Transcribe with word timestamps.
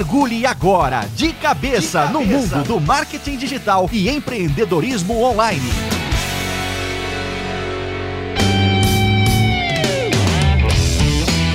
Mergulhe 0.00 0.46
agora 0.46 1.06
de 1.14 1.30
cabeça, 1.34 2.06
de 2.06 2.06
cabeça. 2.06 2.06
no 2.06 2.24
mundo 2.24 2.64
do 2.64 2.80
marketing 2.80 3.36
digital 3.36 3.86
e 3.92 4.08
empreendedorismo 4.08 5.22
online. 5.22 5.99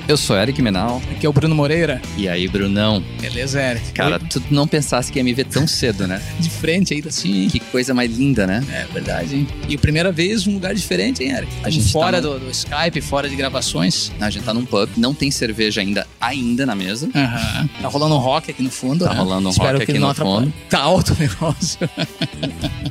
Eu 0.08 0.18
sou 0.18 0.38
Eric 0.38 0.62
Menal. 0.62 1.02
Aqui 1.12 1.26
é 1.26 1.30
o 1.30 1.34
Bruno 1.34 1.56
Moreira. 1.56 2.00
E 2.16 2.30
aí, 2.30 2.48
Brunão? 2.48 3.04
Beleza, 3.20 3.60
Eric? 3.60 3.92
Cara, 3.92 4.20
Oi? 4.22 4.28
tu 4.30 4.44
não 4.52 4.68
pensasse 4.68 5.12
que 5.12 5.18
ia 5.18 5.24
me 5.24 5.34
ver 5.34 5.46
tão 5.46 5.66
cedo, 5.66 6.06
né? 6.06 6.22
De 6.40 6.48
frente 6.48 6.94
ainda 6.94 7.10
assim. 7.10 7.48
Que 7.50 7.60
coisa 7.60 7.92
mais 7.92 8.16
linda, 8.16 8.46
né? 8.46 8.64
É 8.72 8.86
verdade, 8.94 9.36
hein? 9.36 9.48
E 9.68 9.76
primeira 9.80 10.12
vez 10.12 10.46
um 10.46 10.54
lugar 10.54 10.76
diferente, 10.76 11.24
hein, 11.24 11.32
Eric? 11.32 11.52
A 11.64 11.72
gente 11.72 11.92
fora 11.92 12.22
tá 12.22 12.28
no... 12.28 12.36
do, 12.40 12.46
do, 12.46 12.52
Skype, 12.52 13.02
fora 13.02 13.28
de 13.28 13.36
gravações. 13.36 14.12
A 14.22 14.30
gente 14.30 14.44
tá 14.46 14.54
num 14.54 14.64
pub, 14.64 14.88
não 14.96 15.12
tem 15.16 15.32
cerveja 15.32 15.82
ainda, 15.82 16.06
ainda 16.22 16.68
na 16.68 16.76
mesa. 16.76 17.08
Uhum. 17.08 17.68
Tá 17.82 17.88
rolando 17.88 18.14
um 18.14 18.20
rock 18.20 18.52
aqui 18.52 18.62
no 18.62 18.70
fundo, 18.70 19.06
Tá 19.06 19.12
né? 19.12 19.20
rolando 19.20 19.48
um 19.48 19.52
Espero 19.52 19.80
rock 19.80 19.90
aqui 19.90 20.00
no 20.00 20.14
fundo. 20.14 20.54
Tá 20.70 20.82
alto 20.82 21.14
o 21.14 21.18
negócio. 21.18 21.80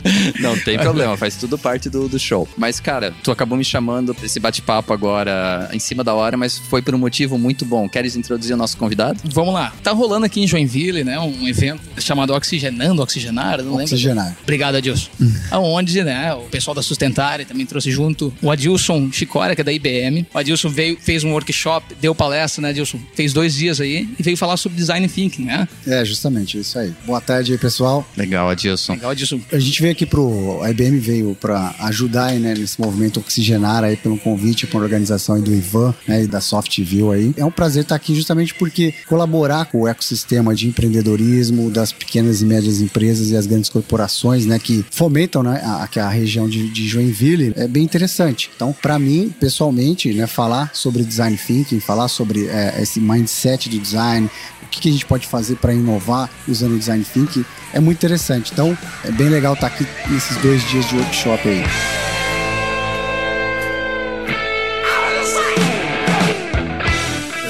não 0.40 0.58
tem 0.58 0.78
problema, 0.78 1.16
faz 1.16 1.36
tudo 1.36 1.58
parte 1.58 1.88
do, 1.88 2.08
do 2.08 2.18
show. 2.18 2.48
Mas, 2.56 2.80
cara, 2.80 3.12
tu 3.22 3.30
acabou 3.30 3.56
me 3.56 3.64
chamando 3.64 4.14
pra 4.14 4.26
esse 4.26 4.38
bate-papo 4.38 4.92
agora 4.92 5.68
em 5.72 5.78
cima 5.78 6.04
da 6.04 6.14
hora, 6.14 6.36
mas 6.36 6.58
foi 6.58 6.82
por 6.82 6.94
um 6.94 6.98
motivo 6.98 7.38
muito 7.38 7.64
bom. 7.64 7.88
Queres 7.88 8.16
introduzir 8.16 8.54
o 8.54 8.56
nosso 8.56 8.76
convidado? 8.76 9.20
Vamos 9.24 9.54
lá. 9.54 9.72
Tá 9.82 9.92
rolando 9.92 10.26
aqui 10.26 10.42
em 10.42 10.46
Joinville, 10.46 11.04
né, 11.04 11.18
um 11.18 11.48
evento 11.48 11.80
chamado 11.98 12.32
Oxigenando, 12.34 13.02
Oxigenar, 13.02 13.62
não 13.62 13.74
Oxigenar. 13.76 14.26
lembro. 14.26 14.40
Obrigado, 14.42 14.76
Adilson. 14.76 15.10
Hum. 15.20 15.32
Aonde, 15.50 16.02
né, 16.02 16.34
o 16.34 16.42
pessoal 16.42 16.74
da 16.74 16.82
Sustentária 16.82 17.44
também 17.44 17.66
trouxe 17.66 17.90
junto 17.90 18.32
o 18.42 18.50
Adilson 18.50 19.10
Chicória, 19.10 19.54
que 19.54 19.60
é 19.60 19.64
da 19.64 19.72
IBM. 19.72 20.26
O 20.32 20.38
Adilson 20.38 20.68
veio, 20.68 20.98
fez 21.00 21.24
um 21.24 21.32
workshop, 21.32 21.94
deu 22.00 22.14
palestra, 22.14 22.62
né, 22.62 22.70
Adilson? 22.70 22.98
Fez 23.14 23.32
dois 23.32 23.54
dias 23.54 23.80
aí 23.80 24.08
e 24.18 24.22
veio 24.22 24.36
falar 24.36 24.56
sobre 24.56 24.76
design 24.76 25.08
thinking, 25.08 25.44
né? 25.44 25.68
É, 25.86 26.04
justamente, 26.04 26.58
isso 26.58 26.78
aí. 26.78 26.92
Boa 27.06 27.20
tarde 27.20 27.52
aí, 27.52 27.58
pessoal. 27.58 28.06
Legal, 28.16 28.48
Adilson. 28.48 28.94
Legal, 28.94 29.10
Adilson. 29.10 29.40
A 29.52 29.58
gente 29.58 29.80
veio 29.80 29.93
aqui 29.94 30.04
pro... 30.06 30.60
A 30.62 30.70
IBM 30.70 30.98
veio 30.98 31.36
para 31.40 31.74
ajudar 31.80 32.26
aí, 32.26 32.38
né, 32.38 32.54
nesse 32.54 32.80
movimento 32.80 33.20
Oxigenar 33.20 33.82
aí, 33.82 33.96
pelo 33.96 34.18
convite 34.18 34.66
para 34.66 34.80
a 34.80 34.82
organização 34.82 35.36
aí 35.36 35.42
do 35.42 35.54
Ivan, 35.54 35.94
né, 36.06 36.24
e 36.24 36.26
da 36.26 36.40
Softview 36.40 37.10
aí. 37.10 37.32
É 37.36 37.44
um 37.44 37.50
prazer 37.50 37.82
estar 37.82 37.94
aqui 37.94 38.14
justamente 38.14 38.54
porque 38.54 38.94
colaborar 39.06 39.66
com 39.66 39.82
o 39.82 39.88
ecossistema 39.88 40.54
de 40.54 40.68
empreendedorismo 40.68 41.70
das 41.70 41.92
pequenas 41.92 42.42
e 42.42 42.44
médias 42.44 42.80
empresas 42.80 43.30
e 43.30 43.36
as 43.36 43.46
grandes 43.46 43.70
corporações, 43.70 44.44
né, 44.46 44.58
que 44.58 44.84
fomentam, 44.90 45.42
né, 45.42 45.60
a, 45.64 45.88
a 46.00 46.08
região 46.08 46.48
de, 46.48 46.68
de 46.68 46.86
Joinville 46.86 47.52
é 47.56 47.66
bem 47.66 47.82
interessante. 47.82 48.50
Então, 48.54 48.74
para 48.82 48.98
mim, 48.98 49.32
pessoalmente, 49.40 50.12
né, 50.12 50.26
falar 50.26 50.70
sobre 50.74 51.04
design 51.04 51.38
thinking, 51.38 51.80
falar 51.80 52.08
sobre 52.08 52.46
é, 52.46 52.82
esse 52.82 53.00
mindset 53.00 53.68
do 53.68 53.78
design, 53.78 54.28
o 54.62 54.66
que, 54.66 54.80
que 54.80 54.88
a 54.88 54.92
gente 54.92 55.06
pode 55.06 55.26
fazer 55.26 55.56
para 55.56 55.72
inovar 55.72 56.28
usando 56.48 56.74
o 56.74 56.78
design 56.78 57.04
thinking 57.04 57.44
é 57.72 57.80
muito 57.80 57.98
interessante. 57.98 58.52
Então, 58.52 58.76
é 59.04 59.10
bem 59.10 59.28
legal 59.28 59.54
estar 59.54 59.66
aqui 59.66 59.83
nesses 60.08 60.36
dois 60.38 60.62
dias 60.68 60.86
de 60.88 60.96
workshop 60.96 61.48
aí. 61.48 61.62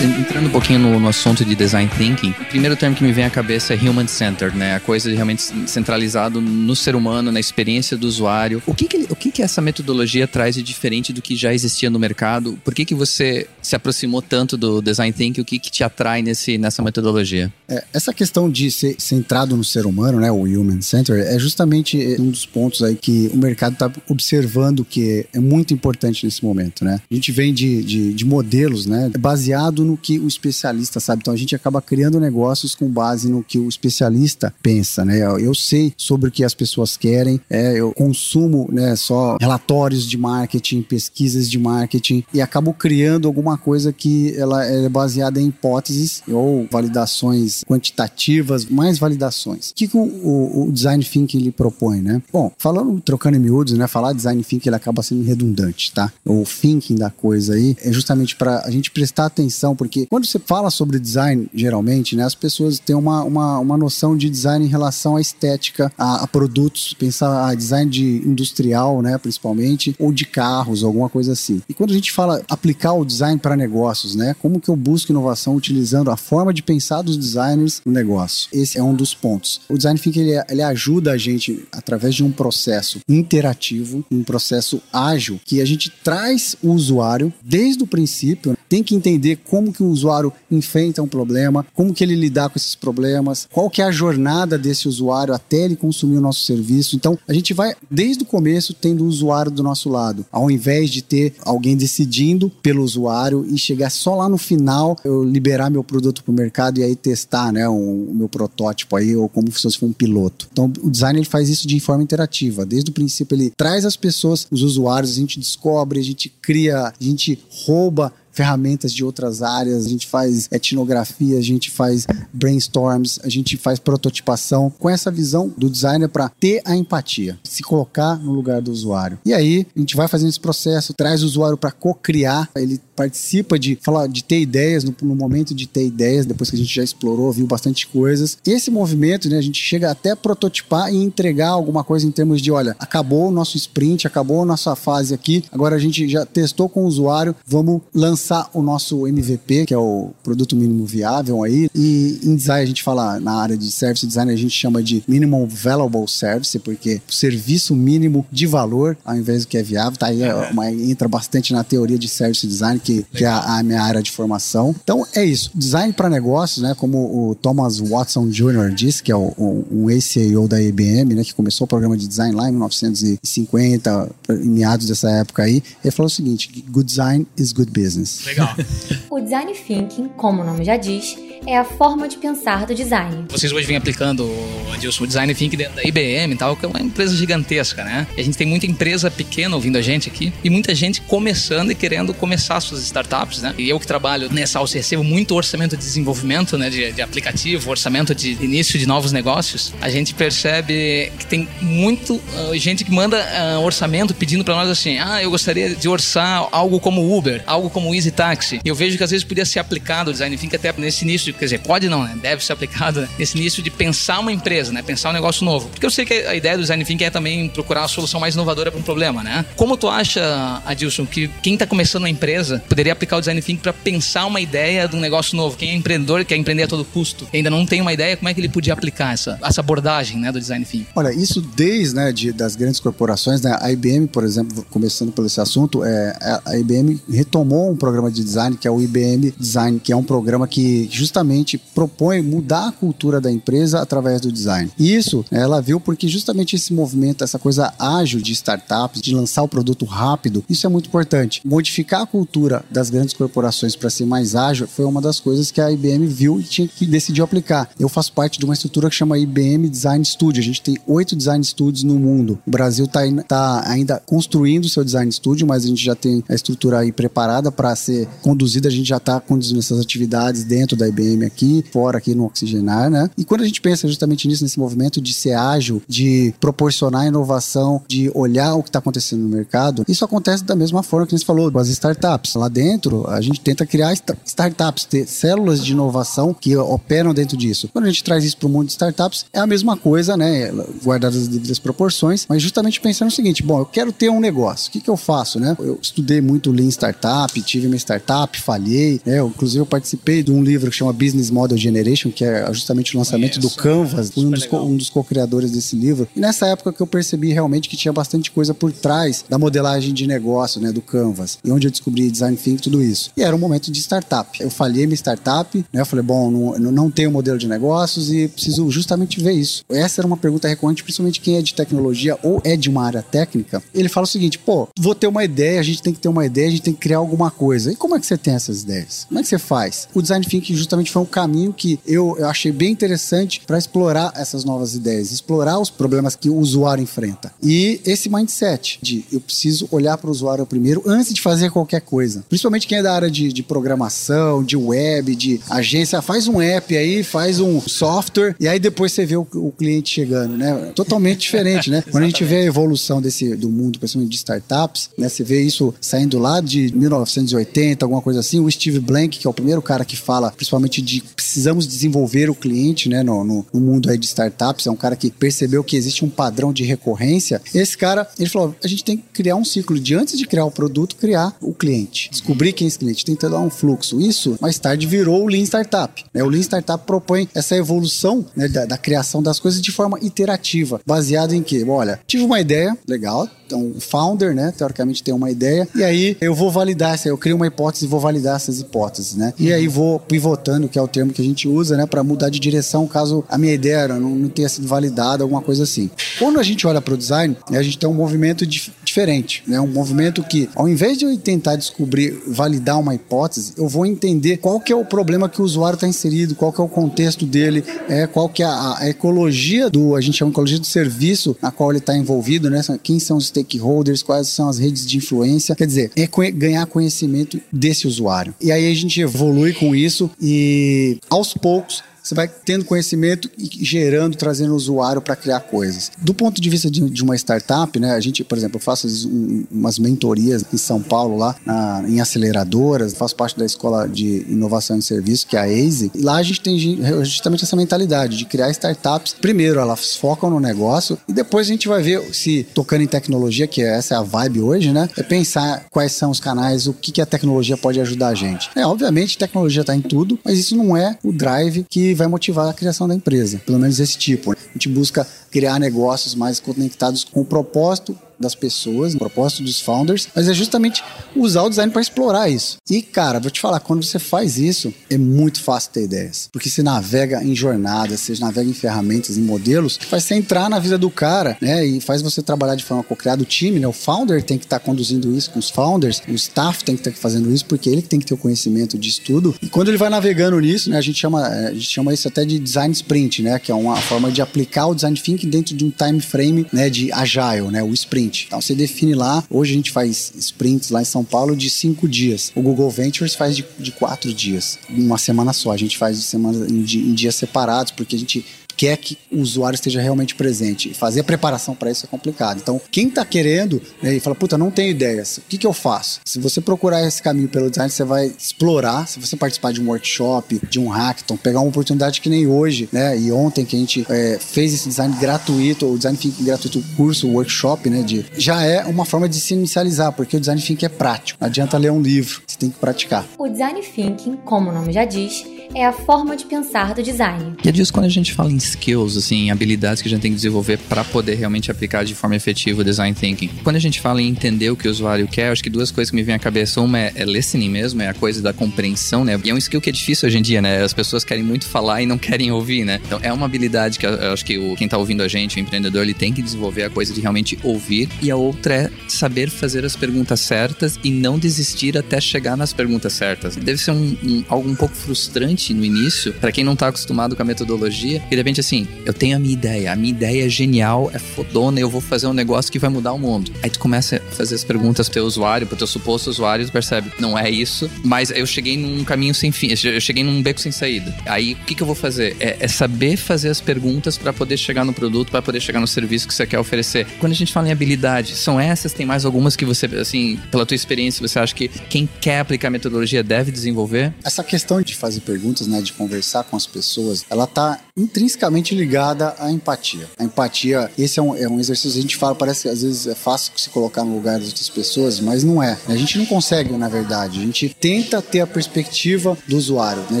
Entrando 0.02 0.46
um 0.46 0.50
pouquinho 0.50 0.78
no, 0.78 1.00
no, 1.00 1.08
assunto 1.08 1.44
de 1.44 1.54
design 1.54 1.90
thinking, 1.96 2.30
o 2.30 2.44
primeiro 2.44 2.76
termo 2.76 2.94
que 2.94 3.02
me 3.02 3.12
vem 3.12 3.24
à 3.24 3.30
cabeça 3.30 3.74
é 3.74 3.76
human 3.76 4.06
centered, 4.06 4.56
né? 4.56 4.76
A 4.76 4.80
coisa 4.80 5.12
realmente 5.12 5.42
centralizado 5.66 6.40
no 6.40 6.76
ser 6.76 6.94
humano, 6.94 7.32
na 7.32 7.40
experiência 7.40 7.96
do 7.96 8.06
usuário. 8.06 8.62
O 8.66 8.74
que 8.74 8.86
que, 8.86 9.06
o 9.10 9.16
que 9.16 9.30
que 9.30 9.42
essa 9.42 9.60
metodologia 9.60 10.28
traz 10.28 10.54
de 10.54 10.62
diferente 10.62 11.12
do 11.12 11.20
que 11.20 11.34
já 11.34 11.52
existia 11.52 11.90
no 11.90 11.98
mercado? 11.98 12.58
Por 12.64 12.74
que 12.74 12.84
que 12.84 12.94
você 12.94 13.46
se 13.60 13.74
aproximou 13.74 14.22
tanto 14.22 14.56
do 14.56 14.80
design 14.80 15.12
thinking? 15.12 15.40
O 15.40 15.44
que 15.44 15.58
que 15.58 15.70
te 15.70 15.82
atrai 15.82 16.22
nesse, 16.22 16.58
nessa 16.58 16.82
metodologia? 16.82 17.52
É, 17.68 17.84
essa 17.92 18.14
questão 18.14 18.48
de 18.48 18.70
ser 18.70 18.96
centrado 18.98 19.56
no 19.56 19.64
ser 19.64 19.86
humano, 19.86 20.20
né? 20.20 20.30
O 20.30 20.42
human 20.42 20.80
centered, 20.80 21.26
é 21.26 21.38
justamente 21.38 22.16
um 22.20 22.30
dos 22.30 22.46
pontos 22.46 22.82
aí 22.82 22.94
que 22.94 23.30
o 23.32 23.36
mercado 23.36 23.72
está 23.72 23.90
observando 24.08 24.84
que 24.84 25.26
é 25.32 25.40
muito 25.40 25.74
importante 25.74 26.24
nesse 26.24 26.44
momento, 26.44 26.84
né? 26.84 27.00
A 27.10 27.14
gente 27.14 27.32
vem 27.32 27.52
de, 27.52 27.82
de, 27.82 28.14
de 28.14 28.24
modelos, 28.24 28.86
né? 28.86 29.10
Baseado 29.18 29.87
no 29.88 29.96
que 29.96 30.18
o 30.18 30.28
especialista 30.28 31.00
sabe. 31.00 31.20
Então 31.22 31.32
a 31.32 31.36
gente 31.36 31.56
acaba 31.56 31.80
criando 31.80 32.20
negócios 32.20 32.74
com 32.74 32.88
base 32.88 33.30
no 33.30 33.42
que 33.42 33.58
o 33.58 33.68
especialista 33.68 34.54
pensa, 34.62 35.04
né? 35.04 35.20
Eu 35.40 35.54
sei 35.54 35.92
sobre 35.96 36.28
o 36.28 36.32
que 36.32 36.44
as 36.44 36.54
pessoas 36.54 36.96
querem, 36.96 37.40
é, 37.48 37.80
eu 37.80 37.92
consumo 37.92 38.68
né, 38.70 38.94
só 38.96 39.36
relatórios 39.40 40.06
de 40.06 40.18
marketing, 40.18 40.82
pesquisas 40.82 41.48
de 41.48 41.58
marketing 41.58 42.24
e 42.32 42.40
acabo 42.40 42.72
criando 42.72 43.26
alguma 43.26 43.56
coisa 43.56 43.92
que 43.92 44.34
ela 44.36 44.64
é 44.64 44.88
baseada 44.88 45.40
em 45.40 45.48
hipóteses 45.48 46.22
ou 46.28 46.66
validações 46.70 47.64
quantitativas, 47.64 48.66
mais 48.66 48.98
validações. 48.98 49.70
O 49.70 49.74
que, 49.74 49.88
que 49.88 49.96
o, 49.96 50.00
o, 50.00 50.68
o, 50.68 50.72
design 50.72 51.02
thinking 51.04 51.38
ele 51.38 51.52
propõe, 51.52 52.00
né? 52.00 52.22
Bom, 52.32 52.52
falando, 52.58 53.00
trocando 53.00 53.36
em 53.36 53.40
miúdos, 53.40 53.72
né? 53.74 53.86
Falar 53.86 54.12
design 54.12 54.42
thinking 54.42 54.68
ele 54.68 54.76
acaba 54.76 55.02
sendo 55.02 55.24
redundante, 55.24 55.92
tá? 55.92 56.12
O 56.24 56.44
thinking 56.44 56.96
da 56.96 57.10
coisa 57.10 57.54
aí 57.54 57.76
é 57.82 57.92
justamente 57.92 58.36
para 58.36 58.62
a 58.64 58.70
gente 58.70 58.90
prestar 58.90 59.26
atenção, 59.26 59.74
porque 59.78 60.06
quando 60.06 60.26
você 60.26 60.38
fala 60.38 60.70
sobre 60.70 60.98
design, 60.98 61.48
geralmente, 61.54 62.16
né, 62.16 62.24
as 62.24 62.34
pessoas 62.34 62.78
têm 62.78 62.96
uma, 62.96 63.22
uma, 63.22 63.58
uma 63.60 63.76
noção 63.76 64.16
de 64.16 64.28
design 64.28 64.66
em 64.66 64.68
relação 64.68 65.16
à 65.16 65.20
estética, 65.20 65.90
a, 65.96 66.24
a 66.24 66.26
produtos, 66.26 66.92
pensar 66.92 67.48
a 67.48 67.54
design 67.54 67.90
de 67.90 68.22
industrial, 68.26 69.00
né, 69.00 69.16
principalmente, 69.16 69.94
ou 69.98 70.12
de 70.12 70.26
carros, 70.26 70.82
alguma 70.82 71.08
coisa 71.08 71.32
assim. 71.32 71.62
E 71.68 71.72
quando 71.72 71.92
a 71.92 71.94
gente 71.94 72.12
fala 72.12 72.42
aplicar 72.50 72.92
o 72.92 73.04
design 73.04 73.38
para 73.38 73.56
negócios, 73.56 74.16
né, 74.16 74.34
como 74.42 74.60
que 74.60 74.68
eu 74.68 74.76
busco 74.76 75.12
inovação 75.12 75.54
utilizando 75.54 76.10
a 76.10 76.16
forma 76.16 76.52
de 76.52 76.62
pensar 76.62 77.02
dos 77.02 77.16
designers 77.16 77.80
no 77.86 77.92
negócio? 77.92 78.48
Esse 78.52 78.78
é 78.78 78.82
um 78.82 78.94
dos 78.94 79.14
pontos. 79.14 79.60
O 79.68 79.76
design 79.76 79.98
thinking 79.98 80.20
ele, 80.20 80.44
ele 80.50 80.62
ajuda 80.62 81.12
a 81.12 81.16
gente 81.16 81.66
através 81.70 82.14
de 82.14 82.24
um 82.24 82.32
processo 82.32 83.00
interativo, 83.08 84.04
um 84.10 84.24
processo 84.24 84.82
ágil, 84.92 85.40
que 85.44 85.60
a 85.60 85.64
gente 85.64 85.90
traz 86.02 86.56
o 86.62 86.72
usuário 86.72 87.32
desde 87.42 87.84
o 87.84 87.86
princípio, 87.86 88.56
tem 88.68 88.82
que 88.82 88.94
entender 88.94 89.38
como 89.48 89.72
que 89.72 89.82
o 89.82 89.88
usuário 89.88 90.32
enfrenta 90.50 91.02
um 91.02 91.08
problema, 91.08 91.66
como 91.74 91.94
que 91.94 92.04
ele 92.04 92.14
lidar 92.14 92.48
com 92.48 92.58
esses 92.58 92.74
problemas, 92.74 93.48
qual 93.50 93.70
que 93.70 93.82
é 93.82 93.84
a 93.84 93.90
jornada 93.90 94.58
desse 94.58 94.88
usuário 94.88 95.34
até 95.34 95.64
ele 95.64 95.76
consumir 95.76 96.18
o 96.18 96.20
nosso 96.20 96.44
serviço. 96.44 96.96
Então, 96.96 97.18
a 97.26 97.32
gente 97.32 97.54
vai 97.54 97.74
desde 97.90 98.22
o 98.22 98.26
começo 98.26 98.74
tendo 98.74 99.04
o 99.04 99.08
usuário 99.08 99.50
do 99.50 99.62
nosso 99.62 99.88
lado, 99.88 100.24
ao 100.30 100.50
invés 100.50 100.90
de 100.90 101.02
ter 101.02 101.34
alguém 101.44 101.76
decidindo 101.76 102.50
pelo 102.62 102.82
usuário 102.82 103.46
e 103.48 103.56
chegar 103.56 103.90
só 103.90 104.14
lá 104.14 104.28
no 104.28 104.38
final 104.38 104.96
eu 105.04 105.24
liberar 105.24 105.70
meu 105.70 105.84
produto 105.84 106.22
para 106.22 106.32
o 106.32 106.34
mercado 106.34 106.78
e 106.78 106.82
aí 106.82 106.94
testar, 106.94 107.52
né, 107.52 107.68
o 107.68 108.12
meu 108.14 108.28
protótipo 108.28 108.96
aí 108.96 109.14
ou 109.16 109.28
como 109.28 109.50
se 109.52 109.62
fosse 109.62 109.84
um 109.84 109.92
piloto. 109.92 110.48
Então, 110.52 110.72
o 110.82 110.90
design 110.90 111.18
ele 111.18 111.26
faz 111.26 111.48
isso 111.48 111.66
de 111.66 111.78
forma 111.80 112.02
interativa. 112.02 112.66
Desde 112.66 112.90
o 112.90 112.94
princípio 112.94 113.34
ele 113.34 113.50
traz 113.56 113.84
as 113.84 113.96
pessoas, 113.96 114.46
os 114.50 114.62
usuários, 114.62 115.12
a 115.12 115.14
gente 115.14 115.38
descobre, 115.38 115.98
a 115.98 116.02
gente 116.02 116.28
cria, 116.28 116.88
a 116.88 116.94
gente 117.00 117.38
rouba 117.50 118.12
ferramentas 118.38 118.92
de 118.92 119.04
outras 119.04 119.42
áreas, 119.42 119.84
a 119.84 119.88
gente 119.88 120.06
faz 120.06 120.48
etnografia, 120.52 121.36
a 121.36 121.42
gente 121.42 121.72
faz 121.72 122.06
brainstorms, 122.32 123.18
a 123.24 123.28
gente 123.28 123.56
faz 123.56 123.80
prototipação 123.80 124.72
com 124.78 124.88
essa 124.88 125.10
visão 125.10 125.52
do 125.58 125.68
designer 125.68 126.08
para 126.08 126.28
ter 126.28 126.62
a 126.64 126.76
empatia, 126.76 127.36
se 127.42 127.64
colocar 127.64 128.14
no 128.14 128.32
lugar 128.32 128.62
do 128.62 128.70
usuário. 128.70 129.18
E 129.24 129.34
aí, 129.34 129.66
a 129.74 129.80
gente 129.80 129.96
vai 129.96 130.06
fazendo 130.06 130.28
esse 130.28 130.38
processo, 130.38 130.94
traz 130.94 131.24
o 131.24 131.26
usuário 131.26 131.58
para 131.58 131.72
co-criar, 131.72 132.48
ele 132.54 132.80
participa 132.94 133.58
de 133.58 133.76
falar 133.82 134.06
de 134.06 134.22
ter 134.22 134.40
ideias 134.40 134.84
no, 134.84 134.94
no, 135.02 135.16
momento 135.16 135.52
de 135.52 135.66
ter 135.66 135.84
ideias, 135.84 136.24
depois 136.24 136.48
que 136.48 136.54
a 136.54 136.58
gente 136.58 136.72
já 136.72 136.84
explorou, 136.84 137.32
viu 137.32 137.46
bastante 137.46 137.88
coisas. 137.88 138.38
Esse 138.46 138.70
movimento, 138.70 139.28
né, 139.28 139.36
a 139.38 139.42
gente 139.42 139.60
chega 139.60 139.90
até 139.90 140.14
prototipar 140.14 140.92
e 140.92 140.96
entregar 140.96 141.48
alguma 141.48 141.82
coisa 141.82 142.06
em 142.06 142.10
termos 142.12 142.40
de, 142.40 142.52
olha, 142.52 142.76
acabou 142.78 143.28
o 143.28 143.30
nosso 143.32 143.56
sprint, 143.56 144.06
acabou 144.06 144.42
a 144.42 144.46
nossa 144.46 144.76
fase 144.76 145.12
aqui, 145.12 145.44
agora 145.50 145.74
a 145.74 145.78
gente 145.78 146.08
já 146.08 146.24
testou 146.24 146.68
com 146.68 146.84
o 146.84 146.86
usuário, 146.86 147.34
vamos 147.44 147.82
lançar 147.92 148.27
lançar 148.28 148.50
o 148.52 148.62
nosso 148.62 149.06
MVP, 149.06 149.66
que 149.66 149.74
é 149.74 149.78
o 149.78 150.10
produto 150.22 150.54
mínimo 150.54 150.84
viável 150.84 151.42
aí. 151.42 151.68
E 151.74 152.20
em 152.22 152.36
design 152.36 152.62
a 152.62 152.66
gente 152.66 152.82
fala, 152.82 153.18
na 153.18 153.40
área 153.40 153.56
de 153.56 153.70
service 153.70 154.06
design, 154.06 154.30
a 154.32 154.36
gente 154.36 154.52
chama 154.52 154.82
de 154.82 155.02
minimum 155.08 155.46
valuable 155.46 156.06
service, 156.06 156.58
porque 156.58 157.00
o 157.08 157.12
serviço 157.12 157.74
mínimo 157.74 158.26
de 158.30 158.46
valor, 158.46 158.96
ao 159.04 159.16
invés 159.16 159.44
do 159.44 159.48
que 159.48 159.56
é 159.56 159.62
viável, 159.62 159.98
tá 159.98 160.06
aí, 160.06 160.22
é. 160.22 160.34
uma, 160.50 160.70
entra 160.70 161.08
bastante 161.08 161.52
na 161.52 161.64
teoria 161.64 161.98
de 161.98 162.08
service 162.08 162.46
design, 162.46 162.78
que, 162.78 163.04
que 163.12 163.24
é 163.24 163.28
a, 163.28 163.58
a, 163.58 163.62
minha 163.62 163.82
área 163.82 164.02
de 164.02 164.10
formação. 164.10 164.74
Então 164.82 165.06
é 165.14 165.24
isso. 165.24 165.50
Design 165.54 165.92
para 165.92 166.08
negócios, 166.08 166.62
né? 166.62 166.74
Como 166.76 167.30
o 167.30 167.34
Thomas 167.34 167.78
Watson 167.78 168.28
Jr. 168.28 168.74
disse, 168.74 169.02
que 169.02 169.10
é 169.10 169.16
o, 169.16 169.32
um, 169.38 169.84
um 169.84 169.90
ex-CEO 169.90 170.46
da 170.46 170.60
IBM, 170.60 171.14
né? 171.14 171.24
Que 171.24 171.34
começou 171.34 171.64
o 171.64 171.68
programa 171.68 171.96
de 171.96 172.06
design 172.06 172.34
lá 172.34 172.48
em 172.48 172.52
1950, 172.52 174.10
em 174.30 174.48
meados 174.48 174.86
dessa 174.86 175.10
época 175.10 175.44
aí. 175.44 175.62
Ele 175.82 175.90
falou 175.90 176.08
o 176.08 176.10
seguinte: 176.10 176.64
good 176.70 176.86
design 176.86 177.26
is 177.36 177.52
good 177.52 177.70
business. 177.70 178.17
Legal. 178.26 178.54
o 179.10 179.20
design 179.20 179.52
thinking, 179.54 180.08
como 180.08 180.42
o 180.42 180.44
nome 180.44 180.64
já 180.64 180.76
diz, 180.76 181.16
é 181.46 181.56
a 181.56 181.64
forma 181.64 182.08
de 182.08 182.16
pensar 182.16 182.66
do 182.66 182.74
design. 182.74 183.24
Vocês 183.28 183.52
hoje 183.52 183.66
vêm 183.66 183.76
aplicando 183.76 184.24
o 184.24 185.06
Design 185.06 185.34
Think 185.34 185.56
dentro 185.56 185.74
da 185.74 185.82
IBM 185.82 186.34
e 186.34 186.36
tal, 186.36 186.56
que 186.56 186.64
é 186.64 186.68
uma 186.68 186.80
empresa 186.80 187.14
gigantesca, 187.16 187.82
né? 187.82 188.06
E 188.16 188.20
a 188.20 188.24
gente 188.24 188.38
tem 188.38 188.46
muita 188.46 188.64
empresa 188.64 189.10
pequena 189.10 189.56
ouvindo 189.56 189.76
a 189.76 189.82
gente 189.82 190.08
aqui 190.08 190.32
e 190.42 190.48
muita 190.48 190.74
gente 190.74 191.00
começando 191.00 191.72
e 191.72 191.74
querendo 191.74 192.14
começar 192.14 192.60
suas 192.60 192.82
startups, 192.82 193.42
né? 193.42 193.54
E 193.58 193.68
eu 193.68 193.80
que 193.80 193.86
trabalho 193.86 194.30
nessa 194.32 194.58
alça 194.58 194.76
recebo 194.76 195.02
muito 195.02 195.34
orçamento 195.34 195.76
de 195.76 195.82
desenvolvimento, 195.82 196.56
né? 196.56 196.70
De, 196.70 196.92
de 196.92 197.02
aplicativo, 197.02 197.70
orçamento 197.70 198.14
de 198.14 198.32
início 198.42 198.78
de 198.78 198.86
novos 198.86 199.10
negócios. 199.10 199.74
A 199.80 199.88
gente 199.88 200.14
percebe 200.14 201.12
que 201.18 201.26
tem 201.26 201.48
muito 201.60 202.14
uh, 202.14 202.56
gente 202.56 202.84
que 202.84 202.92
manda 202.92 203.18
uh, 203.18 203.60
orçamento 203.60 204.14
pedindo 204.14 204.44
para 204.44 204.54
nós 204.54 204.68
assim: 204.68 204.98
ah, 204.98 205.22
eu 205.22 205.30
gostaria 205.30 205.74
de 205.74 205.88
orçar 205.88 206.46
algo 206.52 206.78
como 206.78 207.16
Uber, 207.16 207.42
algo 207.46 207.68
como 207.68 207.94
Easy 207.94 208.07
Taxi. 208.10 208.60
E 208.64 208.68
eu 208.68 208.74
vejo 208.74 208.96
que 208.96 209.04
às 209.04 209.10
vezes 209.10 209.24
podia 209.24 209.44
ser 209.44 209.58
aplicado 209.58 210.10
o 210.10 210.12
design 210.12 210.36
thinking 210.36 210.56
até 210.56 210.72
nesse 210.78 211.04
início, 211.04 211.32
quer 211.34 211.44
dizer, 211.44 211.58
pode 211.60 211.88
não, 211.88 212.04
né? 212.04 212.16
Deve 212.20 212.44
ser 212.44 212.52
aplicado 212.52 213.00
né? 213.00 213.08
nesse 213.18 213.36
início 213.36 213.62
de 213.62 213.70
pensar 213.70 214.20
uma 214.20 214.32
empresa, 214.32 214.72
né? 214.72 214.82
Pensar 214.82 215.10
um 215.10 215.12
negócio 215.12 215.44
novo. 215.44 215.68
Porque 215.68 215.84
eu 215.84 215.90
sei 215.90 216.04
que 216.04 216.14
a 216.14 216.34
ideia 216.34 216.56
do 216.56 216.62
design 216.62 216.84
thinking 216.84 217.04
é 217.04 217.10
também 217.10 217.48
procurar 217.48 217.84
a 217.84 217.88
solução 217.88 218.20
mais 218.20 218.34
inovadora 218.34 218.70
para 218.70 218.80
um 218.80 218.82
problema, 218.82 219.22
né? 219.22 219.44
Como 219.56 219.76
tu 219.76 219.88
acha, 219.88 220.62
Adilson, 220.64 221.06
que 221.06 221.28
quem 221.42 221.54
está 221.54 221.66
começando 221.66 222.02
uma 222.02 222.10
empresa 222.10 222.62
poderia 222.68 222.92
aplicar 222.92 223.16
o 223.16 223.20
design 223.20 223.40
thinking 223.40 223.62
para 223.62 223.72
pensar 223.72 224.26
uma 224.26 224.40
ideia 224.40 224.86
de 224.86 224.96
um 224.96 225.00
negócio 225.00 225.36
novo? 225.36 225.56
Quem 225.56 225.70
é 225.70 225.74
empreendedor 225.74 226.24
quer 226.24 226.36
empreender 226.36 226.64
a 226.64 226.68
todo 226.68 226.84
custo, 226.84 227.26
ainda 227.32 227.50
não 227.50 227.64
tem 227.64 227.80
uma 227.80 227.92
ideia, 227.92 228.16
como 228.16 228.28
é 228.28 228.34
que 228.34 228.40
ele 228.40 228.48
podia 228.48 228.72
aplicar 228.72 229.14
essa, 229.14 229.38
essa 229.42 229.60
abordagem, 229.60 230.18
né, 230.18 230.32
do 230.32 230.38
design 230.38 230.64
thinking? 230.64 230.86
Olha, 230.94 231.12
isso 231.12 231.40
desde, 231.40 231.94
né, 231.94 232.12
de, 232.12 232.32
das 232.32 232.56
grandes 232.56 232.80
corporações, 232.80 233.40
né? 233.40 233.56
A 233.60 233.72
IBM, 233.72 234.06
por 234.08 234.24
exemplo, 234.24 234.64
começando 234.70 235.12
pelo 235.12 235.26
esse 235.26 235.40
assunto, 235.40 235.84
é, 235.84 236.40
a 236.44 236.58
IBM 236.58 237.00
retomou 237.10 237.70
um 237.70 237.76
programa 237.88 238.10
de 238.10 238.22
design 238.22 238.54
que 238.54 238.68
é 238.68 238.70
o 238.70 238.80
IBM 238.82 239.32
Design, 239.38 239.80
que 239.80 239.92
é 239.92 239.96
um 239.96 240.02
programa 240.04 240.46
que 240.46 240.86
justamente 240.90 241.56
propõe 241.56 242.20
mudar 242.20 242.68
a 242.68 242.72
cultura 242.72 243.18
da 243.18 243.32
empresa 243.32 243.80
através 243.80 244.20
do 244.20 244.30
design. 244.30 244.70
E 244.78 244.94
isso 244.94 245.24
ela 245.30 245.62
viu 245.62 245.80
porque 245.80 246.06
justamente 246.06 246.54
esse 246.54 246.72
movimento, 246.74 247.24
essa 247.24 247.38
coisa 247.38 247.72
ágil 247.78 248.20
de 248.20 248.32
startups, 248.32 249.00
de 249.00 249.14
lançar 249.14 249.42
o 249.42 249.48
produto 249.48 249.86
rápido, 249.86 250.44
isso 250.50 250.66
é 250.66 250.68
muito 250.68 250.88
importante. 250.88 251.40
Modificar 251.44 252.02
a 252.02 252.06
cultura 252.06 252.62
das 252.70 252.90
grandes 252.90 253.14
corporações 253.14 253.74
para 253.74 253.88
ser 253.88 254.04
mais 254.04 254.34
ágil 254.34 254.68
foi 254.68 254.84
uma 254.84 255.00
das 255.00 255.18
coisas 255.18 255.50
que 255.50 255.60
a 255.60 255.72
IBM 255.72 256.06
viu 256.06 256.38
e 256.38 256.42
tinha 256.42 256.68
que 256.68 256.84
decidiu 256.84 257.24
aplicar. 257.24 257.70
Eu 257.80 257.88
faço 257.88 258.12
parte 258.12 258.38
de 258.38 258.44
uma 258.44 258.54
estrutura 258.54 258.90
que 258.90 258.96
chama 258.96 259.18
IBM 259.18 259.66
Design 259.68 260.04
Studio. 260.04 260.42
A 260.42 260.44
gente 260.44 260.60
tem 260.60 260.76
oito 260.86 261.16
design 261.16 261.42
studios 261.42 261.84
no 261.84 261.94
mundo. 261.94 262.38
O 262.46 262.50
Brasil 262.50 262.84
está 262.84 263.00
tá 263.26 263.62
ainda 263.66 264.02
construindo 264.04 264.68
seu 264.68 264.84
design 264.84 265.10
studio, 265.10 265.46
mas 265.46 265.64
a 265.64 265.68
gente 265.68 265.82
já 265.82 265.94
tem 265.94 266.22
a 266.28 266.34
estrutura 266.34 266.80
aí 266.80 266.92
preparada 266.92 267.50
para 267.50 267.74
ser 267.78 268.08
conduzida. 268.22 268.68
A 268.68 268.70
gente 268.70 268.88
já 268.88 268.96
está 268.96 269.20
conduzindo 269.20 269.58
essas 269.58 269.80
atividades 269.80 270.44
dentro 270.44 270.76
da 270.76 270.88
IBM 270.88 271.24
aqui, 271.24 271.64
fora 271.72 271.98
aqui 271.98 272.14
no 272.14 272.26
Oxigenar, 272.26 272.90
né? 272.90 273.10
E 273.16 273.24
quando 273.24 273.42
a 273.42 273.46
gente 273.46 273.60
pensa 273.60 273.86
justamente 273.88 274.26
nisso, 274.26 274.42
nesse 274.42 274.58
movimento 274.58 275.00
de 275.00 275.12
ser 275.12 275.32
ágil, 275.32 275.82
de 275.88 276.34
proporcionar 276.40 277.06
inovação, 277.06 277.82
de 277.88 278.10
olhar 278.14 278.54
o 278.54 278.62
que 278.62 278.68
está 278.68 278.78
acontecendo 278.78 279.22
no 279.22 279.28
mercado, 279.28 279.84
isso 279.88 280.04
acontece 280.04 280.44
da 280.44 280.56
mesma 280.56 280.82
forma 280.82 281.06
que 281.06 281.14
a 281.14 281.18
gente 281.18 281.26
falou 281.26 281.50
com 281.50 281.58
as 281.58 281.68
startups. 281.68 282.34
Lá 282.34 282.48
dentro, 282.48 283.06
a 283.08 283.20
gente 283.20 283.40
tenta 283.40 283.66
criar 283.66 283.94
startups, 284.24 284.84
ter 284.84 285.06
células 285.06 285.64
de 285.64 285.72
inovação 285.72 286.34
que 286.34 286.56
operam 286.56 287.14
dentro 287.14 287.36
disso. 287.36 287.68
Quando 287.72 287.84
a 287.84 287.88
gente 287.88 288.04
traz 288.04 288.24
isso 288.24 288.36
para 288.36 288.46
o 288.46 288.50
mundo 288.50 288.66
de 288.66 288.72
startups, 288.72 289.26
é 289.32 289.38
a 289.38 289.46
mesma 289.46 289.76
coisa, 289.76 290.16
né? 290.16 290.50
Guardadas 290.82 291.22
as 291.22 291.28
devidas 291.28 291.58
proporções, 291.58 292.26
mas 292.28 292.42
justamente 292.42 292.80
pensando 292.80 293.06
no 293.06 293.14
seguinte: 293.14 293.42
bom, 293.42 293.60
eu 293.60 293.66
quero 293.66 293.92
ter 293.92 294.10
um 294.10 294.20
negócio, 294.20 294.68
o 294.68 294.72
que, 294.72 294.80
que 294.80 294.90
eu 294.90 294.96
faço, 294.96 295.38
né? 295.38 295.56
Eu 295.58 295.78
estudei 295.80 296.20
muito 296.20 296.50
Lean 296.50 296.68
Startup, 296.68 297.40
tive 297.42 297.67
minha 297.68 297.78
startup, 297.78 298.40
falhei, 298.40 299.00
né? 299.04 299.20
Eu, 299.20 299.28
inclusive, 299.28 299.60
eu 299.60 299.66
participei 299.66 300.22
de 300.22 300.30
um 300.30 300.42
livro 300.42 300.70
que 300.70 300.76
chama 300.76 300.92
Business 300.92 301.30
Model 301.30 301.56
Generation, 301.56 302.10
que 302.10 302.24
é 302.24 302.46
justamente 302.52 302.94
o 302.94 302.98
lançamento 302.98 303.40
do 303.40 303.50
Canvas, 303.50 304.10
fui 304.10 304.24
um 304.24 304.30
dos, 304.30 304.52
um 304.52 304.76
dos 304.76 304.90
co-criadores 304.90 305.50
desse 305.50 305.76
livro. 305.76 306.08
E 306.14 306.20
nessa 306.20 306.46
época 306.46 306.72
que 306.72 306.80
eu 306.80 306.86
percebi 306.86 307.32
realmente 307.32 307.68
que 307.68 307.76
tinha 307.76 307.92
bastante 307.92 308.30
coisa 308.30 308.54
por 308.54 308.72
trás 308.72 309.24
da 309.28 309.38
modelagem 309.38 309.92
de 309.92 310.06
negócio, 310.06 310.60
né? 310.60 310.72
Do 310.72 310.82
Canvas, 310.82 311.38
e 311.44 311.50
onde 311.50 311.66
eu 311.66 311.70
descobri 311.70 312.10
design 312.10 312.36
thinking, 312.36 312.62
tudo 312.62 312.82
isso. 312.82 313.10
E 313.16 313.22
era 313.22 313.34
um 313.34 313.38
momento 313.38 313.70
de 313.70 313.78
startup. 313.80 314.40
Eu 314.40 314.50
falhei 314.50 314.86
minha 314.86 314.96
startup, 314.96 315.56
né? 315.72 315.80
Eu 315.80 315.86
falei, 315.86 316.04
bom, 316.04 316.30
não, 316.30 316.72
não 316.72 316.90
tenho 316.90 317.10
modelo 317.10 317.38
de 317.38 317.46
negócios 317.46 318.12
e 318.12 318.28
preciso 318.28 318.70
justamente 318.70 319.20
ver 319.20 319.32
isso. 319.32 319.64
Essa 319.68 320.00
era 320.00 320.06
uma 320.06 320.16
pergunta 320.16 320.48
recorrente, 320.48 320.82
principalmente 320.82 321.20
quem 321.20 321.36
é 321.36 321.42
de 321.42 321.54
tecnologia 321.54 322.18
ou 322.22 322.40
é 322.44 322.56
de 322.56 322.68
uma 322.68 322.84
área 322.84 323.02
técnica. 323.02 323.62
Ele 323.74 323.88
fala 323.88 324.04
o 324.04 324.08
seguinte, 324.08 324.38
pô, 324.38 324.68
vou 324.78 324.94
ter 324.94 325.06
uma 325.06 325.24
ideia, 325.24 325.60
a 325.60 325.62
gente 325.62 325.82
tem 325.82 325.92
que 325.92 326.00
ter 326.00 326.08
uma 326.08 326.24
ideia, 326.24 326.48
a 326.48 326.50
gente 326.50 326.62
tem 326.62 326.74
que 326.74 326.80
criar 326.80 326.98
alguma 326.98 327.30
coisa. 327.30 327.57
E 327.66 327.76
como 327.76 327.96
é 327.96 328.00
que 328.00 328.06
você 328.06 328.16
tem 328.16 328.34
essas 328.34 328.62
ideias? 328.62 329.06
Como 329.08 329.18
é 329.18 329.22
que 329.22 329.28
você 329.28 329.38
faz? 329.38 329.88
O 329.94 330.02
design 330.02 330.24
thinking 330.24 330.54
justamente 330.54 330.90
foi 330.90 331.02
um 331.02 331.06
caminho 331.06 331.52
que 331.52 331.78
eu, 331.86 332.16
eu 332.18 332.28
achei 332.28 332.52
bem 332.52 332.70
interessante 332.70 333.42
para 333.46 333.58
explorar 333.58 334.12
essas 334.14 334.44
novas 334.44 334.74
ideias, 334.74 335.12
explorar 335.12 335.58
os 335.58 335.70
problemas 335.70 336.16
que 336.16 336.28
o 336.28 336.36
usuário 336.36 336.82
enfrenta. 336.82 337.32
E 337.42 337.80
esse 337.84 338.08
mindset 338.08 338.78
de 338.82 339.04
eu 339.12 339.20
preciso 339.20 339.68
olhar 339.70 339.96
para 339.98 340.08
o 340.08 340.10
usuário 340.10 340.44
primeiro 340.46 340.82
antes 340.86 341.12
de 341.12 341.20
fazer 341.20 341.50
qualquer 341.50 341.80
coisa. 341.80 342.24
Principalmente 342.28 342.66
quem 342.66 342.78
é 342.78 342.82
da 342.82 342.92
área 342.92 343.10
de, 343.10 343.32
de 343.32 343.42
programação, 343.42 344.42
de 344.42 344.56
web, 344.56 345.14
de 345.14 345.40
agência, 345.48 346.00
faz 346.02 346.28
um 346.28 346.40
app 346.40 346.76
aí, 346.76 347.02
faz 347.02 347.40
um 347.40 347.60
software 347.60 348.34
e 348.38 348.48
aí 348.48 348.58
depois 348.58 348.92
você 348.92 349.04
vê 349.04 349.16
o, 349.16 349.26
o 349.34 349.52
cliente 349.52 349.90
chegando, 349.90 350.36
né? 350.36 350.72
Totalmente 350.74 351.20
diferente, 351.20 351.70
né? 351.70 351.82
Quando 351.90 352.04
a 352.04 352.06
gente 352.06 352.24
vê 352.24 352.36
a 352.36 352.44
evolução 352.44 353.00
desse 353.00 353.34
do 353.36 353.48
mundo, 353.48 353.78
principalmente 353.78 354.10
de 354.10 354.16
startups, 354.16 354.90
né? 354.96 355.08
Você 355.08 355.24
vê 355.24 355.42
isso 355.42 355.74
saindo 355.80 356.18
lá 356.18 356.40
de 356.40 356.74
1980, 356.74 357.47
alguma 357.82 358.00
coisa 358.00 358.20
assim. 358.20 358.40
O 358.40 358.50
Steve 358.50 358.80
Blank, 358.80 359.18
que 359.18 359.26
é 359.26 359.30
o 359.30 359.34
primeiro 359.34 359.62
cara 359.62 359.84
que 359.84 359.96
fala, 359.96 360.30
principalmente 360.30 360.80
de 360.80 361.02
precisamos 361.14 361.66
desenvolver 361.66 362.30
o 362.30 362.34
cliente, 362.34 362.88
né? 362.88 363.02
No, 363.02 363.24
no, 363.24 363.46
no 363.52 363.60
mundo 363.60 363.90
aí 363.90 363.98
de 363.98 364.06
startups, 364.06 364.66
é 364.66 364.70
um 364.70 364.76
cara 364.76 364.96
que 364.96 365.10
percebeu 365.10 365.62
que 365.62 365.76
existe 365.76 366.04
um 366.04 366.08
padrão 366.08 366.52
de 366.52 366.64
recorrência. 366.64 367.40
Esse 367.54 367.76
cara, 367.76 368.08
ele 368.18 368.28
falou, 368.28 368.54
a 368.62 368.68
gente 368.68 368.84
tem 368.84 368.96
que 368.96 369.04
criar 369.12 369.36
um 369.36 369.44
ciclo 369.44 369.78
de 369.78 369.94
antes 369.94 370.18
de 370.18 370.26
criar 370.26 370.44
o 370.44 370.50
produto, 370.50 370.96
criar 370.96 371.36
o 371.40 371.52
cliente, 371.52 372.10
descobrir 372.10 372.52
quem 372.52 372.66
é 372.66 372.68
esse 372.68 372.78
cliente, 372.78 373.04
tentar 373.04 373.28
dar 373.28 373.40
um 373.40 373.50
fluxo. 373.50 374.00
Isso 374.00 374.36
mais 374.40 374.58
tarde 374.58 374.86
virou 374.86 375.24
o 375.24 375.28
Lean 375.28 375.42
Startup. 375.42 376.04
Né? 376.12 376.22
O 376.22 376.28
Lean 376.28 376.40
Startup 376.40 376.84
propõe 376.86 377.28
essa 377.34 377.56
evolução 377.56 378.24
né, 378.34 378.48
da, 378.48 378.64
da 378.64 378.78
criação 378.78 379.22
das 379.22 379.38
coisas 379.38 379.60
de 379.60 379.70
forma 379.70 379.98
iterativa, 380.00 380.80
baseado 380.86 381.34
em 381.34 381.42
que, 381.42 381.62
olha, 381.64 382.00
tive 382.06 382.24
uma 382.24 382.40
ideia, 382.40 382.76
legal, 382.86 383.28
então 383.46 383.72
o 383.74 383.80
founder, 383.80 384.34
né, 384.34 384.52
teoricamente 384.56 385.02
tem 385.02 385.14
uma 385.14 385.30
ideia, 385.30 385.66
e 385.74 385.82
aí 385.82 386.16
eu 386.20 386.34
vou 386.34 386.50
validar 386.50 386.94
essa, 386.94 387.08
eu 387.08 387.16
crio 387.16 387.37
uma 387.38 387.46
hipótese 387.46 387.84
e 387.84 387.88
vou 387.88 388.00
validar 388.00 388.36
essas 388.36 388.60
hipóteses, 388.60 389.14
né? 389.14 389.32
E 389.38 389.52
aí 389.52 389.66
vou 389.66 389.98
pivotando, 389.98 390.68
que 390.68 390.78
é 390.78 390.82
o 390.82 390.88
termo 390.88 391.12
que 391.12 391.22
a 391.22 391.24
gente 391.24 391.48
usa, 391.48 391.76
né, 391.76 391.86
para 391.86 392.02
mudar 392.02 392.28
de 392.28 392.38
direção 392.38 392.86
caso 392.86 393.24
a 393.28 393.38
minha 393.38 393.52
ideia 393.52 393.88
não, 393.88 394.10
não 394.10 394.28
tenha 394.28 394.48
sido 394.48 394.66
validada, 394.66 395.22
alguma 395.22 395.40
coisa 395.40 395.64
assim. 395.64 395.90
Quando 396.18 396.38
a 396.38 396.42
gente 396.42 396.66
olha 396.66 396.80
para 396.80 396.94
o 396.94 396.96
design, 396.96 397.36
a 397.50 397.62
gente 397.62 397.78
tem 397.78 397.88
um 397.88 397.94
movimento 397.94 398.46
dif 398.46 398.70
diferente, 398.98 399.44
né? 399.46 399.60
Um 399.60 399.66
movimento 399.68 400.24
que, 400.24 400.48
ao 400.56 400.68
invés 400.68 400.98
de 400.98 401.04
eu 401.04 401.16
tentar 401.18 401.54
descobrir, 401.54 402.20
validar 402.26 402.80
uma 402.80 402.94
hipótese, 402.94 403.52
eu 403.56 403.68
vou 403.68 403.86
entender 403.86 404.38
qual 404.38 404.58
que 404.58 404.72
é 404.72 404.76
o 404.76 404.84
problema 404.84 405.28
que 405.28 405.40
o 405.40 405.44
usuário 405.44 405.76
está 405.76 405.86
inserido, 405.86 406.34
qual 406.34 406.52
que 406.52 406.60
é 406.60 406.64
o 406.64 406.68
contexto 406.68 407.24
dele, 407.24 407.64
é 407.88 408.06
qual 408.08 408.28
que 408.28 408.42
é 408.42 408.46
a, 408.46 408.78
a 408.78 408.88
ecologia 408.88 409.70
do, 409.70 409.94
a 409.94 410.00
gente 410.00 410.16
chama 410.18 410.32
ecologia 410.32 410.58
do 410.58 410.66
serviço 410.66 411.36
na 411.40 411.52
qual 411.52 411.70
ele 411.70 411.78
está 411.78 411.96
envolvido, 411.96 412.50
né? 412.50 412.60
Quem 412.82 412.98
são 412.98 413.16
os 413.16 413.26
stakeholders, 413.28 414.02
quais 414.02 414.28
são 414.28 414.48
as 414.48 414.58
redes 414.58 414.84
de 414.84 414.96
influência. 414.96 415.54
Quer 415.54 415.66
dizer, 415.66 415.92
é 415.96 416.08
ganhar 416.32 416.66
conhecimento 416.66 417.40
desse 417.52 417.86
usuário. 417.86 418.34
E 418.40 418.50
aí 418.50 418.70
a 418.70 418.74
gente 418.74 419.00
evolui 419.00 419.52
com 419.52 419.76
isso 419.76 420.10
e 420.20 420.98
aos 421.08 421.32
poucos 421.34 421.82
você 422.08 422.14
vai 422.14 422.28
tendo 422.28 422.64
conhecimento 422.64 423.30
e 423.36 423.64
gerando, 423.64 424.16
trazendo 424.16 424.54
usuário 424.54 425.02
para 425.02 425.14
criar 425.14 425.40
coisas. 425.40 425.90
Do 425.98 426.14
ponto 426.14 426.40
de 426.40 426.48
vista 426.48 426.70
de, 426.70 426.88
de, 426.88 427.02
uma 427.02 427.14
startup, 427.16 427.78
né, 427.78 427.92
a 427.92 428.00
gente, 428.00 428.24
por 428.24 428.38
exemplo, 428.38 428.56
eu 428.56 428.60
faço 428.60 428.88
um, 429.06 429.44
umas 429.50 429.78
mentorias 429.78 430.42
em 430.52 430.56
São 430.56 430.80
Paulo, 430.80 431.18
lá 431.18 431.36
na, 431.44 431.84
em 431.86 432.00
aceleradoras, 432.00 432.94
faço 432.94 433.14
parte 433.14 433.38
da 433.38 433.44
escola 433.44 433.86
de 433.86 434.24
inovação 434.28 434.78
e 434.78 434.82
serviço, 434.82 435.26
que 435.26 435.36
é 435.36 435.40
a 435.40 435.44
AZE, 435.44 435.90
e 435.94 436.00
lá 436.00 436.16
a 436.16 436.22
gente 436.22 436.40
tem 436.40 436.58
justamente 437.04 437.44
essa 437.44 437.54
mentalidade 437.54 438.16
de 438.16 438.24
criar 438.24 438.50
startups. 438.50 439.14
Primeiro, 439.20 439.60
elas 439.60 439.94
focam 439.94 440.30
no 440.30 440.40
negócio 440.40 440.98
e 441.06 441.12
depois 441.12 441.46
a 441.46 441.50
gente 441.50 441.68
vai 441.68 441.82
ver 441.82 442.02
se, 442.14 442.46
tocando 442.54 442.82
em 442.82 442.86
tecnologia, 442.86 443.46
que 443.46 443.62
essa 443.62 443.94
é 443.94 443.98
a 443.98 444.02
vibe 444.02 444.40
hoje, 444.40 444.72
né, 444.72 444.88
é 444.96 445.02
pensar 445.02 445.66
quais 445.70 445.92
são 445.92 446.10
os 446.10 446.20
canais, 446.20 446.66
o 446.66 446.72
que, 446.72 446.90
que 446.90 447.02
a 447.02 447.06
tecnologia 447.06 447.56
pode 447.56 447.78
ajudar 447.80 448.08
a 448.08 448.14
gente. 448.14 448.48
É, 448.56 448.66
obviamente, 448.66 449.18
tecnologia 449.18 449.60
está 449.60 449.76
em 449.76 449.82
tudo, 449.82 450.18
mas 450.24 450.38
isso 450.38 450.56
não 450.56 450.74
é 450.74 450.96
o 451.04 451.12
drive 451.12 451.66
que 451.68 451.97
vai 451.98 452.06
motivar 452.06 452.48
a 452.48 452.54
criação 452.54 452.88
da 452.88 452.94
empresa, 452.94 453.40
pelo 453.44 453.58
menos 453.58 453.78
esse 453.80 453.98
tipo. 453.98 454.32
A 454.32 454.36
gente 454.54 454.68
busca 454.68 455.06
criar 455.30 455.58
negócios 455.58 456.14
mais 456.14 456.40
conectados 456.40 457.04
com 457.04 457.20
o 457.20 457.24
propósito 457.24 457.98
das 458.18 458.34
pessoas, 458.34 458.94
o 458.94 458.98
propósito 458.98 459.42
dos 459.42 459.60
founders, 459.60 460.08
mas 460.14 460.28
é 460.28 460.34
justamente 460.34 460.82
usar 461.14 461.42
o 461.42 461.48
design 461.48 461.72
para 461.72 461.82
explorar 461.82 462.28
isso. 462.28 462.56
E, 462.70 462.82
cara, 462.82 463.20
vou 463.20 463.30
te 463.30 463.40
falar, 463.40 463.60
quando 463.60 463.82
você 463.82 463.98
faz 463.98 464.38
isso, 464.38 464.72
é 464.90 464.98
muito 464.98 465.40
fácil 465.42 465.72
ter 465.72 465.84
ideias. 465.84 466.28
Porque 466.32 466.48
você 466.48 466.62
navega 466.62 467.22
em 467.22 467.34
jornadas, 467.34 468.00
você 468.00 468.14
navega 468.18 468.48
em 468.48 468.54
ferramentas, 468.54 469.16
em 469.16 469.22
modelos, 469.22 469.76
que 469.76 469.86
faz 469.86 470.04
você 470.04 470.14
entrar 470.14 470.48
na 470.48 470.58
vida 470.58 470.78
do 470.78 470.90
cara, 470.90 471.36
né? 471.40 471.64
E 471.64 471.80
faz 471.80 472.02
você 472.02 472.22
trabalhar 472.22 472.54
de 472.54 472.64
forma 472.64 472.82
co-criada. 472.82 473.22
O 473.22 473.26
time, 473.26 473.58
né? 473.58 473.66
O 473.66 473.72
founder 473.72 474.22
tem 474.22 474.38
que 474.38 474.44
estar 474.44 474.58
tá 474.58 474.64
conduzindo 474.64 475.14
isso 475.16 475.30
com 475.30 475.38
os 475.38 475.50
founders, 475.50 476.02
o 476.08 476.12
staff 476.12 476.64
tem 476.64 476.74
que 476.74 476.80
estar 476.80 476.90
tá 476.90 476.96
fazendo 476.96 477.32
isso, 477.32 477.44
porque 477.44 477.68
ele 477.68 477.82
tem 477.82 477.98
que 477.98 478.06
ter 478.06 478.14
o 478.14 478.18
conhecimento 478.18 478.78
de 478.78 478.88
estudo. 478.88 479.34
E 479.40 479.48
quando 479.48 479.68
ele 479.68 479.76
vai 479.76 479.88
navegando 479.88 480.38
nisso, 480.40 480.70
né? 480.70 480.76
A 480.76 480.80
gente 480.80 480.98
chama, 480.98 481.26
a 481.26 481.52
gente 481.52 481.68
chama 481.68 481.92
isso 481.94 482.08
até 482.08 482.24
de 482.24 482.38
design 482.38 482.72
sprint, 482.72 483.22
né? 483.22 483.38
Que 483.38 483.52
é 483.52 483.54
uma 483.54 483.76
forma 483.76 484.10
de 484.10 484.20
aplicar 484.20 484.66
o 484.66 484.74
design 484.74 484.98
thinking 484.98 485.28
dentro 485.28 485.56
de 485.56 485.64
um 485.64 485.70
time 485.70 486.00
frame, 486.00 486.46
né? 486.52 486.68
De 486.68 486.92
agile, 486.92 487.48
né? 487.50 487.62
O 487.62 487.72
sprint. 487.72 488.07
Então 488.26 488.40
você 488.40 488.54
define 488.54 488.94
lá, 488.94 489.24
hoje 489.30 489.52
a 489.52 489.56
gente 489.56 489.70
faz 489.70 490.12
sprints 490.16 490.70
lá 490.70 490.82
em 490.82 490.84
São 490.84 491.04
Paulo 491.04 491.36
de 491.36 491.48
cinco 491.50 491.88
dias. 491.88 492.32
O 492.34 492.42
Google 492.42 492.70
Ventures 492.70 493.14
faz 493.14 493.36
de, 493.36 493.44
de 493.58 493.72
quatro 493.72 494.12
dias, 494.12 494.58
uma 494.68 494.98
semana 494.98 495.32
só. 495.32 495.52
A 495.52 495.56
gente 495.56 495.76
faz 495.76 495.98
de 495.98 496.04
semana, 496.04 496.46
em, 496.48 496.60
em 496.60 496.94
dias 496.94 497.14
separados, 497.14 497.72
porque 497.72 497.96
a 497.96 497.98
gente 497.98 498.24
quer 498.58 498.76
que 498.76 498.98
o 499.10 499.20
usuário 499.20 499.54
esteja 499.54 499.80
realmente 499.80 500.16
presente. 500.16 500.74
Fazer 500.74 501.00
a 501.00 501.04
preparação 501.04 501.54
para 501.54 501.70
isso 501.70 501.86
é 501.86 501.88
complicado. 501.88 502.40
Então, 502.42 502.60
quem 502.72 502.88
está 502.88 503.04
querendo 503.04 503.62
né, 503.80 503.94
e 503.94 504.00
fala, 504.00 504.16
puta, 504.16 504.36
não 504.36 504.50
tenho 504.50 504.70
ideias, 504.70 505.18
o 505.18 505.22
que, 505.28 505.38
que 505.38 505.46
eu 505.46 505.52
faço? 505.52 506.00
Se 506.04 506.18
você 506.18 506.40
procurar 506.40 506.86
esse 506.86 507.00
caminho 507.00 507.28
pelo 507.28 507.48
design, 507.48 507.70
você 507.70 507.84
vai 507.84 508.06
explorar. 508.06 508.88
Se 508.88 508.98
você 508.98 509.16
participar 509.16 509.52
de 509.52 509.62
um 509.62 509.68
workshop, 509.68 510.40
de 510.50 510.58
um 510.58 510.68
hackathon, 510.68 511.16
pegar 511.16 511.40
uma 511.40 511.48
oportunidade 511.48 512.00
que 512.00 512.10
nem 512.10 512.26
hoje, 512.26 512.68
né? 512.72 512.98
E 512.98 513.12
ontem 513.12 513.44
que 513.44 513.54
a 513.54 513.58
gente 513.58 513.86
é, 513.88 514.18
fez 514.18 514.52
esse 514.52 514.68
design 514.68 514.96
gratuito, 514.98 515.66
o 515.66 515.76
design 515.76 515.96
thinking 515.96 516.24
gratuito, 516.24 516.58
o 516.58 516.76
curso, 516.76 517.06
o 517.06 517.12
workshop, 517.12 517.70
né? 517.70 517.82
De, 517.82 518.04
já 518.16 518.42
é 518.42 518.64
uma 518.64 518.84
forma 518.84 519.08
de 519.08 519.20
se 519.20 519.34
inicializar, 519.34 519.92
porque 519.92 520.16
o 520.16 520.20
design 520.20 520.40
thinking 520.42 520.66
é 520.66 520.68
prático. 520.68 521.18
Não 521.20 521.28
adianta 521.28 521.56
ler 521.56 521.70
um 521.70 521.80
livro, 521.80 522.22
você 522.26 522.36
tem 522.36 522.50
que 522.50 522.58
praticar. 522.58 523.06
O 523.16 523.28
design 523.28 523.60
thinking, 523.62 524.16
como 524.24 524.50
o 524.50 524.52
nome 524.52 524.72
já 524.72 524.84
diz, 524.84 525.24
é 525.54 525.64
a 525.64 525.72
forma 525.72 526.16
de 526.16 526.24
pensar 526.24 526.74
do 526.74 526.82
design. 526.82 527.34
E 527.44 527.48
é 527.48 527.52
quando 527.72 527.86
a 527.86 527.90
gente 527.90 528.12
fala 528.12 528.30
em 528.30 528.36
skills, 528.36 528.96
assim, 528.96 529.30
habilidades 529.30 529.82
que 529.82 529.88
a 529.88 529.90
gente 529.90 530.00
tem 530.00 530.10
que 530.10 530.16
desenvolver 530.16 530.58
para 530.68 530.84
poder 530.84 531.14
realmente 531.14 531.50
aplicar 531.50 531.84
de 531.84 531.94
forma 531.94 532.16
efetiva 532.16 532.60
o 532.60 532.64
design 532.64 532.94
thinking. 532.94 533.28
Quando 533.42 533.56
a 533.56 533.60
gente 533.60 533.80
fala 533.80 534.00
em 534.00 534.08
entender 534.08 534.50
o 534.50 534.56
que 534.56 534.68
o 534.68 534.70
usuário 534.70 535.06
quer, 535.06 535.30
acho 535.30 535.42
que 535.42 535.50
duas 535.50 535.70
coisas 535.70 535.90
que 535.90 535.96
me 535.96 536.02
vêm 536.02 536.14
à 536.14 536.18
cabeça. 536.18 536.60
Uma 536.60 536.78
é, 536.78 536.92
é 536.94 537.04
listening 537.04 537.48
mesmo, 537.48 537.82
é 537.82 537.88
a 537.88 537.94
coisa 537.94 538.22
da 538.22 538.32
compreensão, 538.32 539.04
né? 539.04 539.20
E 539.24 539.30
é 539.30 539.34
um 539.34 539.38
skill 539.38 539.60
que 539.60 539.70
é 539.70 539.72
difícil 539.72 540.08
hoje 540.08 540.18
em 540.18 540.22
dia, 540.22 540.40
né? 540.40 540.62
As 540.62 540.72
pessoas 540.72 541.04
querem 541.04 541.22
muito 541.22 541.46
falar 541.46 541.82
e 541.82 541.86
não 541.86 541.98
querem 541.98 542.30
ouvir, 542.30 542.64
né? 542.64 542.80
Então 542.84 542.98
é 543.02 543.12
uma 543.12 543.26
habilidade 543.26 543.78
que 543.78 543.86
eu 543.86 544.12
acho 544.12 544.24
que 544.24 544.38
o, 544.38 544.54
quem 544.56 544.68
tá 544.68 544.78
ouvindo 544.78 545.02
a 545.02 545.08
gente, 545.08 545.36
o 545.36 545.40
empreendedor, 545.40 545.82
ele 545.82 545.94
tem 545.94 546.12
que 546.12 546.22
desenvolver 546.22 546.64
a 546.64 546.70
coisa 546.70 546.92
de 546.92 547.00
realmente 547.00 547.38
ouvir. 547.42 547.88
E 548.02 548.10
a 548.10 548.16
outra 548.16 548.54
é 548.54 548.70
saber 548.88 549.30
fazer 549.30 549.64
as 549.64 549.76
perguntas 549.76 550.20
certas 550.20 550.78
e 550.82 550.90
não 550.90 551.18
desistir 551.18 551.76
até 551.76 552.00
chegar 552.00 552.36
nas 552.36 552.52
perguntas 552.52 552.92
certas. 552.92 553.36
Deve 553.36 553.58
ser 553.58 553.72
um, 553.72 553.96
um 554.02 554.24
algo 554.28 554.48
um 554.48 554.54
pouco 554.54 554.74
frustrante 554.74 555.37
no 555.54 555.64
início, 555.64 556.12
para 556.14 556.32
quem 556.32 556.44
não 556.44 556.56
tá 556.56 556.68
acostumado 556.68 557.14
com 557.14 557.22
a 557.22 557.24
metodologia, 557.24 558.00
de 558.00 558.16
repente 558.16 558.40
assim, 558.40 558.66
eu 558.84 558.92
tenho 558.92 559.16
a 559.16 559.18
minha 559.18 559.32
ideia, 559.32 559.72
a 559.72 559.76
minha 559.76 559.90
ideia 559.90 560.26
é 560.26 560.28
genial, 560.28 560.90
é 560.92 560.98
fodona, 560.98 561.60
eu 561.60 561.70
vou 561.70 561.80
fazer 561.80 562.06
um 562.06 562.12
negócio 562.12 562.50
que 562.50 562.58
vai 562.58 562.70
mudar 562.70 562.92
o 562.92 562.98
mundo. 562.98 563.32
Aí 563.42 563.50
tu 563.50 563.58
começa 563.58 563.96
a 563.96 564.14
fazer 564.14 564.34
as 564.34 564.44
perguntas 564.44 564.88
pro 564.88 564.94
teu 564.94 565.04
usuário, 565.04 565.46
pro 565.46 565.56
teu 565.56 565.66
suposto 565.66 566.10
usuário, 566.10 566.46
tu 566.46 566.52
percebe, 566.52 566.90
não 566.98 567.18
é 567.18 567.30
isso, 567.30 567.70
mas 567.84 568.10
eu 568.10 568.26
cheguei 568.26 568.56
num 568.56 568.84
caminho 568.84 569.14
sem 569.14 569.32
fim, 569.32 569.48
eu 569.50 569.80
cheguei 569.80 570.02
num 570.02 570.22
beco 570.22 570.40
sem 570.40 570.52
saída. 570.52 570.94
Aí 571.06 571.34
o 571.34 571.36
que, 571.44 571.54
que 571.54 571.62
eu 571.62 571.66
vou 571.66 571.76
fazer? 571.76 572.16
É, 572.20 572.36
é 572.40 572.48
saber 572.48 572.96
fazer 572.96 573.28
as 573.28 573.40
perguntas 573.40 573.96
para 573.96 574.12
poder 574.12 574.36
chegar 574.36 574.64
no 574.64 574.72
produto, 574.72 575.10
para 575.10 575.22
poder 575.22 575.40
chegar 575.40 575.60
no 575.60 575.66
serviço 575.66 576.08
que 576.08 576.14
você 576.14 576.26
quer 576.26 576.38
oferecer. 576.38 576.86
Quando 576.98 577.12
a 577.12 577.14
gente 577.14 577.32
fala 577.32 577.48
em 577.48 577.52
habilidade, 577.52 578.16
são 578.16 578.40
essas? 578.40 578.72
Tem 578.72 578.86
mais 578.86 579.04
algumas 579.04 579.36
que 579.36 579.44
você, 579.44 579.66
assim, 579.66 580.18
pela 580.30 580.44
tua 580.44 580.54
experiência, 580.54 581.06
você 581.06 581.18
acha 581.18 581.34
que 581.34 581.48
quem 581.48 581.88
quer 582.00 582.20
aplicar 582.20 582.48
a 582.48 582.50
metodologia 582.50 583.02
deve 583.02 583.30
desenvolver? 583.30 583.92
Essa 584.04 584.24
questão 584.24 584.60
de 584.62 584.74
fazer 584.74 585.00
perguntas, 585.00 585.27
né, 585.46 585.60
de 585.60 585.72
conversar 585.72 586.24
com 586.24 586.36
as 586.36 586.46
pessoas, 586.46 587.04
ela 587.10 587.26
tá 587.26 587.60
intrinsecamente 587.76 588.54
ligada 588.54 589.14
à 589.18 589.30
empatia. 589.30 589.88
A 589.98 590.04
empatia, 590.04 590.70
esse 590.76 590.98
é 590.98 591.02
um, 591.02 591.14
é 591.14 591.28
um 591.28 591.38
exercício 591.38 591.72
que 591.72 591.78
a 591.78 591.82
gente 591.82 591.96
fala, 591.96 592.14
parece 592.14 592.42
que 592.42 592.48
às 592.48 592.62
vezes 592.62 592.86
é 592.86 592.94
fácil 592.94 593.32
se 593.36 593.50
colocar 593.50 593.84
no 593.84 593.94
lugar 593.94 594.18
das 594.18 594.28
outras 594.28 594.48
pessoas, 594.48 595.00
mas 595.00 595.22
não 595.22 595.42
é. 595.42 595.58
A 595.68 595.76
gente 595.76 595.98
não 595.98 596.06
consegue, 596.06 596.52
na 596.56 596.68
verdade. 596.68 597.20
A 597.20 597.22
gente 597.22 597.48
tenta 597.60 598.02
ter 598.02 598.20
a 598.20 598.26
perspectiva 598.26 599.16
do 599.26 599.36
usuário, 599.36 599.82
né? 599.90 599.98
A 599.98 600.00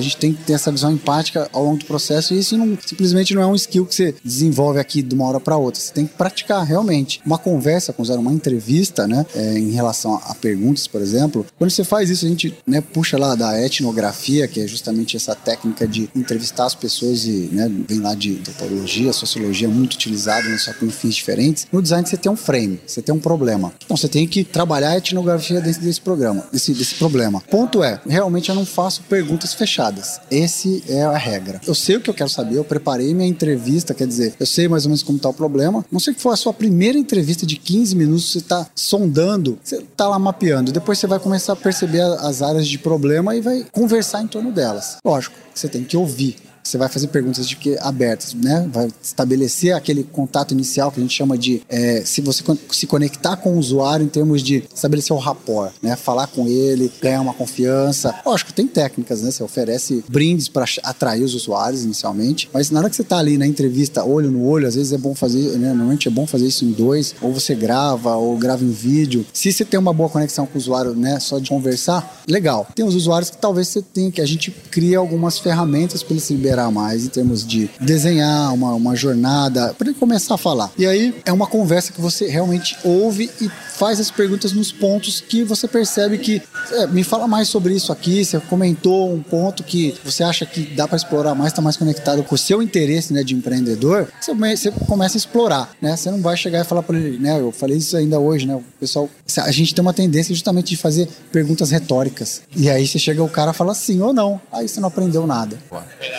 gente 0.00 0.16
tem 0.16 0.32
que 0.32 0.42
ter 0.44 0.54
essa 0.54 0.72
visão 0.72 0.90
empática 0.90 1.48
ao 1.52 1.64
longo 1.64 1.78
do 1.78 1.84
processo 1.84 2.34
e 2.34 2.38
isso 2.38 2.56
não, 2.56 2.76
simplesmente 2.84 3.34
não 3.34 3.42
é 3.42 3.46
um 3.46 3.54
skill 3.54 3.86
que 3.86 3.94
você 3.94 4.14
desenvolve 4.24 4.78
aqui 4.80 5.02
de 5.02 5.14
uma 5.14 5.26
hora 5.26 5.40
para 5.40 5.56
outra. 5.56 5.80
Você 5.80 5.92
tem 5.92 6.06
que 6.06 6.14
praticar 6.14 6.64
realmente. 6.64 7.20
Uma 7.24 7.38
conversa 7.38 7.92
com 7.92 8.02
o 8.02 8.04
usuário, 8.04 8.22
uma 8.22 8.32
entrevista, 8.32 9.06
né, 9.06 9.24
é, 9.34 9.58
em 9.58 9.70
relação 9.70 10.14
a, 10.14 10.18
a, 10.30 10.34
perguntas, 10.34 10.86
por 10.86 11.00
exemplo, 11.00 11.46
quando 11.58 11.70
você 11.70 11.84
faz 11.84 12.10
isso, 12.10 12.24
a 12.24 12.28
gente 12.28 12.56
né, 12.66 12.80
puxa 12.80 13.18
lá 13.18 13.34
da 13.34 13.60
etnografia, 13.62 14.48
que 14.48 14.60
é 14.60 14.66
justamente 14.66 15.16
essa 15.18 15.34
técnica 15.34 15.86
de 15.86 16.08
entrevistar 16.14 16.66
as 16.66 16.74
pessoas 16.74 17.24
e 17.24 17.50
né, 17.52 17.70
vem 17.86 18.00
lá 18.00 18.14
de 18.14 18.38
antropologia, 18.38 19.12
sociologia, 19.12 19.68
muito 19.68 19.94
utilizado, 19.94 20.48
né, 20.48 20.56
só 20.56 20.72
com 20.72 20.90
fins 20.90 21.14
diferentes. 21.14 21.66
No 21.70 21.82
design 21.82 22.06
você 22.06 22.16
tem 22.16 22.30
um 22.30 22.36
frame, 22.36 22.80
você 22.86 23.02
tem 23.02 23.14
um 23.14 23.18
problema. 23.18 23.72
Então 23.84 23.96
você 23.96 24.08
tem 24.08 24.26
que 24.26 24.44
trabalhar 24.44 24.90
a 24.90 24.98
etnografia 24.98 25.60
dentro 25.60 25.82
desse 25.82 26.00
programa, 26.00 26.46
desse, 26.52 26.72
desse 26.72 26.94
problema. 26.94 27.40
Ponto 27.50 27.82
é, 27.82 28.00
realmente 28.06 28.48
eu 28.48 28.54
não 28.54 28.64
faço 28.64 29.02
perguntas 29.02 29.52
fechadas. 29.54 30.20
Esse 30.30 30.82
é 30.88 31.02
a 31.02 31.16
regra. 31.16 31.60
Eu 31.66 31.74
sei 31.74 31.96
o 31.96 32.00
que 32.00 32.10
eu 32.10 32.14
quero 32.14 32.30
saber, 32.30 32.56
eu 32.56 32.64
preparei 32.64 33.12
minha 33.12 33.28
entrevista, 33.28 33.92
quer 33.94 34.06
dizer, 34.06 34.34
eu 34.38 34.46
sei 34.46 34.68
mais 34.68 34.84
ou 34.84 34.90
menos 34.90 35.02
como 35.02 35.16
está 35.16 35.28
o 35.28 35.34
problema. 35.34 35.84
Não 35.90 36.00
sei 36.00 36.14
que 36.14 36.20
for 36.20 36.32
a 36.32 36.36
sua 36.36 36.52
primeira 36.52 36.98
entrevista 36.98 37.44
de 37.44 37.56
15 37.56 37.96
minutos, 37.96 38.32
você 38.32 38.38
está 38.38 38.66
sondando, 38.74 39.58
você 39.62 39.76
está 39.76 40.08
lá 40.08 40.18
mapeando. 40.18 40.72
Depois 40.72 40.98
você 40.98 41.06
vai 41.06 41.18
começar 41.18 41.52
a 41.52 41.56
perceber 41.56 42.02
as 42.02 42.42
áreas 42.42 42.68
de 42.68 42.78
problema 42.78 43.34
e 43.34 43.40
vai 43.40 43.66
conversar 43.72 44.22
em 44.22 44.26
torno 44.26 44.52
delas. 44.52 44.97
Lógico, 45.04 45.36
você 45.54 45.68
tem 45.68 45.84
que 45.84 45.96
ouvir 45.96 46.36
você 46.68 46.76
vai 46.76 46.88
fazer 46.88 47.08
perguntas 47.08 47.48
de 47.48 47.56
que 47.56 47.78
abertas, 47.78 48.34
né? 48.34 48.68
Vai 48.72 48.88
estabelecer 49.02 49.74
aquele 49.74 50.04
contato 50.04 50.52
inicial 50.52 50.92
que 50.92 51.00
a 51.00 51.02
gente 51.02 51.14
chama 51.14 51.38
de 51.38 51.62
é, 51.68 52.02
se 52.04 52.20
você 52.20 52.44
se 52.70 52.86
conectar 52.86 53.36
com 53.36 53.54
o 53.54 53.58
usuário 53.58 54.04
em 54.04 54.08
termos 54.08 54.42
de 54.42 54.64
estabelecer 54.74 55.16
o 55.16 55.18
rapport, 55.18 55.72
né? 55.82 55.96
Falar 55.96 56.26
com 56.26 56.46
ele, 56.46 56.92
ganhar 57.00 57.20
uma 57.20 57.32
confiança. 57.32 58.14
Lógico, 58.24 58.52
tem 58.52 58.66
técnicas, 58.66 59.22
né? 59.22 59.30
Você 59.30 59.42
oferece 59.42 60.04
brindes 60.08 60.48
para 60.48 60.66
atrair 60.82 61.22
os 61.22 61.34
usuários 61.34 61.84
inicialmente, 61.84 62.50
mas 62.52 62.70
na 62.70 62.80
hora 62.80 62.90
que 62.90 62.96
você 62.96 63.02
está 63.02 63.18
ali 63.18 63.38
na 63.38 63.46
entrevista 63.46 64.04
olho 64.04 64.30
no 64.30 64.44
olho, 64.44 64.66
às 64.66 64.74
vezes 64.74 64.92
é 64.92 64.98
bom 64.98 65.14
fazer, 65.14 65.58
né? 65.58 65.68
Normalmente 65.68 66.08
é 66.08 66.10
bom 66.10 66.26
fazer 66.26 66.46
isso 66.46 66.64
em 66.64 66.72
dois, 66.72 67.14
ou 67.22 67.32
você 67.32 67.54
grava, 67.54 68.14
ou 68.16 68.36
grava 68.36 68.62
em 68.64 68.70
vídeo. 68.70 69.24
Se 69.32 69.52
você 69.52 69.64
tem 69.64 69.80
uma 69.80 69.92
boa 69.92 70.08
conexão 70.08 70.46
com 70.46 70.54
o 70.54 70.58
usuário, 70.58 70.94
né? 70.94 71.18
Só 71.18 71.38
de 71.38 71.48
conversar, 71.48 72.22
legal. 72.28 72.66
Tem 72.74 72.84
os 72.84 72.94
usuários 72.94 73.30
que 73.30 73.38
talvez 73.38 73.68
você 73.68 73.80
tenha 73.80 74.10
que 74.10 74.20
a 74.20 74.26
gente 74.26 74.50
cria 74.50 74.98
algumas 74.98 75.38
ferramentas 75.38 76.02
para 76.02 76.12
ele 76.12 76.20
se 76.20 76.34
mais 76.70 77.04
em 77.04 77.08
termos 77.08 77.46
de 77.46 77.70
desenhar 77.80 78.52
uma, 78.52 78.74
uma 78.74 78.96
jornada, 78.96 79.74
para 79.76 79.88
ele 79.88 79.98
começar 79.98 80.34
a 80.34 80.38
falar. 80.38 80.70
E 80.76 80.86
aí 80.86 81.14
é 81.24 81.32
uma 81.32 81.46
conversa 81.46 81.92
que 81.92 82.00
você 82.00 82.26
realmente 82.26 82.76
ouve 82.84 83.30
e 83.40 83.48
faz 83.78 84.00
as 84.00 84.10
perguntas 84.10 84.52
nos 84.52 84.72
pontos 84.72 85.20
que 85.20 85.44
você 85.44 85.68
percebe 85.68 86.18
que 86.18 86.42
é, 86.72 86.86
me 86.88 87.04
fala 87.04 87.28
mais 87.28 87.48
sobre 87.48 87.74
isso 87.74 87.92
aqui. 87.92 88.24
Você 88.24 88.40
comentou 88.40 89.12
um 89.12 89.22
ponto 89.22 89.62
que 89.62 89.94
você 90.04 90.24
acha 90.24 90.44
que 90.44 90.62
dá 90.74 90.88
para 90.88 90.96
explorar 90.96 91.34
mais, 91.34 91.52
está 91.52 91.62
mais 91.62 91.76
conectado 91.76 92.24
com 92.24 92.34
o 92.34 92.38
seu 92.38 92.60
interesse 92.60 93.12
né, 93.12 93.22
de 93.22 93.34
empreendedor. 93.34 94.08
Você, 94.20 94.34
você 94.34 94.70
começa 94.86 95.16
a 95.16 95.18
explorar, 95.18 95.70
né? 95.80 95.96
Você 95.96 96.10
não 96.10 96.20
vai 96.20 96.36
chegar 96.36 96.60
e 96.60 96.64
falar 96.64 96.82
para 96.82 96.98
ele, 96.98 97.18
né? 97.18 97.38
Eu 97.38 97.52
falei 97.52 97.78
isso 97.78 97.96
ainda 97.96 98.18
hoje, 98.18 98.46
né? 98.46 98.56
O 98.56 98.64
pessoal, 98.80 99.08
a 99.38 99.50
gente 99.52 99.74
tem 99.74 99.82
uma 99.82 99.94
tendência 99.94 100.34
justamente 100.34 100.70
de 100.70 100.76
fazer 100.76 101.08
perguntas 101.30 101.70
retóricas. 101.70 102.42
E 102.56 102.68
aí 102.68 102.86
você 102.86 102.98
chega 102.98 103.22
o 103.22 103.28
cara 103.28 103.52
fala 103.52 103.74
sim 103.74 104.00
ou 104.00 104.12
não. 104.12 104.40
Aí 104.52 104.68
você 104.68 104.80
não 104.80 104.88
aprendeu 104.88 105.26
nada, 105.26 105.56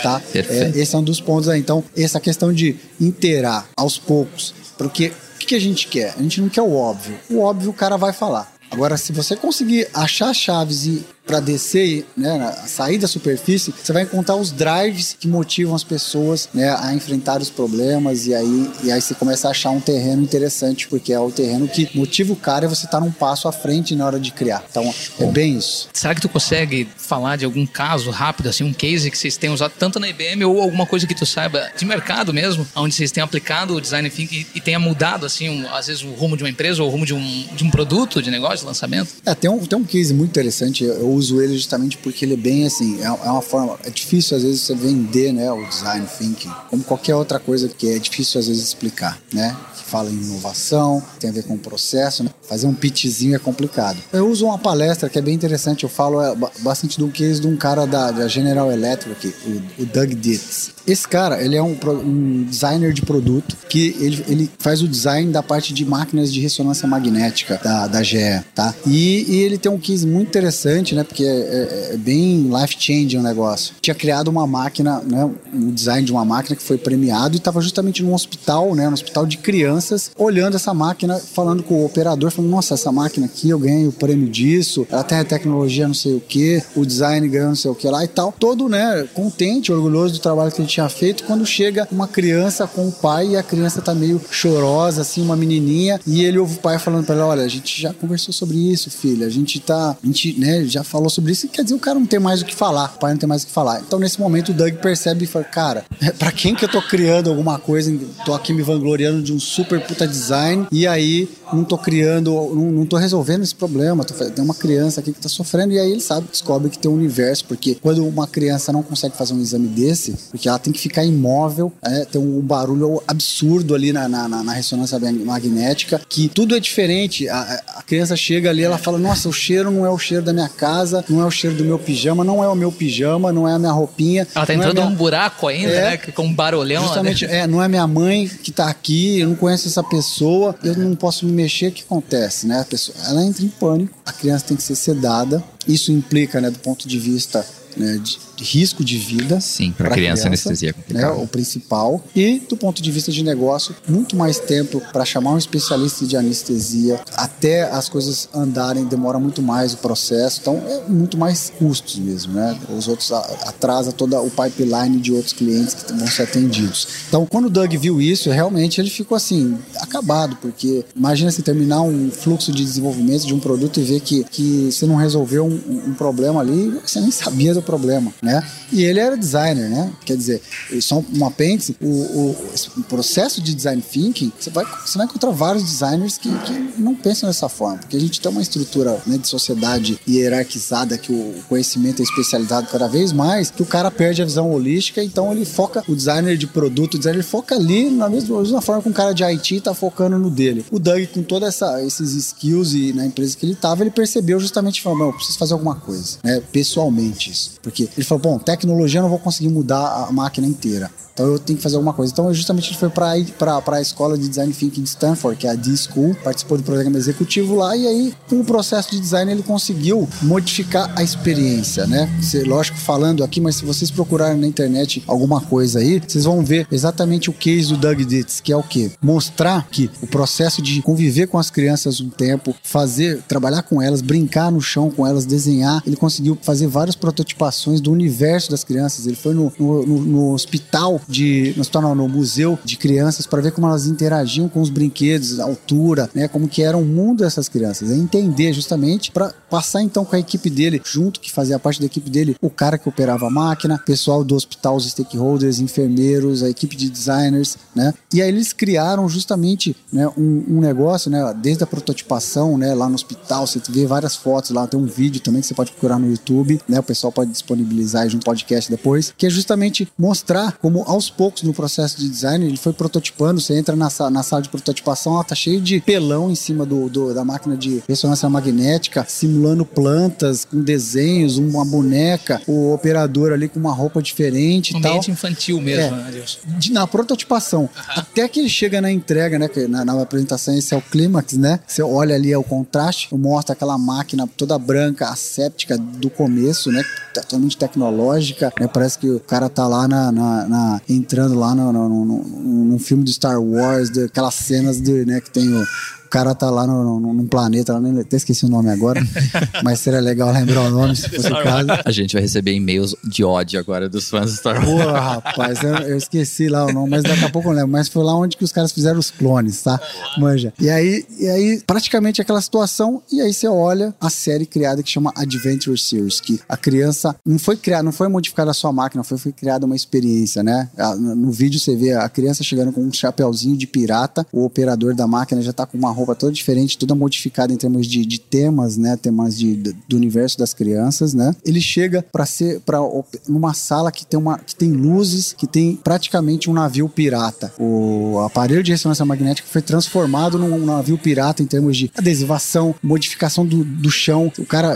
tá? 0.02 0.22
É, 0.34 0.72
esse 0.76 0.96
é 0.96 0.98
um 0.98 1.04
dos 1.04 1.20
pontos 1.20 1.50
aí. 1.50 1.60
Então, 1.60 1.84
essa 1.96 2.20
questão 2.20 2.54
de 2.54 2.76
inteirar 3.00 3.68
aos 3.76 3.98
poucos, 3.98 4.54
porque 4.78 5.12
o 5.36 5.40
que 5.40 5.56
a 5.56 5.60
gente 5.60 5.88
quer? 5.88 6.14
A 6.18 6.22
gente 6.22 6.42
não 6.42 6.50
quer 6.50 6.62
o 6.62 6.74
óbvio. 6.74 7.18
O 7.30 7.40
óbvio 7.40 7.72
o 7.72 7.74
cara 7.74 7.98
vai 7.98 8.14
falar. 8.14 8.54
Agora, 8.72 8.98
se 8.98 9.12
você 9.12 9.36
conseguir 9.36 9.88
achar 9.94 10.34
chaves 10.34 10.86
e 10.86 11.04
para 11.30 11.40
descer, 11.40 12.08
né, 12.18 12.56
sair 12.66 12.98
da 12.98 13.08
superfície, 13.08 13.72
você 13.72 13.94
vai 13.94 14.02
encontrar 14.02 14.36
os 14.36 14.52
drives 14.52 15.16
que 15.20 15.28
motivam 15.28 15.76
as 15.76 15.84
pessoas 15.84 16.50
né, 16.52 16.76
a 16.80 16.92
enfrentar 16.92 17.40
os 17.40 17.52
problemas 17.52 18.26
e 18.26 18.34
aí, 18.34 18.72
e 18.84 18.92
aí 18.92 19.00
você 19.00 19.14
começa 19.14 19.48
a 19.48 19.52
achar 19.52 19.70
um 19.70 19.80
terreno 19.80 20.24
interessante, 20.24 20.88
porque 20.88 21.14
é 21.14 21.20
o 21.20 21.30
terreno 21.30 21.68
que 21.68 21.88
motiva 21.94 22.34
o 22.34 22.36
cara 22.36 22.66
e 22.66 22.68
você 22.68 22.88
tá 22.88 23.00
num 23.00 23.12
passo 23.12 23.48
à 23.48 23.52
frente 23.52 23.96
na 23.96 24.08
hora 24.08 24.20
de 24.20 24.32
criar. 24.32 24.64
Então, 24.72 24.92
é 25.20 25.26
bem 25.28 25.56
isso. 25.56 25.88
Será 25.94 26.16
que 26.16 26.22
tu 26.22 26.28
consegue 26.28 26.90
falar 26.98 27.36
de 27.36 27.46
algum 27.46 27.64
caso 27.64 28.10
rápido, 28.10 28.50
assim, 28.50 28.64
um 28.64 28.74
case 28.74 29.12
que 29.12 29.18
vocês 29.18 29.38
tenham 29.38 29.54
usado 29.54 29.74
tanto 29.78 30.00
na 30.00 30.10
IBM 30.10 30.44
ou 30.46 30.60
alguma 30.60 30.88
coisa 30.88 31.06
que 31.06 31.14
tu 31.14 31.28
saiba 31.28 31.70
de 31.78 31.86
mercado 31.86 32.34
mesmo, 32.34 32.68
onde 32.76 32.96
vocês 32.96 33.12
tenham 33.12 33.26
aplicado 33.26 33.76
o 33.76 33.82
design 33.82 34.10
thinking 34.10 34.48
e, 34.56 34.60
tenha 34.60 34.80
mudado, 34.80 35.28
assim, 35.28 35.48
um, 35.48 35.72
às 35.76 35.86
vezes 35.86 36.02
o 36.02 36.10
rumo 36.10 36.36
de 36.36 36.44
uma 36.44 36.50
empresa 36.50 36.82
ou 36.82 36.90
o 36.90 36.92
rumo 36.92 37.06
de 37.06 37.14
um, 37.14 37.48
de 37.56 37.64
um 37.64 37.70
produto, 37.70 38.20
de 38.20 38.32
negócio, 38.32 38.60
de 38.62 38.66
lançamento? 38.66 39.14
É, 39.24 39.36
tem 39.36 39.48
um, 39.48 39.60
tem 39.60 39.78
um 39.78 39.84
case 39.84 40.12
muito 40.12 40.32
interessante. 40.32 40.84
Eu 40.84 41.19
uso 41.20 41.42
ele 41.42 41.54
justamente 41.54 41.98
porque 41.98 42.26
ele 42.26 42.34
é 42.34 42.38
bem 42.38 42.66
assim, 42.66 43.00
é, 43.02 43.06
é 43.06 43.32
uma 43.32 43.42
forma, 43.42 43.78
é 43.84 43.90
difícil 43.90 44.38
às 44.38 44.44
vezes 44.44 44.62
você 44.62 44.74
vender, 44.74 45.32
né, 45.32 45.52
o 45.52 45.64
design 45.68 46.06
thinking, 46.18 46.52
como 46.70 46.84
qualquer 46.84 47.16
outra 47.16 47.40
coisa 47.40 47.70
que 47.70 47.90
é 47.90 48.00
difícil 48.00 48.40
às 48.40 48.48
vezes 48.48 48.64
explicar, 48.64 49.20
né? 49.34 49.56
Que 49.78 49.84
fala 49.84 50.10
em 50.10 50.14
inovação, 50.14 51.04
tem 51.20 51.30
a 51.30 51.34
ver 51.34 51.44
com 51.44 51.54
o 51.54 51.60
processo, 51.60 52.24
né? 52.24 52.30
fazer 52.50 52.66
um 52.66 52.74
pitchzinho 52.74 53.36
é 53.36 53.40
complicado. 53.40 54.00
Eu 54.12 54.28
uso 54.28 54.46
uma 54.46 54.58
palestra 54.58 55.08
que 55.08 55.20
é 55.20 55.22
bem 55.22 55.36
interessante, 55.36 55.84
eu 55.84 55.90
falo 55.90 56.20
é, 56.20 56.36
bastante 56.62 56.98
do 56.98 57.08
case 57.10 57.40
de 57.40 57.48
um 57.48 57.56
cara 57.56 57.86
da, 57.86 58.10
da 58.10 58.28
General 58.28 58.72
Electric, 58.72 59.28
o, 59.46 59.84
o 59.84 59.86
Doug 59.86 60.10
Ditz. 60.14 60.72
Esse 60.88 61.08
cara, 61.08 61.40
ele 61.44 61.56
é 61.56 61.62
um, 61.62 61.78
um, 62.04 62.44
designer 62.50 62.92
de 62.92 63.04
produto 63.04 63.56
que 63.70 63.96
ele, 64.00 64.26
ele 64.28 64.52
faz 64.58 64.82
o 64.82 64.88
design 64.88 65.32
da 65.32 65.44
parte 65.44 65.72
de 65.72 65.86
máquinas 65.86 66.34
de 66.34 66.40
ressonância 66.40 66.88
magnética 66.88 67.62
da, 67.64 67.86
da 67.86 68.02
GE, 68.02 68.44
tá? 68.56 68.74
E, 68.88 69.26
e 69.30 69.42
ele 69.44 69.60
tem 69.60 69.72
um 69.72 69.78
case 69.78 70.08
muito 70.08 70.30
interessante, 70.30 70.96
né? 70.96 71.04
Porque 71.10 71.24
é, 71.24 71.28
é, 71.28 71.90
é 71.94 71.98
bem 71.98 72.50
life-changing 72.50 73.18
o 73.18 73.24
negócio. 73.24 73.74
Tinha 73.82 73.96
criado 73.96 74.30
uma 74.30 74.48
máquina, 74.48 75.02
né? 75.02 75.30
Um 75.54 75.72
design 75.72 76.06
de 76.06 76.12
uma 76.12 76.24
máquina 76.24 76.56
que 76.56 76.64
foi 76.64 76.78
premiado 76.78 77.36
e 77.36 77.38
estava 77.38 77.60
justamente 77.62 78.04
num 78.04 78.14
hospital, 78.14 78.74
né? 78.76 78.88
No 78.88 78.94
hospital 78.94 79.26
de 79.26 79.38
crianças, 79.38 80.12
olhando 80.18 80.56
essa 80.56 80.74
máquina, 80.74 81.18
falando 81.18 81.64
com 81.64 81.82
o 81.82 81.86
operador, 81.86 82.32
falando, 82.32 82.52
nossa, 82.52 82.76
essa 82.76 82.92
máquina 82.92 83.26
aqui, 83.26 83.50
eu 83.50 83.60
ganhei 83.60 83.88
o 83.88 83.92
prêmio 83.92 84.30
disso, 84.30 84.88
ela 84.90 85.04
tem 85.04 85.18
a 85.18 85.26
tecnologia 85.26 85.88
não 85.88 85.94
sei 85.94 86.16
o 86.16 86.20
que, 86.20 86.62
o 86.76 86.86
design 86.86 87.28
ganhou 87.28 87.50
não 87.50 87.56
sei 87.56 87.72
o 87.72 87.76
que 87.76 87.88
lá 87.88 88.04
e 88.04 88.08
tal. 88.08 88.34
Todo, 88.40 88.70
né? 88.70 89.08
Contente, 89.14 89.72
orgulhoso 89.72 90.14
do 90.14 90.20
trabalho 90.20 90.52
que 90.52 90.62
ele 90.62 90.70
tinha 90.70 90.88
feito 90.88 91.24
quando 91.24 91.46
chega 91.46 91.88
uma 91.92 92.08
criança 92.08 92.68
com 92.68 92.88
o 92.88 92.92
pai 92.92 93.30
e 93.30 93.38
a 93.38 93.44
criança 93.44 93.82
tá 93.82 93.96
meio 93.96 94.22
chorosa, 94.30 95.02
assim, 95.02 95.22
uma 95.22 95.36
menininha, 95.36 96.00
e 96.06 96.24
ele 96.24 96.38
ouve 96.38 96.56
o 96.56 96.60
pai 96.60 96.78
falando 96.78 97.06
para 97.06 97.16
ela: 97.16 97.28
Olha, 97.28 97.44
a 97.44 97.48
gente 97.48 97.82
já 97.82 97.94
conversou 97.94 98.34
sobre 98.34 98.58
isso, 98.58 98.90
filha, 98.90 99.26
a 99.26 99.30
gente 99.30 99.60
tá, 99.60 99.98
a 100.02 100.06
gente, 100.06 100.40
né, 100.40 100.64
já 100.66 100.84
falou 100.84 100.99
sobre 101.08 101.32
isso, 101.32 101.48
quer 101.48 101.64
dizer, 101.64 101.76
o 101.76 101.80
cara 101.80 102.00
não 102.00 102.06
tem 102.08 102.20
mais 102.20 102.42
o 102.42 102.46
que 102.46 102.56
falar, 102.56 102.94
o 102.96 103.00
pai 103.00 103.12
não 103.12 103.20
tem 103.20 103.30
mais 103.30 103.44
o 103.44 103.48
que 103.48 103.54
falar. 103.54 103.80
Então, 103.80 104.00
nesse 104.00 104.20
momento, 104.20 104.50
o 104.50 104.54
Doug 104.54 104.74
percebe 104.76 105.26
e 105.26 105.28
fala: 105.28 105.46
Cara, 105.46 105.86
para 106.18 106.32
quem 106.32 106.56
que 106.56 106.66
eu 106.66 106.70
tô 106.70 106.82
criando 106.82 107.30
alguma 107.30 107.60
coisa, 107.60 107.96
tô 108.26 108.34
aqui 108.34 108.52
me 108.52 108.64
vangloriando 108.64 109.22
de 109.22 109.32
um 109.32 109.40
super 109.40 109.80
puta 109.86 110.08
design, 110.08 110.68
e 110.72 110.88
aí 110.88 111.30
não 111.54 111.64
tô 111.64 111.78
criando, 111.78 112.32
não, 112.54 112.86
tô 112.86 112.98
resolvendo 112.98 113.44
esse 113.44 113.56
problema, 113.56 114.04
tô, 114.04 114.14
tem 114.14 114.44
uma 114.44 114.54
criança 114.54 115.00
aqui 115.00 115.12
que 115.12 115.20
tá 115.20 115.30
sofrendo, 115.30 115.74
e 115.74 115.80
aí 115.80 115.92
ele 115.92 116.02
sabe, 116.02 116.28
descobre 116.30 116.70
que 116.70 116.78
tem 116.78 116.90
um 116.90 116.96
universo, 116.96 117.46
porque 117.46 117.76
quando 117.76 118.06
uma 118.06 118.28
criança 118.28 118.72
não 118.72 118.84
consegue 118.84 119.16
fazer 119.16 119.34
um 119.34 119.42
exame 119.42 119.68
desse, 119.68 120.16
porque 120.30 120.48
ela 120.48 120.60
tem 120.60 120.72
que 120.72 120.80
ficar 120.80 121.04
imóvel, 121.04 121.72
é, 121.82 122.06
tem 122.06 122.22
um 122.22 122.42
barulho 122.42 123.02
absurdo 123.08 123.76
ali 123.76 123.92
na, 123.92 124.08
na, 124.08 124.28
na, 124.28 124.54
ressonância 124.54 125.00
magnética, 125.00 126.02
que 126.08 126.30
tudo 126.30 126.56
é 126.56 126.60
diferente. 126.60 127.28
A, 127.30 127.62
a, 127.78 127.84
criança 127.84 128.16
chega 128.16 128.50
ali, 128.50 128.64
ela 128.64 128.78
fala: 128.78 128.98
Nossa, 128.98 129.30
o 129.30 129.34
cheiro 129.34 129.72
não 129.72 129.86
é 129.86 129.90
o 129.90 129.98
cheiro 129.98 130.24
da 130.24 130.34
minha 130.34 130.50
casa, 130.50 131.04
não 131.10 131.22
é 131.22 131.26
o 131.26 131.32
cheiro 131.32 131.56
do 131.56 131.64
meu 131.64 131.80
pijama, 131.80 132.24
não 132.24 132.44
é 132.44 132.48
o 132.48 132.56
meu 132.56 132.72
pijama, 132.72 133.32
não 133.32 133.48
é 133.48 133.54
a 133.54 133.60
minha 133.60 133.72
roupinha. 133.72 134.28
Ela 134.36 134.46
tá 134.46 134.54
é 134.54 134.56
entrando 134.56 134.78
é 134.78 134.82
minha... 134.82 134.90
num 134.90 134.96
buraco 134.96 135.48
ainda, 135.48 135.72
é, 135.72 135.92
né? 135.92 135.98
Com 135.98 136.26
um 136.26 136.34
barulhão. 136.34 136.84
Justamente, 136.84 137.26
né? 137.28 137.40
é, 137.40 137.48
não 137.48 137.62
é 137.62 137.68
minha 137.68 137.88
mãe 137.88 138.28
que 138.28 138.52
tá 138.52 138.68
aqui, 138.68 139.20
eu 139.20 139.30
não 139.30 139.36
conheço 139.36 139.68
essa 139.68 139.84
pessoa, 139.84 140.56
eu 140.64 140.76
não 140.78 140.96
posso 140.96 141.26
me 141.26 141.39
mexer, 141.42 141.68
o 141.68 141.72
que 141.72 141.84
acontece, 141.84 142.46
né? 142.48 142.60
A 142.60 142.66
pessoa, 142.66 142.98
ela 143.08 143.24
entra 143.24 143.44
em 143.44 143.50
pânico, 143.50 143.98
a 144.06 144.12
criança 144.12 144.46
tem 144.46 144.58
que 144.58 144.64
ser 144.64 144.76
sedada. 144.76 145.44
Isso 145.68 145.92
implica, 145.92 146.42
né, 146.42 146.50
do 146.50 146.60
ponto 146.60 146.88
de 146.88 147.00
vista 147.00 147.46
né, 147.80 148.00
de, 148.02 148.20
de, 148.36 148.44
risco 148.44 148.84
de 148.84 148.98
vida. 148.98 149.40
Sim, 149.40 149.72
para 149.72 149.90
criança, 149.90 150.24
criança 150.24 150.28
anestesia 150.28 150.70
é 150.70 150.74
complicado. 150.74 151.18
Né, 151.18 151.24
o 151.24 151.28
principal. 151.28 152.04
E 152.16 152.42
do 152.48 152.58
ponto 152.58 152.82
de 152.82 152.92
vista 152.92 153.12
de 153.12 153.24
negócio, 153.24 153.76
muito 153.88 154.16
mais 154.16 154.40
tempo 154.40 154.82
para 154.92 155.06
chamar 155.06 155.32
um 155.32 155.38
especialista 155.38 156.06
de 156.06 156.16
anestesia. 156.18 157.00
Até 157.16 157.64
as 157.64 157.90
coisas 157.90 158.30
andarem, 158.34 158.86
demora 158.86 159.20
muito 159.20 159.42
mais 159.42 159.74
o 159.74 159.78
processo. 159.78 160.40
Então, 160.42 160.62
é 160.68 160.90
muito 160.90 161.18
mais 161.18 161.52
custos 161.58 161.98
mesmo, 161.98 162.34
né? 162.34 162.58
Os 162.78 162.88
outros 162.88 163.12
atrasa 163.12 163.92
toda 163.92 164.22
o 164.22 164.30
pipeline 164.30 165.00
de 165.00 165.12
outros 165.12 165.34
clientes 165.34 165.74
que 165.74 165.94
vão 165.94 166.08
ser 166.08 166.24
atendidos. 166.24 166.88
Então, 167.08 167.26
quando 167.26 167.46
o 167.46 167.50
Doug 167.50 167.74
viu 167.76 168.02
isso, 168.02 168.30
realmente 168.30 168.80
ele 168.82 168.90
ficou 168.90 169.16
assim, 169.16 169.58
acabado, 169.78 170.38
porque 170.42 170.84
imagina 170.96 171.32
se 171.32 171.42
terminar 171.42 171.82
um 171.82 172.10
fluxo 172.12 172.52
de 172.52 172.64
desenvolvimento 172.64 173.26
de 173.26 173.34
um 173.34 173.40
produto 173.40 173.80
e 173.80 173.84
ver 173.84 174.00
que, 174.02 174.24
que 174.26 174.70
você 174.72 174.86
não 174.86 174.96
resolveu 174.96 175.46
um, 175.46 175.90
um 175.90 175.94
problema 175.94 176.42
ali, 176.42 176.80
você 176.86 177.00
nem 177.00 177.12
sabia 177.12 177.54
do 177.54 177.62
problema, 177.70 178.12
né? 178.22 178.44
E 178.72 178.84
ele 178.84 179.00
era 179.00 179.16
designer, 179.16 179.70
né? 179.70 179.92
Quer 180.04 180.18
dizer, 180.18 180.42
só 180.82 181.04
um 181.14 181.26
apêndice, 181.26 181.76
o, 181.80 181.88
o, 181.88 182.36
o, 182.78 182.84
processo 182.84 183.42
de 183.42 183.54
design 183.54 183.82
thinking, 183.82 184.32
você 184.40 184.50
vai, 184.50 184.66
você 184.86 184.98
vai 184.98 185.06
encontrar 185.06 185.30
vários 185.30 185.64
designers 185.64 186.18
que, 186.18 186.30
que 186.40 186.74
não 186.78 186.96
pensam 186.96 187.30
dessa 187.30 187.48
forma, 187.48 187.78
porque 187.78 187.96
a 187.96 188.00
gente 188.00 188.20
tem 188.20 188.32
uma 188.32 188.42
estrutura 188.42 189.00
né, 189.06 189.18
de 189.18 189.28
sociedade 189.28 190.00
hierarquizada, 190.08 190.98
que 190.98 191.12
o 191.12 191.36
conhecimento 191.48 192.02
é 192.02 192.04
especializado 192.04 192.68
cada 192.72 192.88
vez 192.88 193.12
mais, 193.12 193.52
que 193.52 193.62
o 193.62 193.66
cara 193.66 193.92
perde 193.92 194.22
a 194.22 194.26
visão 194.26 194.52
holística, 194.52 195.04
então 195.04 195.32
ele 195.32 195.46
foca, 195.46 195.84
o 195.88 195.96
designer 195.96 196.38
de 196.38 196.48
produto, 196.48 196.96
o 196.96 196.98
designer 196.98 197.24
foca 197.24 197.56
ali 197.56 197.90
na 197.92 198.10
mesma, 198.10 198.40
mesma 198.42 198.62
forma 198.62 198.82
que 198.82 198.90
um 198.90 198.94
cara 198.94 199.14
de 199.14 199.24
IT 199.24 199.62
tá 199.62 199.74
focando 199.74 200.18
no 200.18 200.32
dele. 200.32 200.66
O 200.72 200.80
Doug, 200.80 201.06
com 201.14 201.22
todos 201.22 201.62
esses 201.86 202.14
skills 202.14 202.74
e 202.74 202.94
na 202.94 203.06
empresa 203.06 203.38
que 203.38 203.46
ele 203.46 203.56
tava, 203.56 203.84
ele 203.84 203.92
percebeu 203.92 204.40
justamente, 204.40 204.82
falou, 204.82 205.08
eu 205.08 205.14
preciso 205.14 205.38
fazer 205.38 205.54
alguma 205.54 205.76
coisa, 205.76 206.18
né? 206.24 206.42
Pessoalmente 206.52 207.32
isso. 207.32 207.59
Porque 207.62 207.90
ele 207.96 208.06
falou, 208.06 208.22
bom, 208.22 208.40
tecnologia 208.40 209.00
eu 209.00 209.04
não 209.04 209.10
vou 209.10 209.20
conseguir 209.20 209.50
mudar 209.50 210.06
a 210.08 210.12
máquina 210.12 210.48
inteira. 210.48 210.90
Então 211.20 211.34
eu 211.34 211.38
tenho 211.38 211.58
que 211.58 211.64
fazer 211.64 211.76
alguma 211.76 211.94
coisa. 211.94 212.14
Então 212.14 212.34
justamente 212.34 212.70
ele 212.70 212.78
foi 212.78 212.90
para 212.90 213.62
a 213.76 213.82
escola 213.82 214.18
de 214.18 214.30
design 214.30 214.54
thinking 214.54 214.84
de 214.84 214.88
Stanford, 214.88 215.38
que 215.38 215.46
é 215.46 215.50
a 215.50 215.54
D-School, 215.56 216.16
participou 216.24 216.58
do 216.58 216.64
programa 216.64 216.98
executivo 216.98 217.56
lá 217.56 217.76
e 217.76 217.86
aí 217.86 218.14
com 218.30 218.40
o 218.40 218.46
processo 218.46 218.92
de 218.92 219.00
design 219.02 219.30
ele 219.30 219.44
conseguiu 219.44 220.08
modificar 220.22 220.90
a 220.96 221.04
experiência, 221.04 221.86
né? 221.86 222.10
Você, 222.22 222.44
lógico 222.44 222.78
falando 222.78 223.22
aqui, 223.22 223.42
mas 223.42 223.56
se 223.56 223.66
vocês 223.66 223.92
procurarem 223.92 224.40
na 224.40 224.48
internet 224.48 225.04
alguma 225.08 225.42
coisa 225.42 225.80
aí, 225.80 226.02
vocês 226.08 226.24
vão 226.24 226.42
ver 226.42 226.66
exatamente 226.72 227.30
o 227.30 227.34
case 227.34 227.68
do 227.68 227.78
Doug 227.78 228.00
Ditz, 228.00 228.40
que 228.40 228.54
é 228.54 228.56
o 228.56 228.64
que 228.64 228.90
mostrar 229.02 229.68
que 229.70 229.90
o 230.02 230.08
processo 230.08 230.62
de 230.62 230.82
conviver 230.82 231.28
com 231.28 231.38
as 231.38 231.50
crianças 231.50 232.00
um 232.00 232.10
tempo, 232.10 232.56
fazer, 232.64 233.22
trabalhar 233.28 233.64
com 233.64 233.82
elas, 233.82 234.02
brincar 234.02 234.50
no 234.52 234.62
chão 234.62 234.90
com 234.90 235.06
elas, 235.06 235.26
desenhar, 235.26 235.84
ele 235.86 235.98
conseguiu 235.98 236.38
fazer 236.42 236.68
várias 236.68 236.96
prototipações 236.96 237.82
do 237.82 237.92
universo 237.92 238.50
das 238.50 238.64
crianças. 238.64 239.06
Ele 239.06 239.18
foi 239.18 239.34
no, 239.34 239.52
no, 239.60 239.86
no, 239.86 240.02
no 240.02 240.34
hospital 240.34 241.02
de. 241.10 241.54
No 241.56 241.62
hospital, 241.62 241.96
no 241.96 242.08
museu 242.08 242.58
de 242.64 242.78
crianças 242.78 243.26
para 243.26 243.42
ver 243.42 243.52
como 243.52 243.68
elas 243.68 243.88
interagiam 243.88 244.48
com 244.48 244.62
os 244.62 244.70
brinquedos, 244.70 245.40
a 245.40 245.44
altura, 245.44 246.10
né? 246.14 246.28
Como 246.28 246.48
que 246.48 246.62
era 246.62 246.78
o 246.78 246.86
mundo 246.86 247.24
dessas 247.24 247.50
crianças. 247.50 247.92
É 247.92 247.96
entender 247.96 248.54
justamente 248.54 249.12
para 249.12 249.34
passar 249.50 249.82
então 249.82 250.06
com 250.06 250.16
a 250.16 250.20
equipe 250.20 250.50
dele, 250.50 250.82
junto, 250.86 251.20
que 251.20 251.32
fazia 251.32 251.60
parte 251.60 251.80
da 251.80 251.86
equipe 251.86 252.10
dele, 252.10 252.36
o 252.42 252.50
cara 252.50 252.78
que 252.78 252.88
operava 252.88 253.28
a 253.28 253.30
máquina, 253.30 253.80
pessoal 253.80 254.24
do 254.24 254.36
hospital, 254.36 254.76
os 254.76 254.90
stakeholders, 254.90 255.60
enfermeiros, 255.60 256.44
a 256.44 256.50
equipe 256.50 256.76
de 256.76 256.90
designers, 256.90 257.58
né? 257.76 257.94
E 258.14 258.22
aí 258.22 258.30
eles 258.30 258.54
criaram 258.54 259.08
justamente 259.10 259.76
né, 259.92 260.08
um, 260.18 260.44
um 260.48 260.60
negócio, 260.62 261.10
né? 261.10 261.34
Desde 261.42 261.64
a 261.64 261.68
prototipação, 261.68 262.58
né? 262.58 262.74
Lá 262.74 262.88
no 262.88 262.96
hospital, 262.96 263.48
você 263.48 263.60
vê 263.70 263.86
várias 263.86 264.16
fotos 264.16 264.52
lá, 264.52 264.68
tem 264.68 264.80
um 264.80 264.86
vídeo 264.86 265.22
também 265.22 265.42
que 265.42 265.48
você 265.48 265.54
pode 265.54 265.72
procurar 265.72 265.98
no 265.98 266.10
YouTube, 266.10 266.60
né? 266.68 266.80
O 266.80 266.84
pessoal 266.84 267.12
pode 267.12 267.32
disponibilizar 267.32 268.04
aí 268.04 268.16
um 268.16 268.20
podcast 268.20 268.70
depois, 268.70 269.14
que 269.18 269.26
é 269.26 269.30
justamente 269.30 269.88
mostrar 269.98 270.54
como 270.54 270.84
aos 270.90 271.08
poucos 271.10 271.44
no 271.44 271.54
processo 271.54 271.98
de 272.00 272.10
design 272.10 272.46
ele 272.46 272.58
foi 272.58 272.74
prototipando. 272.74 273.40
Você 273.40 273.56
entra 273.56 273.76
na, 273.76 273.90
na 274.10 274.24
sala 274.24 274.42
de 274.42 274.50
prototipação, 274.50 275.14
ela 275.14 275.24
tá 275.24 275.36
cheio 275.36 275.62
de 275.62 275.80
pelão 275.82 276.32
em 276.32 276.36
cima 276.36 276.66
do, 276.66 276.90
do, 276.90 277.14
da 277.14 277.24
máquina 277.24 277.56
de 277.56 277.84
ressonância 277.88 278.28
magnética, 278.28 279.06
simulando 279.08 279.64
plantas 279.64 280.46
com 280.46 280.60
desenhos, 280.62 281.38
uma 281.38 281.64
boneca, 281.64 282.42
o 282.48 282.74
operador 282.74 283.32
ali 283.32 283.48
com 283.48 283.60
uma 283.60 283.72
roupa 283.72 284.02
diferente 284.02 284.76
um 284.76 284.80
e 284.80 284.82
tal. 284.82 284.98
infantil 285.08 285.62
mesmo, 285.62 285.96
é, 285.96 286.12
né, 286.12 286.24
de, 286.58 286.74
Na 286.74 286.88
prototipação. 286.88 287.62
Uhum. 287.62 287.70
Até 287.96 288.28
que 288.28 288.40
ele 288.40 288.50
chega 288.50 288.82
na 288.82 288.92
entrega, 288.92 289.38
né? 289.38 289.48
Que 289.48 289.68
na, 289.68 289.86
na 289.86 290.02
apresentação 290.02 290.58
esse 290.58 290.74
é 290.74 290.78
o 290.78 290.82
clímax, 290.82 291.34
né? 291.34 291.60
Você 291.68 291.84
olha 291.84 292.16
ali 292.16 292.32
é 292.32 292.38
o 292.38 292.44
contraste, 292.44 293.16
mostra 293.16 293.54
aquela 293.54 293.78
máquina 293.78 294.28
toda 294.36 294.58
branca, 294.58 295.10
asséptica 295.10 295.78
do 295.78 296.10
começo, 296.10 296.72
né? 296.72 296.84
Totalmente 297.14 297.58
tecnológica, 297.58 298.52
né? 298.60 298.68
Parece 298.68 298.98
que 298.98 299.10
o 299.10 299.20
cara 299.20 299.50
tá 299.50 299.68
lá 299.68 299.88
na, 299.88 300.12
na, 300.12 300.48
na 300.48 300.79
entrando 300.88 301.36
lá 301.36 301.54
no, 301.56 301.72
no, 301.72 302.06
no, 302.06 302.80
filme 302.80 303.04
do 303.04 303.10
Star 303.10 303.42
Wars, 303.42 303.90
aquelas 303.98 304.36
cenas 304.36 304.80
de, 304.80 305.06
né, 305.06 305.20
que 305.20 305.32
tem 305.32 305.54
o, 305.54 305.66
o 306.10 306.12
cara 306.12 306.34
tá 306.34 306.50
lá 306.50 306.66
no, 306.66 307.00
no, 307.00 307.14
num 307.14 307.28
planeta, 307.28 307.78
lá, 307.78 308.02
até 308.02 308.18
esqueci 308.18 308.44
o 308.44 308.50
nome 308.50 308.72
agora, 308.72 309.00
mas 309.64 309.80
seria 309.80 310.00
legal 310.00 310.34
lembrar 310.34 310.62
o 310.62 310.72
nome 310.72 310.96
se 310.96 311.08
fosse 311.08 311.32
o 311.32 311.44
caso. 311.44 311.70
A 311.86 311.92
gente 311.92 312.14
vai 312.14 312.24
receber 312.24 312.52
e-mails 312.52 312.96
de 313.04 313.24
ódio 313.24 313.60
agora 313.60 313.88
dos 313.88 314.10
fãs 314.10 314.32
do 314.32 314.38
Star 314.38 314.56
Wars. 314.56 314.86
Porra, 314.86 315.00
rapaz, 315.00 315.64
eu, 315.64 315.76
eu, 315.76 315.98
esqueci 315.98 316.50
lá 316.50 316.66
o 316.66 316.74
nome, 316.74 316.90
mas 316.90 317.04
daqui 317.04 317.24
a 317.24 317.30
pouco 317.30 317.50
eu 317.50 317.54
lembro. 317.54 317.70
Mas 317.70 317.88
foi 317.88 318.04
lá 318.04 318.16
onde 318.16 318.38
que 318.38 318.44
os 318.44 318.52
caras 318.52 318.72
fizeram 318.72 318.98
os 318.98 319.12
clones, 319.12 319.62
tá? 319.62 319.80
Manja. 320.18 320.52
E 320.60 320.68
aí, 320.68 321.06
e 321.20 321.28
aí, 321.28 321.62
praticamente 321.66 322.20
aquela 322.20 322.42
situação, 322.42 323.04
e 323.12 323.22
aí 323.22 323.32
você 323.32 323.48
olha 323.48 323.94
a 324.02 324.10
série 324.10 324.48
criada 324.48 324.82
que 324.82 324.90
chama 324.90 325.14
Adventure 325.16 325.78
Series, 325.78 326.20
que 326.20 326.40
a 326.50 326.58
criança 326.58 327.16
não 327.24 327.38
foi 327.38 327.56
criada, 327.56 327.84
não 327.84 327.92
foi 327.92 328.08
modificada 328.08 328.50
a 328.50 328.54
sua 328.56 328.74
máquina, 328.74 329.04
foi, 329.04 329.20
foi 329.20 329.32
criada 329.32 329.64
uma 329.68 329.76
experiência, 329.76 330.42
né? 330.42 330.70
No 330.98 331.32
vídeo 331.32 331.60
você 331.60 331.76
vê 331.76 331.94
a 331.94 332.10
criança 332.10 332.44
chegando 332.44 332.72
com 332.72 332.82
um 332.82 332.92
chapéuzinho 332.92 333.56
de 333.56 333.68
pirata, 333.68 334.26
o 334.34 334.44
operador 334.44 334.96
da 334.96 335.06
máquina 335.06 335.40
já 335.44 335.54
tá 335.54 335.68
com 335.68 335.78
uma 335.78 335.99
roupa 336.00 336.16
toda 336.16 336.32
diferente, 336.32 336.78
toda 336.78 336.96
modificada 336.96 337.54
em 337.54 337.58
termos 337.58 337.88
de, 337.88 338.06
de 338.06 338.20
temas, 338.20 338.78
né? 338.78 338.98
Temas 338.98 339.38
de, 339.38 339.56
do 339.56 339.96
universo 339.96 340.38
das 340.38 340.54
crianças, 340.54 341.14
né? 341.14 341.36
Ele 341.46 341.62
chega 341.62 342.04
para 342.12 342.26
ser 342.26 342.60
para 342.62 342.80
numa 343.28 343.54
sala 343.54 343.92
que 343.92 344.06
tem 344.06 344.20
uma 344.20 344.38
que 344.40 344.56
tem 344.56 344.72
luzes, 344.72 345.34
que 345.34 345.48
tem 345.48 345.76
praticamente 345.76 346.50
um 346.50 346.54
navio 346.54 346.88
pirata. 346.90 347.54
O 347.60 348.20
aparelho 348.20 348.64
de 348.64 348.72
ressonância 348.72 349.06
magnética 349.06 349.48
foi 349.50 349.62
transformado 349.62 350.38
num 350.38 350.66
navio 350.66 350.98
pirata 350.98 351.44
em 351.44 351.46
termos 351.46 351.78
de 351.78 351.92
adesivação, 351.98 352.74
modificação 352.82 353.46
do, 353.46 353.64
do 353.64 353.92
chão. 353.92 354.32
O 354.38 354.46
cara, 354.46 354.76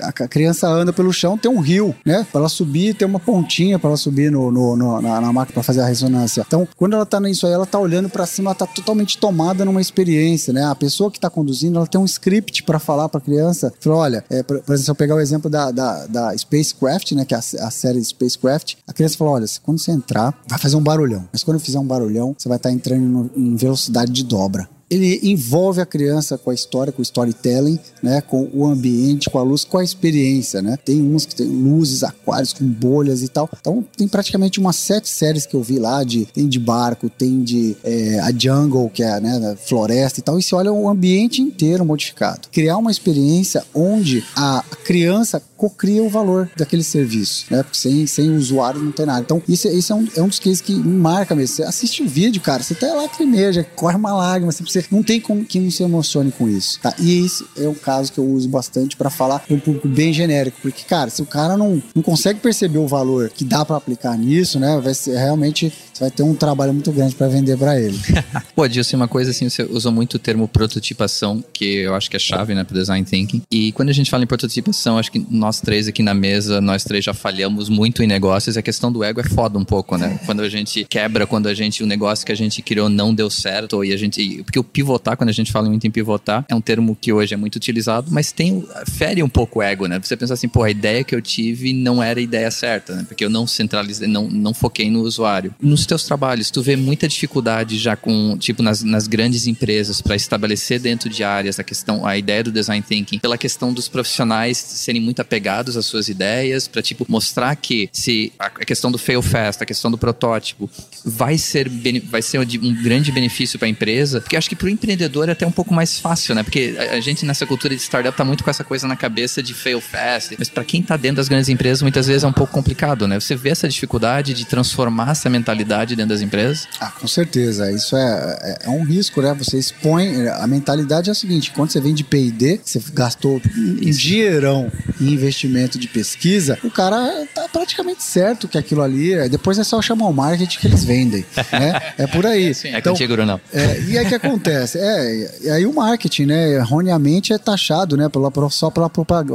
a, 0.00 0.08
a 0.08 0.28
criança 0.28 0.68
anda 0.68 0.92
pelo 0.92 1.12
chão, 1.12 1.38
tem 1.38 1.50
um 1.50 1.60
rio, 1.60 1.94
né? 2.04 2.26
Para 2.30 2.40
ela 2.40 2.48
subir, 2.48 2.94
tem 2.94 3.06
uma 3.06 3.20
pontinha 3.20 3.78
para 3.78 3.90
ela 3.90 3.96
subir 3.96 4.30
no, 4.30 4.50
no, 4.50 4.76
no 4.76 5.00
na, 5.00 5.20
na 5.20 5.32
máquina 5.32 5.54
para 5.54 5.62
fazer 5.62 5.80
a 5.80 5.86
ressonância. 5.86 6.44
Então, 6.46 6.66
quando 6.76 6.94
ela 6.94 7.06
tá 7.06 7.20
nisso 7.20 7.46
aí, 7.46 7.52
ela 7.52 7.66
tá 7.66 7.78
olhando 7.78 8.08
para 8.08 8.26
cima, 8.26 8.50
ela 8.50 8.54
tá 8.54 8.66
totalmente 8.66 9.18
tomada 9.18 9.64
numa 9.64 9.80
experiência, 9.80 10.52
né? 10.52 10.57
A 10.64 10.74
pessoa 10.74 11.10
que 11.10 11.20
tá 11.20 11.28
conduzindo, 11.28 11.76
ela 11.76 11.86
tem 11.86 12.00
um 12.00 12.04
script 12.04 12.62
para 12.62 12.78
falar 12.78 13.08
para 13.08 13.18
a 13.18 13.22
criança. 13.22 13.72
Fala, 13.80 13.96
olha, 13.96 14.24
é, 14.30 14.42
por, 14.42 14.60
por, 14.60 14.72
exemplo, 14.72 14.84
se 14.84 14.90
eu 14.90 14.94
pegar 14.94 15.14
o 15.14 15.20
exemplo 15.20 15.50
da, 15.50 15.70
da, 15.70 16.06
da 16.06 16.36
Spacecraft, 16.36 17.12
né? 17.12 17.24
Que 17.24 17.34
é 17.34 17.36
a, 17.36 17.40
a 17.40 17.70
série 17.70 18.02
Spacecraft, 18.02 18.76
a 18.86 18.92
criança 18.92 19.16
fala, 19.16 19.32
olha, 19.32 19.46
quando 19.62 19.78
você 19.78 19.90
entrar, 19.90 20.34
vai 20.46 20.58
fazer 20.58 20.76
um 20.76 20.82
barulhão. 20.82 21.28
Mas 21.32 21.42
quando 21.42 21.60
fizer 21.60 21.78
um 21.78 21.86
barulhão, 21.86 22.34
você 22.36 22.48
vai 22.48 22.56
estar 22.56 22.68
tá 22.68 22.74
entrando 22.74 23.02
no, 23.02 23.30
em 23.36 23.56
velocidade 23.56 24.12
de 24.12 24.24
dobra 24.24 24.68
ele 24.90 25.20
envolve 25.22 25.80
a 25.80 25.86
criança 25.86 26.38
com 26.38 26.50
a 26.50 26.54
história, 26.54 26.92
com 26.92 27.00
o 27.00 27.02
storytelling, 27.02 27.78
né, 28.02 28.20
com 28.20 28.48
o 28.52 28.66
ambiente, 28.66 29.28
com 29.28 29.38
a 29.38 29.42
luz, 29.42 29.64
com 29.64 29.78
a 29.78 29.84
experiência, 29.84 30.62
né? 30.62 30.78
Tem 30.82 31.02
uns 31.02 31.26
que 31.26 31.34
tem 31.34 31.46
luzes, 31.46 32.02
aquários 32.02 32.52
com 32.52 32.64
bolhas 32.64 33.22
e 33.22 33.28
tal. 33.28 33.48
Então 33.60 33.84
tem 33.96 34.08
praticamente 34.08 34.58
umas 34.58 34.76
sete 34.76 35.08
séries 35.08 35.46
que 35.46 35.54
eu 35.54 35.62
vi 35.62 35.78
lá 35.78 36.04
de 36.04 36.26
tem 36.26 36.48
de 36.48 36.58
barco, 36.58 37.08
tem 37.10 37.42
de 37.42 37.76
é, 37.84 38.18
a 38.20 38.30
jungle 38.32 38.88
que 38.88 39.02
é 39.02 39.20
né, 39.20 39.56
floresta 39.56 40.20
e 40.20 40.22
tal. 40.22 40.38
E 40.38 40.42
você 40.42 40.54
olha 40.54 40.72
o 40.72 40.88
ambiente 40.88 41.42
inteiro 41.42 41.84
modificado. 41.84 42.48
Criar 42.50 42.76
uma 42.78 42.90
experiência 42.90 43.64
onde 43.74 44.24
a 44.36 44.64
criança 44.84 45.42
cocria 45.58 46.02
o 46.02 46.08
valor 46.08 46.48
daquele 46.56 46.84
serviço, 46.84 47.46
né? 47.50 47.64
Porque 47.64 47.76
sem, 47.76 48.06
sem 48.06 48.30
usuário 48.30 48.80
não 48.80 48.92
tem 48.92 49.04
nada. 49.04 49.20
Então, 49.20 49.42
isso, 49.48 49.66
isso 49.68 49.92
é, 49.92 49.96
um, 49.96 50.08
é 50.16 50.22
um 50.22 50.28
dos 50.28 50.38
cases 50.38 50.60
que 50.60 50.72
marca 50.72 51.34
mesmo. 51.34 51.56
Você 51.56 51.62
assiste 51.64 52.02
o 52.02 52.08
vídeo, 52.08 52.40
cara, 52.40 52.62
você 52.62 52.74
até 52.74 52.92
lacrimeja, 52.92 53.66
corre 53.74 53.96
uma 53.96 54.14
lágrima, 54.14 54.52
você, 54.52 54.62
você 54.62 54.84
não 54.90 55.02
tem 55.02 55.20
como 55.20 55.44
que 55.44 55.58
não 55.58 55.70
se 55.70 55.82
emocione 55.82 56.30
com 56.30 56.48
isso, 56.48 56.78
tá? 56.80 56.94
E 56.98 57.24
esse 57.26 57.44
é 57.56 57.68
um 57.68 57.74
caso 57.74 58.12
que 58.12 58.18
eu 58.18 58.24
uso 58.24 58.48
bastante 58.48 58.96
para 58.96 59.10
falar 59.10 59.44
um 59.50 59.58
público 59.58 59.88
bem 59.88 60.12
genérico, 60.12 60.58
porque, 60.62 60.84
cara, 60.84 61.10
se 61.10 61.20
o 61.20 61.26
cara 61.26 61.56
não, 61.56 61.82
não 61.94 62.02
consegue 62.02 62.38
perceber 62.38 62.78
o 62.78 62.86
valor 62.86 63.28
que 63.28 63.44
dá 63.44 63.64
para 63.64 63.76
aplicar 63.76 64.16
nisso, 64.16 64.60
né? 64.60 64.80
Vai 64.80 64.94
ser 64.94 65.16
realmente, 65.16 65.72
você 65.98 66.04
vai 66.04 66.10
ter 66.12 66.22
um 66.22 66.34
trabalho 66.34 66.72
muito 66.72 66.92
grande 66.92 67.14
para 67.16 67.26
vender 67.26 67.58
para 67.58 67.80
ele. 67.80 67.98
Pô, 68.54 68.68
Dilson, 68.68 68.96
uma 68.96 69.08
coisa 69.08 69.32
assim, 69.32 69.48
você 69.48 69.64
usou 69.64 69.90
muito 69.90 70.14
o 70.14 70.18
termo 70.18 70.46
prototipação, 70.46 71.42
que 71.52 71.78
eu 71.78 71.94
acho 71.94 72.08
que 72.08 72.16
é 72.16 72.20
chave, 72.20 72.54
né, 72.54 72.62
pro 72.62 72.74
design 72.74 73.04
thinking. 73.04 73.42
E 73.50 73.72
quando 73.72 73.88
a 73.88 73.92
gente 73.92 74.08
fala 74.08 74.22
em 74.22 74.26
prototipação, 74.26 74.96
acho 74.96 75.10
que 75.10 75.26
nós 75.28 75.60
três 75.60 75.88
aqui 75.88 76.02
na 76.02 76.14
mesa, 76.14 76.60
nós 76.60 76.84
três 76.84 77.04
já 77.04 77.12
falhamos 77.12 77.68
muito 77.68 78.02
em 78.02 78.06
negócios. 78.06 78.56
A 78.56 78.62
questão 78.62 78.92
do 78.92 79.02
ego 79.02 79.20
é 79.20 79.24
foda 79.24 79.58
um 79.58 79.64
pouco, 79.64 79.96
né? 79.96 80.20
Quando 80.24 80.40
a 80.40 80.48
gente 80.48 80.84
quebra, 80.84 81.26
quando 81.26 81.48
a 81.48 81.54
gente, 81.54 81.82
o 81.82 81.86
negócio 81.86 82.24
que 82.24 82.30
a 82.30 82.34
gente 82.34 82.62
criou 82.62 82.88
não 82.88 83.12
deu 83.12 83.28
certo, 83.28 83.84
e 83.84 83.92
a 83.92 83.96
gente. 83.96 84.42
Porque 84.44 84.58
o 84.58 84.64
pivotar, 84.64 85.16
quando 85.16 85.30
a 85.30 85.32
gente 85.32 85.50
fala 85.50 85.68
muito 85.68 85.86
em 85.86 85.90
pivotar, 85.90 86.44
é 86.48 86.54
um 86.54 86.60
termo 86.60 86.96
que 87.00 87.12
hoje 87.12 87.34
é 87.34 87.36
muito 87.36 87.56
utilizado, 87.56 88.08
mas 88.10 88.30
tem. 88.30 88.64
fere 88.86 89.22
um 89.22 89.28
pouco 89.28 89.58
o 89.58 89.62
ego, 89.62 89.86
né? 89.86 89.98
Você 89.98 90.16
pensa 90.16 90.34
assim, 90.34 90.48
pô, 90.48 90.62
a 90.62 90.70
ideia 90.70 91.02
que 91.02 91.14
eu 91.14 91.20
tive 91.20 91.72
não 91.72 92.02
era 92.02 92.20
a 92.20 92.22
ideia 92.22 92.50
certa, 92.50 92.94
né? 92.94 93.04
Porque 93.08 93.24
eu 93.24 93.30
não 93.30 93.46
centralizei, 93.46 94.06
não, 94.06 94.28
não 94.28 94.54
foquei 94.54 94.90
no 94.90 95.00
usuário. 95.00 95.54
Nos 95.60 95.87
teus 95.88 96.04
trabalhos, 96.04 96.50
tu 96.50 96.62
vê 96.62 96.76
muita 96.76 97.08
dificuldade 97.08 97.78
já 97.78 97.96
com, 97.96 98.36
tipo, 98.38 98.62
nas, 98.62 98.82
nas 98.82 99.08
grandes 99.08 99.46
empresas 99.46 100.00
para 100.00 100.14
estabelecer 100.14 100.78
dentro 100.78 101.08
de 101.08 101.24
áreas 101.24 101.58
a 101.58 101.64
questão, 101.64 102.06
a 102.06 102.16
ideia 102.16 102.44
do 102.44 102.52
design 102.52 102.84
thinking, 102.86 103.18
pela 103.18 103.38
questão 103.38 103.72
dos 103.72 103.88
profissionais 103.88 104.58
serem 104.58 105.00
muito 105.00 105.20
apegados 105.20 105.76
as 105.76 105.86
suas 105.86 106.08
ideias, 106.08 106.68
para 106.68 106.82
tipo 106.82 107.06
mostrar 107.08 107.56
que 107.56 107.88
se 107.92 108.32
a 108.38 108.50
questão 108.50 108.92
do 108.92 108.98
fail 108.98 109.22
fast, 109.22 109.62
a 109.62 109.66
questão 109.66 109.90
do 109.90 109.98
protótipo 109.98 110.70
vai 111.04 111.38
ser 111.38 111.70
vai 112.04 112.22
ser 112.22 112.38
um 112.38 112.82
grande 112.82 113.10
benefício 113.10 113.58
para 113.58 113.66
a 113.66 113.70
empresa, 113.70 114.20
porque 114.20 114.36
acho 114.36 114.48
que 114.48 114.56
para 114.56 114.66
o 114.66 114.68
empreendedor 114.68 115.28
é 115.28 115.32
até 115.32 115.46
um 115.46 115.50
pouco 115.50 115.72
mais 115.72 115.98
fácil, 115.98 116.34
né? 116.34 116.42
Porque 116.42 116.76
a 116.92 117.00
gente 117.00 117.24
nessa 117.24 117.46
cultura 117.46 117.74
de 117.74 117.82
startup 117.82 118.16
tá 118.16 118.24
muito 118.24 118.44
com 118.44 118.50
essa 118.50 118.62
coisa 118.62 118.86
na 118.86 118.96
cabeça 118.96 119.42
de 119.42 119.54
fail 119.54 119.80
fast, 119.80 120.36
mas 120.38 120.48
para 120.48 120.64
quem 120.64 120.82
tá 120.82 120.96
dentro 120.96 121.16
das 121.16 121.28
grandes 121.28 121.48
empresas 121.48 121.82
muitas 121.82 122.06
vezes 122.06 122.24
é 122.24 122.26
um 122.26 122.32
pouco 122.32 122.52
complicado, 122.52 123.08
né? 123.08 123.18
Você 123.18 123.34
vê 123.34 123.50
essa 123.50 123.68
dificuldade 123.68 124.34
de 124.34 124.44
transformar 124.44 125.12
essa 125.12 125.30
mentalidade 125.30 125.77
dentro 125.86 126.10
das 126.10 126.20
empresas? 126.20 126.66
Ah, 126.80 126.90
com 126.90 127.06
certeza. 127.06 127.70
Isso 127.70 127.96
é, 127.96 128.38
é, 128.42 128.66
é 128.66 128.70
um 128.70 128.84
risco, 128.84 129.20
né? 129.20 129.34
Você 129.34 129.58
expõe 129.58 130.28
a 130.28 130.46
mentalidade 130.46 131.08
é 131.08 131.12
a 131.12 131.14
seguinte, 131.14 131.52
quando 131.52 131.70
você 131.70 131.80
vem 131.80 131.94
de 131.94 132.04
P&D, 132.04 132.60
você 132.64 132.80
gastou 132.92 133.40
um 133.56 133.90
dinheirão 133.90 134.70
em 135.00 135.12
investimento 135.12 135.78
de 135.78 135.88
pesquisa, 135.88 136.58
o 136.62 136.70
cara 136.70 137.26
tá 137.34 137.48
praticamente 137.52 138.02
certo 138.02 138.48
que 138.48 138.58
aquilo 138.58 138.82
ali, 138.82 139.12
é, 139.12 139.28
depois 139.28 139.58
é 139.58 139.64
só 139.64 139.80
chamar 139.80 140.06
o 140.06 140.12
marketing 140.12 140.58
que 140.58 140.66
eles 140.66 140.84
vendem, 140.84 141.24
né? 141.52 141.80
É 141.96 142.06
por 142.06 142.26
aí. 142.26 142.52
Sim, 142.54 142.68
é 142.68 142.78
então, 142.78 142.92
contigo, 142.92 143.14
Brunão. 143.14 143.40
É, 143.52 143.80
e 143.82 143.98
aí 143.98 144.04
o 144.04 144.08
que 144.08 144.14
acontece? 144.14 144.78
É, 144.78 145.38
e 145.42 145.50
aí 145.50 145.66
o 145.66 145.72
marketing, 145.72 146.26
né, 146.26 146.54
erroneamente 146.54 147.32
é 147.32 147.38
taxado, 147.38 147.96
né, 147.96 148.08
pela, 148.08 148.30
só 148.50 148.70
pela 148.70 148.90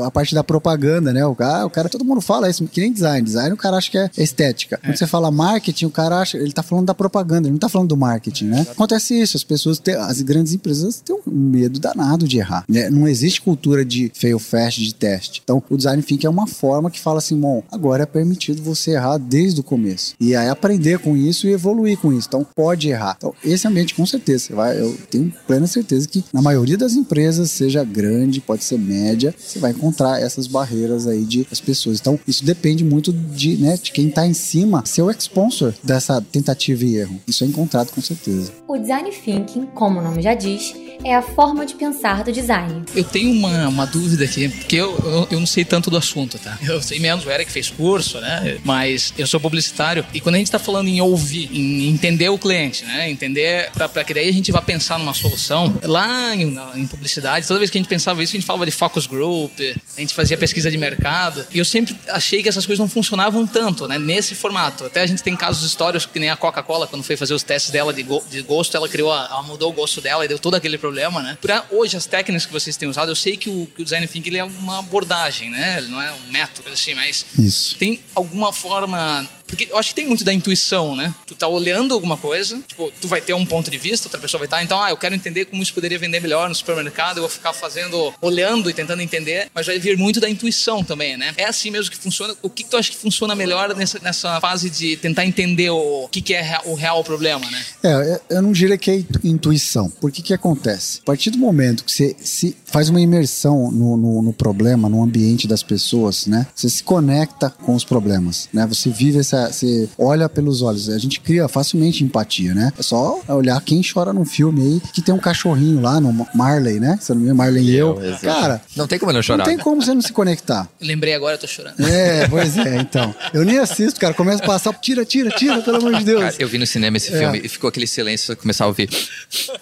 a 0.05 0.11
parte 0.11 0.35
da 0.35 0.43
propaganda, 0.43 1.13
né? 1.13 1.25
O 1.25 1.35
cara, 1.35 1.65
o 1.65 1.69
cara, 1.69 1.89
todo 1.89 2.03
mundo 2.03 2.21
fala 2.21 2.49
isso, 2.49 2.65
que 2.67 2.81
nem 2.81 2.91
design. 2.91 3.21
Design 3.21 3.53
o 3.53 3.57
cara 3.57 3.77
acha 3.77 3.89
que 3.89 3.97
é 3.97 4.09
estética. 4.17 4.77
Quando 4.77 4.93
é. 4.93 4.97
você 4.97 5.07
fala 5.07 5.31
marketing, 5.31 5.85
o 5.85 5.89
cara 5.89 6.19
acha, 6.19 6.32
ele 6.33 6.51
tá 6.51 6.63
falando 6.63 6.85
da 6.85 6.93
propaganda, 6.93 7.47
ele 7.47 7.53
não 7.53 7.59
tá 7.59 7.69
falando 7.69 7.89
do 7.89 7.97
marketing, 7.97 8.45
né? 8.45 8.67
Acontece 8.69 9.19
isso, 9.19 9.37
as 9.37 9.43
pessoas, 9.43 9.79
têm, 9.79 9.95
as 9.95 10.21
grandes 10.21 10.53
empresas 10.53 11.01
têm 11.01 11.15
um 11.15 11.31
medo 11.31 11.79
danado 11.79 12.27
de 12.27 12.37
errar, 12.37 12.63
né? 12.67 12.89
Não 12.89 13.07
existe 13.07 13.41
cultura 13.41 13.83
de 13.83 14.11
fail 14.13 14.39
fast, 14.39 14.83
de 14.83 14.93
teste. 14.93 15.41
Então, 15.43 15.61
o 15.69 15.77
design 15.77 16.01
thinking 16.01 16.27
é 16.27 16.29
uma 16.29 16.47
forma 16.47 16.89
que 16.89 16.99
fala 16.99 17.19
assim, 17.19 17.39
bom, 17.39 17.63
agora 17.71 18.03
é 18.03 18.05
permitido 18.05 18.61
você 18.61 18.91
errar 18.91 19.17
desde 19.17 19.59
o 19.59 19.63
começo. 19.63 20.15
E 20.19 20.35
aí 20.35 20.49
aprender 20.49 20.99
com 20.99 21.15
isso 21.17 21.47
e 21.47 21.51
evoluir 21.51 21.97
com 21.97 22.13
isso. 22.13 22.27
Então 22.27 22.45
pode 22.55 22.89
errar. 22.89 23.15
Então 23.17 23.33
esse 23.43 23.67
ambiente 23.67 23.95
com 23.95 24.05
certeza, 24.05 24.45
você 24.45 24.53
vai, 24.53 24.79
eu 24.79 24.97
tenho 25.09 25.33
plena 25.47 25.67
certeza 25.67 26.07
que 26.07 26.23
na 26.31 26.41
maioria 26.41 26.77
das 26.77 26.93
empresas, 26.93 27.51
seja 27.51 27.83
grande, 27.83 28.41
pode 28.41 28.63
ser 28.63 28.77
média, 28.77 29.33
você 29.37 29.59
vai 29.59 29.71
encontrar 29.71 30.21
essas 30.21 30.47
barreiras 30.47 31.07
aí 31.07 31.23
de 31.23 31.47
as 31.51 31.59
pessoas. 31.59 31.99
Então 31.99 32.19
isso 32.27 32.45
depende 32.45 32.83
muito 32.83 33.11
de, 33.11 33.57
né, 33.57 33.77
de 33.81 33.91
quem 33.91 34.07
está 34.07 34.25
em 34.25 34.33
cima 34.33 34.83
ser 34.85 35.01
o 35.01 35.11
sponsor 35.11 35.73
dessa 35.83 36.22
tentativa 36.23 36.83
e 36.83 36.97
erro. 36.97 37.21
Isso 37.27 37.43
é 37.43 37.47
encontrado 37.47 37.91
com 37.91 38.01
certeza. 38.01 38.51
O 38.67 38.77
design 38.77 39.09
thinking, 39.11 39.67
como 39.67 39.99
o 39.99 40.03
nome 40.03 40.21
já 40.21 40.33
diz, 40.33 40.73
é 41.03 41.15
a 41.15 41.21
forma 41.21 41.65
de 41.65 41.75
pensar 41.75 42.23
do 42.23 42.31
design. 42.31 42.83
Eu 42.95 43.03
tenho 43.03 43.31
uma, 43.31 43.67
uma 43.67 43.85
dúvida 43.85 44.23
aqui, 44.23 44.47
porque 44.49 44.75
eu, 44.77 44.97
eu, 45.03 45.27
eu, 45.31 45.39
não 45.39 45.45
sei 45.45 45.65
tanto 45.65 45.89
do 45.89 45.97
assunto, 45.97 46.39
tá? 46.39 46.57
Eu 46.63 46.81
sei 46.81 46.99
menos, 46.99 47.25
o 47.25 47.31
Eric 47.31 47.51
fez 47.51 47.69
curso, 47.69 48.19
né? 48.19 48.57
Mas 48.63 49.13
eu 49.17 49.27
sou 49.27 49.39
publicitário 49.39 50.05
e 50.13 50.21
quando 50.21 50.35
a 50.35 50.37
gente 50.37 50.47
está 50.47 50.59
falando 50.59 50.87
em 50.87 51.01
ouvir, 51.01 51.49
em 51.51 51.89
entender 51.89 52.29
o 52.29 52.37
cliente, 52.37 52.85
né? 52.85 53.09
Entender, 53.09 53.69
para 53.71 54.03
que 54.03 54.13
daí 54.13 54.29
a 54.29 54.33
gente 54.33 54.51
vá 54.51 54.61
pensar 54.61 54.97
numa 54.97 55.13
solução, 55.13 55.75
lá 55.83 56.35
em, 56.35 56.57
em, 56.75 56.87
publicidade, 56.87 57.47
toda 57.47 57.59
vez 57.59 57.69
que 57.69 57.77
a 57.77 57.81
gente 57.81 57.89
pensava 57.89 58.23
isso, 58.23 58.35
a 58.35 58.39
gente 58.39 58.45
falava 58.45 58.65
de 58.65 58.71
focus 58.71 59.05
group, 59.05 59.51
a 59.97 59.99
gente 59.99 60.13
fazia 60.13 60.37
pesquisa 60.37 60.71
de 60.71 60.77
mercado 60.77 61.45
e 61.53 61.59
eu 61.59 61.65
sempre 61.65 61.95
achei 62.07 62.41
que 62.41 62.49
essas 62.49 62.65
coisas 62.65 62.79
não 62.79 62.89
funcionavam 62.89 63.45
tanto, 63.45 63.87
né? 63.87 63.99
Nesse 63.99 64.35
formato. 64.35 64.85
Até 64.85 65.01
a 65.01 65.05
gente 65.05 65.21
tem 65.21 65.35
casos 65.35 65.63
históricos 65.63 66.05
que 66.13 66.19
nem 66.19 66.29
a 66.29 66.37
Coca-Cola, 66.37 66.87
quando 66.87 67.03
foi 67.03 67.17
fazer 67.17 67.33
os 67.33 67.43
testes 67.43 67.71
dela 67.71 67.91
de, 67.91 68.03
go 68.03 68.23
de 68.29 68.41
gosto, 68.41 68.77
ela 68.77 68.87
criou, 68.87 69.13
ela 69.13 69.43
mudou 69.43 69.69
o 69.69 69.73
gosto 69.73 69.99
dela 69.99 70.23
e 70.23 70.27
deu 70.27 70.39
todo 70.39 70.55
aquele 70.55 70.77
problema 70.77 70.93
problema, 70.93 71.21
né? 71.21 71.37
Pra 71.41 71.65
hoje, 71.71 71.97
as 71.97 72.05
técnicas 72.05 72.45
que 72.45 72.53
vocês 72.53 72.77
têm 72.77 72.87
usado, 72.87 73.11
eu 73.11 73.15
sei 73.15 73.35
que 73.35 73.49
o, 73.49 73.65
que 73.75 73.81
o 73.81 73.83
design 73.83 74.07
thinking 74.07 74.29
ele 74.29 74.37
é 74.37 74.43
uma 74.43 74.79
abordagem, 74.79 75.49
né? 75.49 75.79
Ele 75.79 75.87
não 75.87 76.01
é 76.01 76.11
um 76.11 76.31
método, 76.31 76.69
assim, 76.69 76.93
mas 76.93 77.25
Isso. 77.37 77.75
tem 77.77 77.99
alguma 78.15 78.53
forma 78.53 79.27
porque 79.47 79.67
eu 79.69 79.77
acho 79.77 79.89
que 79.89 79.95
tem 79.95 80.07
muito 80.07 80.23
da 80.23 80.33
intuição, 80.33 80.95
né? 80.95 81.13
Tu 81.25 81.35
tá 81.35 81.47
olhando 81.47 81.93
alguma 81.93 82.17
coisa, 82.17 82.59
tipo, 82.67 82.91
tu 83.01 83.07
vai 83.07 83.21
ter 83.21 83.33
um 83.33 83.45
ponto 83.45 83.69
de 83.69 83.77
vista, 83.77 84.07
outra 84.07 84.19
pessoa 84.19 84.39
vai 84.39 84.47
estar, 84.47 84.57
tá, 84.57 84.63
então, 84.63 84.81
ah, 84.81 84.89
eu 84.89 84.97
quero 84.97 85.13
entender 85.13 85.45
como 85.45 85.61
isso 85.61 85.73
poderia 85.73 85.99
vender 85.99 86.19
melhor 86.19 86.49
no 86.49 86.55
supermercado, 86.55 87.17
eu 87.17 87.21
vou 87.21 87.29
ficar 87.29 87.53
fazendo, 87.53 88.13
olhando 88.21 88.69
e 88.69 88.73
tentando 88.73 89.01
entender, 89.01 89.49
mas 89.53 89.67
vai 89.67 89.79
vir 89.79 89.97
muito 89.97 90.19
da 90.19 90.29
intuição 90.29 90.83
também, 90.83 91.17
né? 91.17 91.33
É 91.37 91.45
assim 91.45 91.71
mesmo 91.71 91.91
que 91.91 91.97
funciona. 91.97 92.35
O 92.41 92.49
que, 92.49 92.63
tu 92.63 92.77
acha 92.77 92.91
que 92.91 92.97
funciona 92.97 93.35
melhor 93.35 93.75
nessa, 93.75 93.99
nessa 93.99 94.39
fase 94.39 94.69
de 94.69 94.97
tentar 94.97 95.25
entender 95.25 95.69
o, 95.69 96.05
o 96.05 96.07
que, 96.09 96.21
que 96.21 96.33
é 96.33 96.59
o 96.65 96.73
real 96.73 97.03
problema, 97.03 97.49
né? 97.49 97.65
É, 97.83 98.21
eu 98.37 98.41
não 98.41 98.51
diria 98.51 98.77
que 98.77 98.91
é 98.91 99.03
intuição. 99.23 99.89
Por 99.89 100.11
que 100.11 100.21
que 100.21 100.33
acontece? 100.33 100.99
A 101.03 101.05
partir 101.05 101.29
do 101.29 101.37
momento 101.37 101.83
que 101.83 101.91
você 101.91 102.15
se 102.19 102.55
faz 102.65 102.89
uma 102.89 103.01
imersão 103.01 103.71
no, 103.71 103.97
no, 103.97 104.21
no 104.21 104.33
problema, 104.33 104.89
no 104.89 105.03
ambiente 105.03 105.47
das 105.47 105.63
pessoas, 105.63 106.25
né? 106.25 106.47
Você 106.55 106.69
se 106.69 106.83
conecta 106.83 107.49
com 107.49 107.75
os 107.75 107.83
problemas, 107.83 108.49
né? 108.51 108.65
Você 108.67 108.89
vive 108.89 109.19
essa 109.19 109.32
você 109.51 109.87
olha 109.97 110.27
pelos 110.29 110.61
olhos. 110.61 110.89
A 110.89 110.97
gente 110.97 111.19
cria 111.19 111.47
facilmente 111.47 112.03
empatia, 112.03 112.53
né? 112.53 112.71
É 112.77 112.83
só 112.83 113.19
olhar 113.27 113.59
quem 113.61 113.81
chora 113.81 114.13
num 114.13 114.25
filme 114.25 114.61
aí 114.61 114.81
que 114.93 115.01
tem 115.01 115.13
um 115.13 115.17
cachorrinho 115.19 115.81
lá 115.81 115.99
no 115.99 116.27
Marley, 116.33 116.79
né? 116.79 116.97
Se 117.01 117.11
eu 117.11 117.15
não 117.15 117.21
me 117.21 117.25
engano, 117.27 117.37
Marley 117.37 117.63
e 117.69 117.75
eu. 117.75 118.01
exato. 118.03 118.21
Cara, 118.25 118.61
Não 118.75 118.87
tem 118.87 118.97
como 118.99 119.11
eu 119.11 119.15
não 119.15 119.21
chorar. 119.21 119.37
não 119.39 119.45
tem 119.45 119.57
como 119.57 119.81
você 119.81 119.93
não 119.93 120.01
se 120.01 120.11
conectar. 120.13 120.67
Lembrei 120.81 121.13
agora, 121.13 121.35
eu 121.35 121.39
tô 121.39 121.47
chorando. 121.47 121.79
É, 121.79 122.27
pois 122.27 122.57
é, 122.57 122.77
então. 122.79 123.13
Eu 123.33 123.43
nem 123.45 123.57
assisto, 123.59 123.99
cara. 123.99 124.13
Começa 124.13 124.43
a 124.43 124.47
passar, 124.47 124.73
tira, 124.73 125.05
tira, 125.05 125.29
tira, 125.31 125.61
pelo 125.61 125.77
amor 125.77 125.95
de 125.95 126.05
Deus. 126.05 126.21
Cara, 126.21 126.35
eu 126.39 126.47
vi 126.47 126.57
no 126.57 126.67
cinema 126.67 126.97
esse 126.97 127.13
É. 127.13 127.17
filme 127.19 127.41
e 127.43 127.47
ficou 127.47 127.67
aquele 127.67 127.87
silêncio, 127.87 128.31
eu 128.31 128.37
começar 128.37 128.65
a 128.65 128.67
ouvir. 128.67 128.89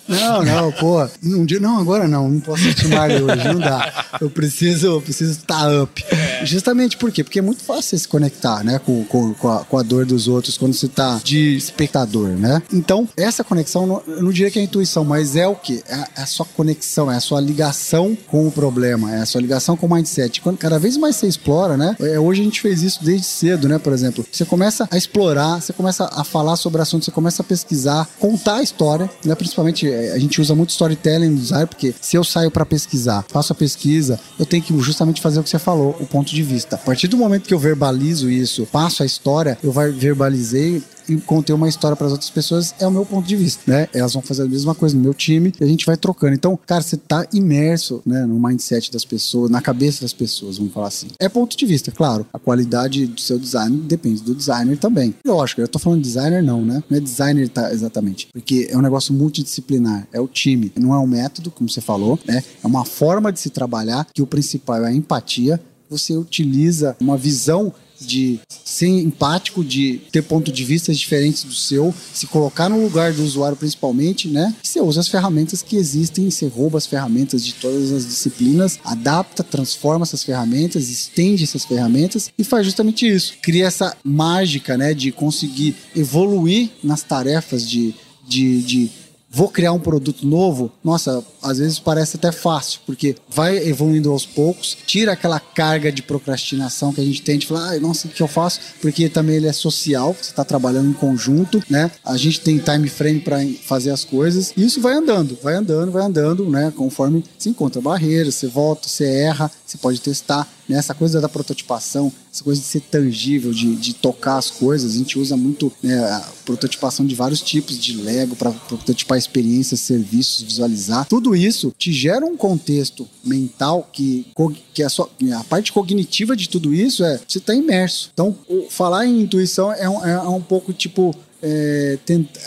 Não, 0.07 0.43
não, 0.43 0.71
pô. 0.71 1.07
Um 1.23 1.45
dia, 1.45 1.59
não, 1.59 1.79
agora 1.79 2.07
não. 2.07 2.29
Não 2.29 2.39
posso 2.39 2.61
assistir 2.63 2.87
Marley 2.87 3.21
hoje, 3.21 3.43
não 3.47 3.59
dá. 3.59 4.05
Eu 4.19 4.29
preciso, 4.29 4.87
eu 4.87 5.01
preciso 5.01 5.31
estar 5.31 5.69
up. 5.81 6.03
Justamente 6.43 6.97
por 6.97 7.11
quê? 7.11 7.23
Porque 7.23 7.39
é 7.39 7.41
muito 7.41 7.63
fácil 7.63 7.83
você 7.83 7.97
se 7.99 8.07
conectar, 8.07 8.63
né? 8.63 8.79
Com, 8.79 9.03
com, 9.05 9.33
com, 9.33 9.49
a, 9.49 9.60
com 9.69 9.77
a 9.77 9.83
dor 9.83 10.05
dos 10.05 10.27
outros 10.27 10.57
quando 10.57 10.73
você 10.73 10.87
tá 10.87 11.19
de 11.23 11.55
espectador, 11.55 12.29
né? 12.29 12.61
Então, 12.71 13.07
essa 13.15 13.43
conexão, 13.43 14.01
eu 14.07 14.23
não 14.23 14.31
diria 14.31 14.51
que 14.51 14.59
é 14.59 14.61
intuição, 14.61 15.03
mas 15.03 15.35
é 15.35 15.47
o 15.47 15.55
quê? 15.55 15.83
É 15.87 15.95
a, 15.95 16.07
é 16.17 16.21
a 16.21 16.25
sua 16.25 16.45
conexão, 16.45 17.11
é 17.11 17.15
a 17.15 17.19
sua 17.19 17.39
ligação 17.39 18.17
com 18.27 18.47
o 18.47 18.51
problema, 18.51 19.13
é 19.13 19.21
a 19.21 19.25
sua 19.25 19.41
ligação 19.41 19.75
com 19.75 19.87
o 19.87 19.93
mindset. 19.93 20.41
Quando 20.41 20.57
cada 20.57 20.79
vez 20.79 20.97
mais 20.97 21.15
você 21.15 21.27
explora, 21.27 21.77
né? 21.77 21.95
É, 21.99 22.19
hoje 22.19 22.41
a 22.41 22.43
gente 22.43 22.61
fez 22.61 22.81
isso 22.81 23.03
desde 23.03 23.25
cedo, 23.25 23.67
né? 23.67 23.77
Por 23.77 23.93
exemplo, 23.93 24.25
você 24.31 24.45
começa 24.45 24.87
a 24.89 24.97
explorar, 24.97 25.61
você 25.61 25.73
começa 25.73 26.09
a 26.11 26.23
falar 26.23 26.55
sobre 26.55 26.81
assuntos, 26.81 27.05
você 27.05 27.11
começa 27.11 27.41
a 27.41 27.45
pesquisar, 27.45 28.07
contar 28.19 28.55
a 28.55 28.63
história, 28.63 29.09
né? 29.25 29.35
Principalmente 29.35 29.89
é, 29.89 30.11
a 30.13 30.19
gente 30.19 30.39
usa 30.41 30.55
muito 30.55 30.69
storytelling 30.69 31.29
no 31.29 31.37
design, 31.37 31.65
porque 31.67 31.93
se 32.01 32.15
eu 32.15 32.23
saio 32.23 32.51
para 32.51 32.65
pesquisar, 32.65 33.25
faço 33.27 33.53
a 33.53 33.55
pesquisa, 33.55 34.19
eu 34.39 34.45
tenho 34.45 34.63
que 34.63 34.77
justamente 34.79 35.21
fazer 35.21 35.39
o 35.39 35.43
que 35.43 35.49
você 35.49 35.59
falou, 35.59 35.95
o 35.99 36.05
ponto 36.05 36.33
de 36.33 36.43
vista. 36.43 36.75
A 36.75 36.79
partir 36.79 37.07
do 37.07 37.17
momento 37.17 37.47
que 37.47 37.53
eu 37.53 37.59
verbalizo 37.59 38.29
isso, 38.29 38.67
passo 38.71 39.03
a 39.03 39.05
história, 39.05 39.50
eu 39.63 39.71
vai- 39.71 39.91
verbalizei 39.91 40.81
e 41.09 41.17
contei 41.17 41.53
uma 41.53 41.67
história 41.67 41.95
para 41.97 42.05
as 42.05 42.11
outras 42.13 42.29
pessoas, 42.29 42.73
é 42.79 42.87
o 42.87 42.91
meu 42.91 43.05
ponto 43.05 43.27
de 43.27 43.35
vista, 43.35 43.61
né? 43.69 43.87
Elas 43.93 44.13
vão 44.13 44.21
fazer 44.21 44.43
a 44.43 44.45
mesma 44.45 44.73
coisa 44.75 44.95
no 44.95 45.01
meu 45.01 45.13
time 45.13 45.51
e 45.59 45.63
a 45.63 45.67
gente 45.67 45.85
vai 45.85 45.97
trocando. 45.97 46.33
Então, 46.33 46.57
cara, 46.65 46.81
você 46.81 46.95
tá 46.95 47.25
imerso, 47.33 48.01
né, 48.05 48.25
no 48.25 48.39
mindset 48.39 48.91
das 48.91 49.03
pessoas, 49.03 49.49
na 49.49 49.61
cabeça 49.61 50.01
das 50.01 50.13
pessoas, 50.13 50.57
vamos 50.57 50.71
falar 50.73 50.87
assim. 50.87 51.07
É 51.19 51.27
ponto 51.27 51.57
de 51.57 51.65
vista, 51.65 51.91
claro. 51.91 52.25
A 52.31 52.39
qualidade 52.39 53.07
do 53.07 53.19
seu 53.19 53.37
design 53.37 53.77
depende 53.77 54.21
do 54.21 54.33
designer 54.35 54.77
também. 54.77 55.13
Lógico, 55.25 55.59
eu 55.59 55.67
tô 55.67 55.79
falando 55.79 56.01
designer 56.01 56.41
não, 56.43 56.63
né? 56.63 56.83
Não 56.89 56.97
é 56.97 57.01
designer 57.01 57.49
tá, 57.49 57.73
exatamente, 57.73 58.27
porque 58.31 58.67
é 58.71 58.77
um 58.77 58.81
negócio 58.81 59.13
multidisciplinar, 59.13 60.07
é 60.13 60.19
o 60.21 60.27
time, 60.27 60.71
não 60.79 60.93
é 60.93 60.97
um 60.99 61.07
método, 61.07 61.51
como 61.51 61.69
você 61.69 61.81
falou, 61.81 62.17
né? 62.25 62.43
É 62.63 62.67
uma 62.67 62.85
forma 62.85 63.31
de 63.33 63.39
se 63.39 63.49
trabalhar 63.49 64.07
que 64.13 64.21
o 64.21 64.27
principal 64.27 64.85
é 64.85 64.89
a 64.89 64.93
empatia. 64.93 65.59
Você 65.89 66.15
utiliza 66.15 66.95
uma 67.01 67.17
visão 67.17 67.73
de 68.05 68.39
ser 68.65 68.87
empático, 68.87 69.63
de 69.63 70.01
ter 70.11 70.21
ponto 70.21 70.51
de 70.51 70.63
vista 70.63 70.93
diferentes 70.93 71.43
do 71.43 71.53
seu, 71.53 71.93
se 72.13 72.27
colocar 72.27 72.69
no 72.69 72.81
lugar 72.81 73.13
do 73.13 73.23
usuário 73.23 73.57
principalmente, 73.57 74.27
né? 74.27 74.53
Você 74.63 74.79
usa 74.79 75.01
as 75.01 75.07
ferramentas 75.07 75.61
que 75.61 75.75
existem, 75.75 76.29
você 76.29 76.47
rouba 76.47 76.77
as 76.77 76.87
ferramentas 76.87 77.45
de 77.45 77.53
todas 77.53 77.91
as 77.91 78.05
disciplinas, 78.05 78.79
adapta, 78.83 79.43
transforma 79.43 80.03
essas 80.03 80.23
ferramentas, 80.23 80.89
estende 80.89 81.43
essas 81.43 81.65
ferramentas 81.65 82.31
e 82.37 82.43
faz 82.43 82.65
justamente 82.65 83.07
isso. 83.07 83.33
Cria 83.41 83.67
essa 83.67 83.95
mágica, 84.03 84.77
né, 84.77 84.93
de 84.93 85.11
conseguir 85.11 85.75
evoluir 85.95 86.69
nas 86.83 87.03
tarefas 87.03 87.67
de, 87.67 87.93
de, 88.27 88.61
de 88.61 89.00
vou 89.31 89.47
criar 89.47 89.71
um 89.71 89.79
produto 89.79 90.27
novo, 90.27 90.69
nossa, 90.83 91.23
às 91.41 91.57
vezes 91.57 91.79
parece 91.79 92.17
até 92.17 92.31
fácil, 92.31 92.81
porque 92.85 93.15
vai 93.29 93.57
evoluindo 93.57 94.11
aos 94.11 94.25
poucos, 94.25 94.77
tira 94.85 95.13
aquela 95.13 95.39
carga 95.39 95.89
de 95.91 96.03
procrastinação 96.03 96.91
que 96.91 96.99
a 96.99 97.03
gente 97.03 97.21
tem 97.21 97.37
de 97.37 97.47
falar, 97.47 97.69
ai, 97.69 97.79
nossa, 97.79 98.07
o 98.07 98.11
que 98.11 98.21
eu 98.21 98.27
faço? 98.27 98.59
Porque 98.81 99.07
também 99.07 99.37
ele 99.37 99.47
é 99.47 99.53
social, 99.53 100.13
você 100.13 100.31
está 100.31 100.43
trabalhando 100.43 100.89
em 100.89 100.93
conjunto, 100.93 101.63
né? 101.69 101.89
A 102.03 102.17
gente 102.17 102.41
tem 102.41 102.57
time 102.57 102.89
frame 102.89 103.21
para 103.21 103.37
fazer 103.63 103.91
as 103.91 104.03
coisas, 104.03 104.51
e 104.57 104.65
isso 104.65 104.81
vai 104.81 104.93
andando, 104.95 105.37
vai 105.41 105.55
andando, 105.55 105.91
vai 105.91 106.03
andando, 106.03 106.49
né? 106.49 106.73
Conforme 106.75 107.23
se 107.37 107.49
encontra 107.49 107.81
barreiras, 107.81 108.35
você 108.35 108.47
volta, 108.47 108.89
você 108.89 109.05
erra, 109.05 109.49
você 109.65 109.77
pode 109.77 110.01
testar, 110.01 110.47
né? 110.67 110.77
Essa 110.77 110.93
coisa 110.93 111.19
da 111.19 111.29
prototipação, 111.29 112.11
essa 112.31 112.43
coisa 112.43 112.61
de 112.61 112.67
ser 112.67 112.81
tangível, 112.81 113.51
de, 113.51 113.75
de 113.75 113.93
tocar 113.93 114.37
as 114.37 114.49
coisas, 114.49 114.93
a 114.93 114.97
gente 114.97 115.19
usa 115.19 115.35
muito 115.35 115.71
né, 115.81 115.97
a 115.99 116.27
prototipação 116.45 117.05
de 117.05 117.15
vários 117.15 117.41
tipos 117.41 117.77
de 117.77 117.97
Lego 117.97 118.35
para 118.35 118.51
prototipar 118.51 119.17
experiências, 119.17 119.79
serviços, 119.79 120.43
visualizar. 120.43 121.05
Tudo 121.07 121.35
isso 121.35 121.73
te 121.77 121.91
gera 121.91 122.25
um 122.25 122.37
contexto 122.37 123.07
mental 123.23 123.89
que, 123.91 124.25
que 124.73 124.83
a, 124.83 124.89
sua, 124.89 125.09
a 125.37 125.43
parte 125.43 125.71
cognitiva 125.71 126.35
de 126.35 126.49
tudo 126.49 126.73
isso 126.73 127.03
é 127.03 127.19
você 127.27 127.37
está 127.37 127.53
imerso. 127.53 128.09
Então, 128.13 128.35
falar 128.69 129.05
em 129.05 129.21
intuição 129.21 129.71
é 129.71 129.89
um, 129.89 130.05
é 130.05 130.19
um 130.29 130.41
pouco 130.41 130.73
tipo 130.73 131.15
é, 131.41 131.97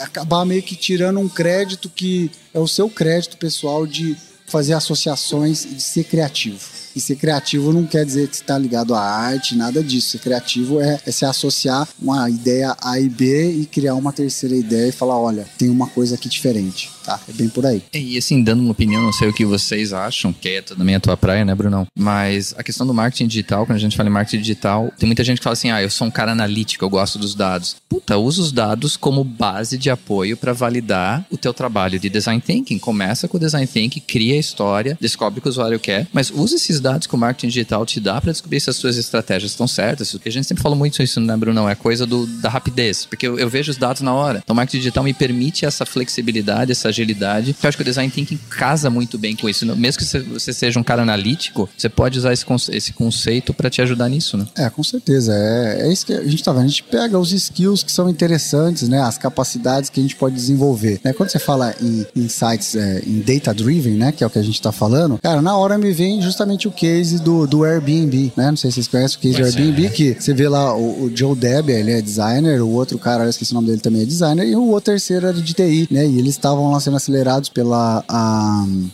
acabar 0.01 0.45
meio 0.45 0.63
que 0.63 0.77
tirando 0.77 1.19
um 1.19 1.29
crédito 1.29 1.91
que 1.91 2.31
é 2.53 2.59
o 2.59 2.69
seu 2.69 2.89
crédito 2.89 3.37
pessoal 3.37 3.87
de 3.87 4.17
fazer 4.47 4.75
associações 4.75 5.65
e 5.65 5.75
de 5.75 5.83
ser 5.83 6.05
criativo. 6.05 6.61
E 6.95 7.01
ser 7.01 7.17
criativo 7.17 7.73
não 7.73 7.87
quer 7.87 8.05
dizer 8.05 8.29
que 8.29 8.37
está 8.37 8.57
ligado 8.57 8.95
à 8.95 9.01
arte, 9.01 9.57
nada 9.57 9.83
disso. 9.83 10.11
Ser 10.11 10.19
criativo 10.19 10.81
é, 10.81 10.99
é 11.05 11.11
se 11.11 11.25
associar 11.25 11.89
uma 12.01 12.29
ideia 12.31 12.77
A 12.83 13.01
e 13.01 13.09
B 13.09 13.51
e 13.51 13.67
criar 13.67 13.95
uma 13.95 14.13
terceira 14.13 14.55
ideia 14.55 14.89
e 14.89 14.93
falar, 14.93 15.19
olha, 15.19 15.47
tem 15.59 15.69
uma 15.69 15.89
coisa 15.89 16.15
aqui 16.15 16.29
diferente, 16.29 16.91
tá? 17.05 17.21
É 17.29 17.33
bem 17.33 17.49
por 17.49 17.67
aí. 17.67 17.83
E 17.93 18.17
assim, 18.17 18.43
dando 18.43 18.61
uma 18.61 18.73
opinião, 18.73 19.03
não 19.03 19.13
sei 19.13 19.29
o 19.29 19.33
que 19.33 19.45
vocês 19.45 19.93
acham, 19.93 20.33
que 20.33 20.49
é 20.49 20.63
também 20.63 20.95
a 20.95 21.01
tua 21.01 21.17
praia, 21.17 21.45
né, 21.45 21.55
Brunão? 21.55 21.87
Mas 21.99 22.55
a 22.57 22.63
questão 22.63 22.87
do 22.87 22.95
marketing 22.95 23.27
digital, 23.27 23.67
quando 23.67 23.77
a 23.77 23.81
gente 23.81 23.97
fala 23.97 24.09
em 24.09 24.13
marketing 24.13 24.41
digital, 24.43 24.93
tem 24.99 25.07
muita 25.07 25.25
gente 25.25 25.39
que 25.39 25.45
fala 25.45 25.55
assim: 25.55 25.71
ah, 25.71 25.83
eu 25.83 25.91
sou 25.91 26.07
um 26.07 26.11
cara 26.11 26.33
analítico, 26.33 26.85
eu 26.85 26.91
gosto 26.91 27.19
dos 27.19 27.35
dados. 27.35 27.77
Puta, 27.89 28.17
usa 28.17 28.43
os 28.43 28.53
dados 28.53 28.97
como 28.97 29.25
base 29.25 29.77
de 29.77 29.91
apoio 29.91 30.37
para 30.37 30.53
validar 30.53 31.25
o 31.31 31.37
teu 31.37 31.53
trabalho 31.53 31.99
de 31.99 32.09
design 32.09 32.41
thinking. 32.41 32.79
Começa 32.79 33.27
com 33.27 33.37
o 33.37 33.41
design 33.41 33.67
thinking, 33.67 34.01
cria 34.01 34.35
a 34.35 34.39
história, 34.39 34.97
descobre 35.01 35.39
o 35.39 35.43
que 35.43 35.49
o 35.49 35.51
usuário 35.51 35.81
quer, 35.81 36.07
mas 36.13 36.31
usa 36.31 36.57
esses 36.57 36.81
dados 36.85 37.07
que 37.07 37.15
o 37.15 37.19
marketing 37.19 37.49
digital 37.49 37.85
te 37.87 37.99
dá 37.99 38.21
para 38.21 38.31
descobrir 38.33 38.61
se 38.61 38.71
as 38.71 38.77
suas 38.77 38.97
estratégias 38.97 39.51
estão 39.53 39.67
certas. 39.67 40.13
Porque 40.13 40.29
a 40.29 40.33
gente 40.33 40.47
sempre 40.47 40.63
fala 40.63 40.77
muito 40.77 41.03
isso, 41.03 41.19
né, 41.21 41.37
Brunão? 41.37 41.69
É 41.69 41.75
coisa 41.75 42.07
do, 42.07 42.27
da 42.27 42.49
rapidez, 42.49 43.05
porque 43.07 43.27
eu, 43.27 43.39
eu 43.39 43.49
vejo 43.49 43.71
os 43.71 43.77
dados 43.77 44.03
na 44.03 44.13
hora. 44.13 44.41
Então, 44.45 44.55
o 44.55 44.57
marketing 44.57 44.79
digital 44.79 45.03
me 45.03 45.15
permite 45.15 45.65
essa 45.65 45.85
flexibilidade, 45.87 46.71
essa 46.73 46.89
agilidade. 46.89 47.57
Eu 47.63 47.69
acho 47.69 47.77
que 47.77 47.83
o 47.83 47.85
design 47.85 48.11
thinking 48.13 48.39
casa 48.51 48.89
muito 48.91 49.17
bem 49.19 49.35
com 49.35 49.49
isso. 49.49 49.65
Mesmo 49.77 49.99
que 49.99 50.05
você- 50.05 50.21
você 50.21 50.53
seja 50.53 50.79
um 50.79 50.83
cara 50.85 51.03
analítico, 51.03 51.69
você 51.77 51.89
pode 51.89 52.19
usar 52.19 52.33
esse, 52.33 52.45
conce- 52.45 52.71
esse 52.75 52.93
conceito 52.93 53.53
para 53.55 53.71
te 53.71 53.81
ajudar 53.83 54.09
nisso, 54.09 54.37
né? 54.37 54.47
É, 54.57 54.69
com 54.71 54.85
certeza. 54.85 55.33
É, 55.35 55.89
é 55.89 55.93
isso 55.93 56.05
que 56.07 56.13
a 56.13 56.25
gente 56.25 56.43
tá 56.45 56.53
vendo. 56.53 56.65
A 56.65 56.69
gente 56.69 56.83
pega 56.85 57.19
os 57.19 57.33
skills 57.33 57.83
que 57.83 57.91
são 57.91 58.09
interessantes, 58.09 58.89
né? 58.89 59.01
As 59.01 59.17
capacidades 59.19 59.91
que 59.91 59.99
a 60.01 60.03
gente 60.03 60.17
pode 60.17 60.35
desenvolver. 60.35 61.01
Né? 61.05 61.13
Quando 61.13 61.31
você 61.31 61.39
fala 61.39 61.75
em 61.81 62.07
insights, 62.15 62.75
é, 62.77 63.01
em 63.07 63.21
data-driven, 63.21 63.95
né? 63.95 64.13
Que 64.13 64.23
é 64.23 64.27
o 64.27 64.31
que 64.31 64.39
a 64.39 64.43
gente 64.43 64.61
tá 64.61 64.73
falando, 64.73 65.19
cara, 65.23 65.41
na 65.41 65.57
hora 65.57 65.79
me 65.79 65.93
vem 65.93 66.21
justamente 66.21 66.69
o 66.69 66.71
case 66.75 67.19
do, 67.19 67.47
do 67.47 67.65
Airbnb, 67.65 68.33
né? 68.37 68.51
Não 68.51 68.57
sei 68.57 68.71
se 68.71 68.75
vocês 68.77 68.89
conhecem 68.89 69.17
o 69.19 69.21
case 69.21 69.35
Pois 69.41 69.55
do 69.55 69.59
Airbnb, 69.63 69.89
que 69.91 70.15
você 70.19 70.35
vê 70.35 70.49
lá 70.49 70.77
o, 70.77 71.05
o 71.05 71.13
Joe 71.15 71.35
Debbia, 71.37 71.79
ele 71.79 71.93
é 71.93 72.01
designer, 72.03 72.61
o 72.63 72.69
outro 72.71 72.99
cara, 72.99 73.25
eu 73.25 73.31
esqueci 73.31 73.53
o 73.53 73.55
nome 73.55 73.69
dele 73.69 73.81
também, 73.81 74.03
é 74.03 74.05
designer, 74.05 74.47
e 74.47 74.55
o 74.57 74.65
outro 74.69 74.93
terceiro 74.93 75.27
era 75.27 75.37
de 75.41 75.53
TI, 75.55 75.89
né? 75.91 76.07
E 76.07 76.19
eles 76.19 76.31
estavam 76.35 76.71
lá 76.73 76.81
sendo 76.81 76.97
acelerados 76.97 77.49
pela... 77.49 78.05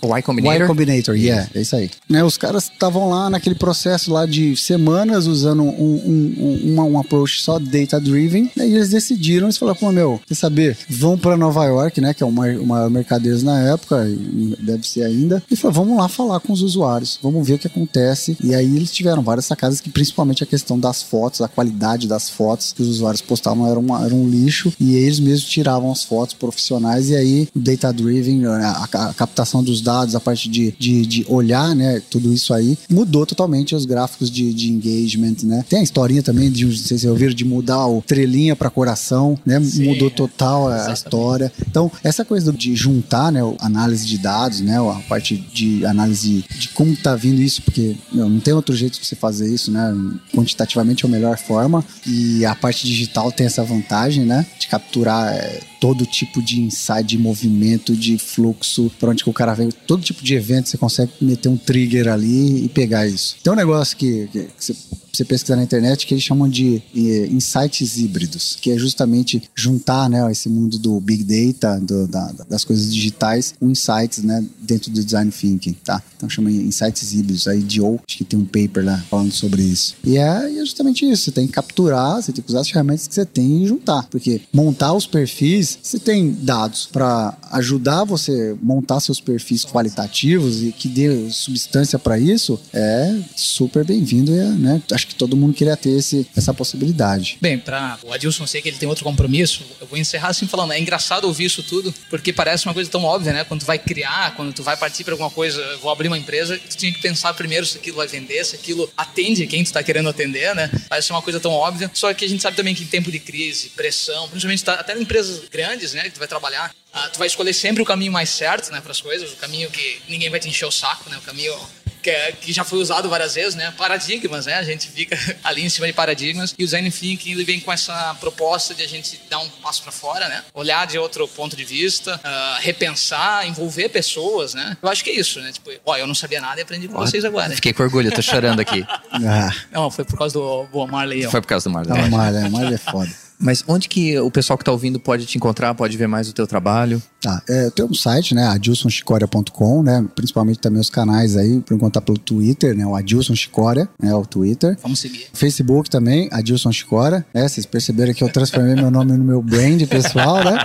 O 0.03 0.17
Y 0.17 0.23
Combinator? 0.23 0.61
Y 0.63 0.67
Combinator, 0.67 1.17
yeah, 1.17 1.49
é 1.55 1.61
isso 1.61 1.77
aí. 1.77 1.91
Né, 2.09 2.23
os 2.25 2.37
caras 2.37 2.65
estavam 2.65 3.09
lá 3.09 3.29
naquele 3.31 3.55
processo 3.55 4.13
lá 4.13 4.27
de 4.27 4.57
semanas 4.57 5.27
usando 5.27 5.63
um, 5.63 5.69
um, 5.69 6.35
um, 6.39 6.73
uma- 6.73 6.85
um 6.85 6.99
approach 6.99 7.43
só 7.43 7.59
data-driven, 7.59 8.51
né, 8.57 8.69
e 8.69 8.75
eles 8.75 8.91
decidiram, 8.91 9.47
eles 9.47 9.57
falaram, 9.57 9.79
pô, 9.79 9.91
meu, 9.93 10.21
quer 10.27 10.35
saber, 10.35 10.77
vão 10.89 11.17
pra 11.19 11.37
Nova 11.37 11.65
York, 11.65 12.01
né, 12.01 12.13
que 12.15 12.23
é 12.23 12.27
o 12.27 12.33
maior, 12.33 12.61
o 12.61 12.67
maior 12.67 12.91
mercadeiro 12.91 13.41
na 13.43 13.61
época, 13.61 14.07
e 14.09 14.57
deve 14.61 14.87
ser 14.87 15.05
ainda, 15.05 15.43
e 15.51 15.57
falaram, 15.57 15.83
vamos 15.85 15.99
lá 15.99 16.09
falar 16.09 16.41
com 16.41 16.53
os 16.53 16.63
usuários, 16.63 17.19
vamos 17.23 17.47
ver 17.47 17.55
o 17.55 17.59
que 17.59 17.67
acontece, 17.71 18.37
e 18.43 18.55
aí 18.55 18.77
eles 18.77 18.91
tiveram 18.91 19.23
várias 19.23 19.47
sacadas 19.47 19.81
que 19.81 19.91
principalmente 19.91 20.43
a 20.43 20.47
questão 20.47 20.79
das 20.79 21.03
fotos, 21.03 21.41
a 21.41 21.49
qualidade 21.49 22.07
das 22.07 22.29
fotos 22.29 22.73
que 22.73 22.83
os 22.83 22.89
usuários 22.89 23.23
postavam 23.23 23.67
era, 23.67 23.79
uma, 23.79 24.05
era 24.05 24.15
um 24.15 24.29
lixo, 24.29 24.73
e 24.79 24.95
eles 24.95 25.19
mesmos 25.21 25.49
tiravam 25.49 25.91
as 25.91 26.05
fotos 26.05 26.35
profissionais, 26.35 27.11
e 27.11 27.17
aí 27.17 27.49
o 27.55 27.59
data-driven, 27.59 28.47
a, 28.47 28.85
a 28.93 29.15
captação 29.15 29.63
dos 29.63 29.81
dados, 29.81 30.15
a 30.15 30.21
parte 30.21 30.49
de, 30.49 30.75
de, 30.79 31.07
de 31.07 31.27
olhar, 31.29 31.75
né, 31.75 32.03
tudo 32.11 32.33
isso 32.33 32.53
aí, 32.53 32.79
mudou 32.89 33.25
totalmente 33.25 33.75
os 33.75 33.85
gráficos 33.85 34.31
de, 34.31 34.53
de 34.53 34.71
engagement, 34.71 35.37
né. 35.45 35.65
Tem 35.69 35.81
a 35.81 35.83
historinha 35.83 36.23
também, 36.23 36.51
de, 36.51 36.65
não 36.65 36.73
sei 36.73 36.81
se 36.81 36.89
vocês 36.89 37.05
ouviram, 37.05 37.35
de 37.35 37.45
mudar 37.45 37.87
o 37.87 38.03
trelinha 38.03 38.57
para 38.57 38.71
coração, 38.71 39.39
né, 39.45 39.61
Sim, 39.63 39.85
mudou 39.85 40.11
total 40.11 40.69
a, 40.69 40.71
a 40.71 40.75
exatamente. 40.75 40.97
história. 40.97 41.53
Então, 41.69 41.91
essa 42.03 42.25
coisa 42.25 42.53
de 42.53 42.75
juntar, 42.75 43.31
né, 43.33 43.41
análise 43.61 44.07
de 44.07 44.19
dados, 44.19 44.61
né, 44.61 44.79
a 44.79 45.01
parte 45.09 45.37
de 45.37 45.85
análise 45.87 46.45
de 46.59 46.69
como 46.69 46.97
tá 46.97 47.15
vindo 47.15 47.41
isso, 47.41 47.60
porque 47.61 47.97
meu, 48.13 48.29
não 48.29 48.41
tem 48.41 48.53
outro 48.55 48.75
jeito 48.75 48.99
de 48.99 49.07
você 49.07 49.15
fazer 49.15 49.53
isso, 49.53 49.71
né, 49.71 49.95
quantitativamente 50.35 51.05
é 51.05 51.09
a 51.09 51.11
melhor 51.11 51.39
forma, 51.39 51.85
e 52.07 52.45
a 52.45 52.55
parte 52.55 52.87
digital 52.87 53.31
tem 53.31 53.47
essa 53.47 53.63
vantagem, 53.63 54.25
né, 54.25 54.47
de 54.59 54.69
capturar 54.69 55.33
é, 55.33 55.61
todo 55.81 56.05
tipo 56.07 56.43
de 56.43 56.61
insight, 56.61 57.05
de 57.05 57.19
movimento, 57.19 57.97
de 57.97 58.19
fluxo, 58.19 58.91
pra 58.99 59.11
onde 59.11 59.25
que 59.25 59.31
o 59.31 59.33
cara 59.33 59.55
veio, 59.55 59.73
todo 59.73 60.03
tipo 60.03 60.23
de 60.23 60.35
evento 60.35 60.69
você 60.69 60.79
consegue 60.79 61.13
meter 61.21 61.49
um 61.49 61.57
trigger 61.57 62.09
ali 62.09 62.65
e 62.65 62.69
pegar 62.69 63.07
isso. 63.07 63.37
Tem 63.43 63.53
um 63.53 63.57
negócio 63.57 63.97
que, 63.97 64.29
que, 64.33 64.45
que 64.45 64.65
você 64.65 64.75
você 65.13 65.25
pesquisar 65.25 65.57
na 65.57 65.63
internet, 65.63 66.07
que 66.07 66.15
eles 66.15 66.25
chamam 66.25 66.49
de 66.49 66.83
insights 67.31 67.99
híbridos, 67.99 68.57
que 68.61 68.71
é 68.71 68.79
justamente 68.79 69.43
juntar 69.55 70.09
né, 70.09 70.31
esse 70.31 70.49
mundo 70.49 70.79
do 70.79 71.01
big 71.01 71.25
data, 71.25 71.79
do, 71.81 72.07
da, 72.07 72.33
das 72.49 72.65
coisas 72.65 72.93
digitais, 72.93 73.55
com 73.59 73.71
insights 73.71 74.23
né, 74.23 74.45
dentro 74.61 74.91
do 74.91 75.03
design 75.03 75.31
thinking, 75.31 75.73
tá? 75.85 76.03
Então 76.17 76.29
chama 76.29 76.51
insights 76.51 77.13
híbridos. 77.13 77.49
Aí 77.49 77.63
Dio, 77.63 77.99
acho 78.07 78.19
que 78.19 78.25
tem 78.25 78.39
um 78.39 78.45
paper 78.45 78.85
lá 78.85 78.99
falando 79.09 79.33
sobre 79.33 79.63
isso. 79.63 79.95
E 80.05 80.19
é, 80.19 80.61
é 80.61 80.61
justamente 80.61 81.09
isso. 81.11 81.25
Você 81.25 81.33
tem 81.33 81.47
que 81.47 81.53
capturar, 81.53 82.23
você 82.23 82.33
tem 82.33 82.43
que 82.43 82.51
usar 82.51 82.61
as 82.61 82.69
ferramentas 82.69 83.07
que 83.09 83.15
você 83.15 83.25
tem 83.25 83.63
e 83.63 83.67
juntar. 83.67 84.07
Porque 84.11 84.43
montar 84.53 84.93
os 84.93 85.07
perfis, 85.07 85.79
você 85.83 85.99
tem 85.99 86.31
dados 86.33 86.89
para 86.93 87.37
ajudar 87.53 88.05
você 88.05 88.55
montar 88.63 89.01
seus 89.01 89.21
perfis 89.21 89.65
qualitativos 89.65 90.63
e 90.63 90.73
que 90.73 90.89
dê 90.89 91.31
substância 91.31 91.99
para 91.99 92.19
isso, 92.19 92.61
é 92.73 93.19
super 93.35 93.85
bem-vindo. 93.85 94.33
E, 94.33 94.45
né, 94.59 94.83
acho 95.01 95.07
que 95.07 95.15
todo 95.15 95.37
mundo 95.37 95.55
queria 95.55 95.77
ter 95.77 95.91
esse, 95.91 96.27
essa 96.37 96.53
possibilidade. 96.53 97.39
Bem, 97.41 97.59
para 97.59 97.99
o 98.05 98.13
Adilson, 98.13 98.47
sei 98.47 98.61
que 98.61 98.69
ele 98.69 98.77
tem 98.77 98.89
outro 98.89 99.05
compromisso. 99.05 99.65
Eu 99.81 99.87
vou 99.87 99.99
encerrar 99.99 100.29
assim 100.29 100.47
falando. 100.47 100.73
É 100.73 100.79
engraçado 100.79 101.25
ouvir 101.25 101.47
isso 101.47 101.63
tudo, 101.63 101.93
porque 102.09 102.33
parece 102.33 102.67
uma 102.67 102.75
coisa 102.75 102.91
tão 102.91 103.03
óbvia, 103.05 103.33
né? 103.33 103.45
Quando 103.45 103.61
tu 103.61 103.67
vai 103.67 103.79
criar, 103.79 104.35
quando 104.37 104.53
tu 104.53 104.63
vai 104.63 104.77
partir 104.77 105.05
para 105.05 105.15
alguma 105.15 105.31
coisa, 105.31 105.79
vou 105.79 105.91
abrir 105.91 106.09
uma 106.09 106.19
empresa, 106.19 106.59
tu 106.59 106.77
tinha 106.77 106.93
que 106.93 107.01
pensar 107.01 107.33
primeiro 107.35 107.65
se 107.65 107.79
aquilo 107.79 107.97
vai 107.97 108.07
vender, 108.07 108.45
se 108.45 108.57
aquilo 108.57 108.91
atende 108.97 109.47
quem 109.47 109.65
tu 109.65 109.73
tá 109.73 109.83
querendo 109.83 110.09
atender, 110.09 110.55
né? 110.55 110.71
Parece 110.89 111.11
uma 111.11 111.23
coisa 111.23 111.41
tão 111.41 111.53
óbvia. 111.53 111.91
Só 111.95 112.13
que 112.13 112.25
a 112.25 112.29
gente 112.29 112.43
sabe 112.43 112.57
também 112.57 112.75
que 112.75 112.83
em 112.83 112.87
tempo 112.87 113.11
de 113.11 113.19
crise, 113.19 113.71
pressão, 113.71 114.29
principalmente 114.29 114.65
tá, 114.65 114.75
até 114.75 114.97
em 114.97 115.03
empresas 115.03 115.49
grandes, 115.49 115.95
né? 115.95 116.05
Que 116.05 116.11
tu 116.11 116.19
vai 116.19 116.29
trabalhar, 116.29 116.71
ah, 116.93 117.09
tu 117.09 117.19
vai 117.19 117.29
escolher 117.29 117.53
sempre 117.53 117.83
o 117.83 117.87
caminho 117.87 118.13
mais 118.13 118.31
certo, 118.31 118.71
né? 118.73 118.81
Para 118.81 118.93
as 118.93 119.01
coisas, 119.01 119.33
o 119.33 119.37
caminho 119.37 119.71
que 119.71 120.01
ninguém 120.09 120.29
vai 120.29 120.41
te 120.41 120.49
encher 120.49 120.67
o 120.67 120.71
saco, 120.71 121.09
né? 121.09 121.17
O 121.17 121.23
caminho 121.23 121.55
que, 122.03 122.11
é, 122.11 122.33
que, 122.33 122.53
já 122.53 122.65
foi 122.65 122.79
usado 122.79 123.09
várias 123.09 123.35
vezes, 123.35 123.55
né? 123.55 123.73
Paradigmas, 123.77 124.47
né? 124.47 124.55
A 124.55 124.63
gente 124.63 124.89
fica 124.89 125.17
ali 125.45 125.63
em 125.63 125.69
cima 125.69 125.87
de 125.87 125.93
paradigmas. 125.93 126.55
E 126.59 126.65
o 126.65 126.67
Design 126.67 126.91
Thinking 126.91 127.33
ele 127.33 127.45
vem 127.45 127.61
com 127.61 127.73
essa 127.73 128.15
proposta 128.21 128.75
de 128.75 128.83
a 128.83 128.89
gente 128.89 129.21
dar 129.29 129.39
um 129.39 129.49
passo 129.49 129.83
para 129.83 129.93
fora, 129.93 130.29
né? 130.29 130.43
Olhar 130.55 130.87
de 130.87 130.99
outro 130.99 131.27
ponto 131.29 131.57
de 131.57 131.65
vista, 131.65 132.17
uh, 132.17 132.61
repensar, 132.61 133.47
envolver 133.47 133.89
pessoas, 133.89 134.55
né? 134.55 134.77
Eu 134.83 134.89
acho 134.89 135.05
que 135.05 135.11
é 135.11 135.15
isso, 135.15 135.41
né? 135.41 135.53
Tipo, 135.53 135.71
ó, 135.85 135.97
eu 135.97 136.07
não 136.07 136.15
sabia 136.15 136.41
nada 136.41 136.61
e 136.61 136.63
aprendi 136.63 136.89
com 136.89 136.97
ó, 136.97 137.01
vocês 137.01 137.25
agora. 137.25 137.55
Fiquei 137.55 137.73
com 137.73 137.83
orgulho, 137.83 138.11
tô 138.13 138.23
chorando 138.23 138.61
aqui. 138.61 138.85
ah. 139.13 139.51
Não, 139.71 139.91
foi 139.91 140.05
por 140.05 140.19
causa 140.19 140.35
do 140.35 140.65
Boa 140.67 140.87
Marley. 140.87 141.23
Foi 141.25 141.41
por 141.41 141.49
causa 141.49 141.69
do 141.69 141.73
Marley. 141.73 141.93
Não, 141.93 142.11
Marley, 142.11 142.51
Marley 142.51 142.75
é 142.75 142.79
foda. 142.79 143.30
Mas 143.41 143.65
onde 143.67 143.89
que 143.89 144.19
o 144.19 144.31
pessoal 144.31 144.59
que 144.59 144.63
está 144.63 144.71
ouvindo 144.71 145.01
pode 145.01 145.25
te 145.25 145.39
encontrar, 145.39 145.75
pode 145.75 145.97
ver 145.97 146.07
mais 146.07 146.29
o 146.29 146.33
teu 146.33 146.47
trabalho? 146.47 147.03
Tá, 147.21 147.43
é, 147.49 147.67
eu 147.67 147.71
tenho 147.71 147.89
um 147.89 147.95
site, 147.95 148.35
né, 148.35 148.47
adilsonchicoria.com, 148.47 149.83
né, 149.83 150.07
principalmente 150.15 150.59
também 150.59 150.81
os 150.81 150.89
canais 150.89 151.37
aí, 151.37 151.61
por 151.61 151.75
encontrar 151.75 152.01
pelo 152.01 152.17
Twitter, 152.17 152.75
né, 152.75 152.87
o 152.87 152.95
Adilson 152.95 153.35
Chicoria, 153.35 153.87
né, 154.03 154.15
o 154.15 154.25
Twitter. 154.25 154.77
Vamos 154.83 155.01
seguir. 155.01 155.27
Facebook 155.35 155.91
também, 155.91 156.31
Adilson 156.33 156.73
Chicoria, 156.73 157.25
né, 157.35 157.47
vocês 157.47 157.67
perceberam 157.67 158.15
que 158.15 158.25
eu 158.25 158.29
transformei 158.31 158.75
meu 158.75 158.91
nome 158.91 159.13
no 159.13 159.25
meu 159.25 159.43
brand 159.43 159.83
pessoal, 159.87 160.43
né, 160.43 160.59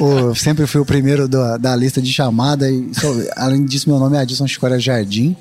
o, 0.00 0.32
sempre 0.34 0.64
fui 0.66 0.80
o 0.80 0.84
primeiro 0.84 1.26
do, 1.26 1.58
da 1.58 1.74
lista 1.74 2.00
de 2.00 2.12
chamada 2.12 2.70
e, 2.70 2.88
só, 2.92 3.08
além 3.36 3.64
disso, 3.64 3.88
meu 3.88 3.98
nome 3.98 4.16
é 4.16 4.20
Adilson 4.20 4.46
Chicoria 4.46 4.78
Jardim. 4.78 5.36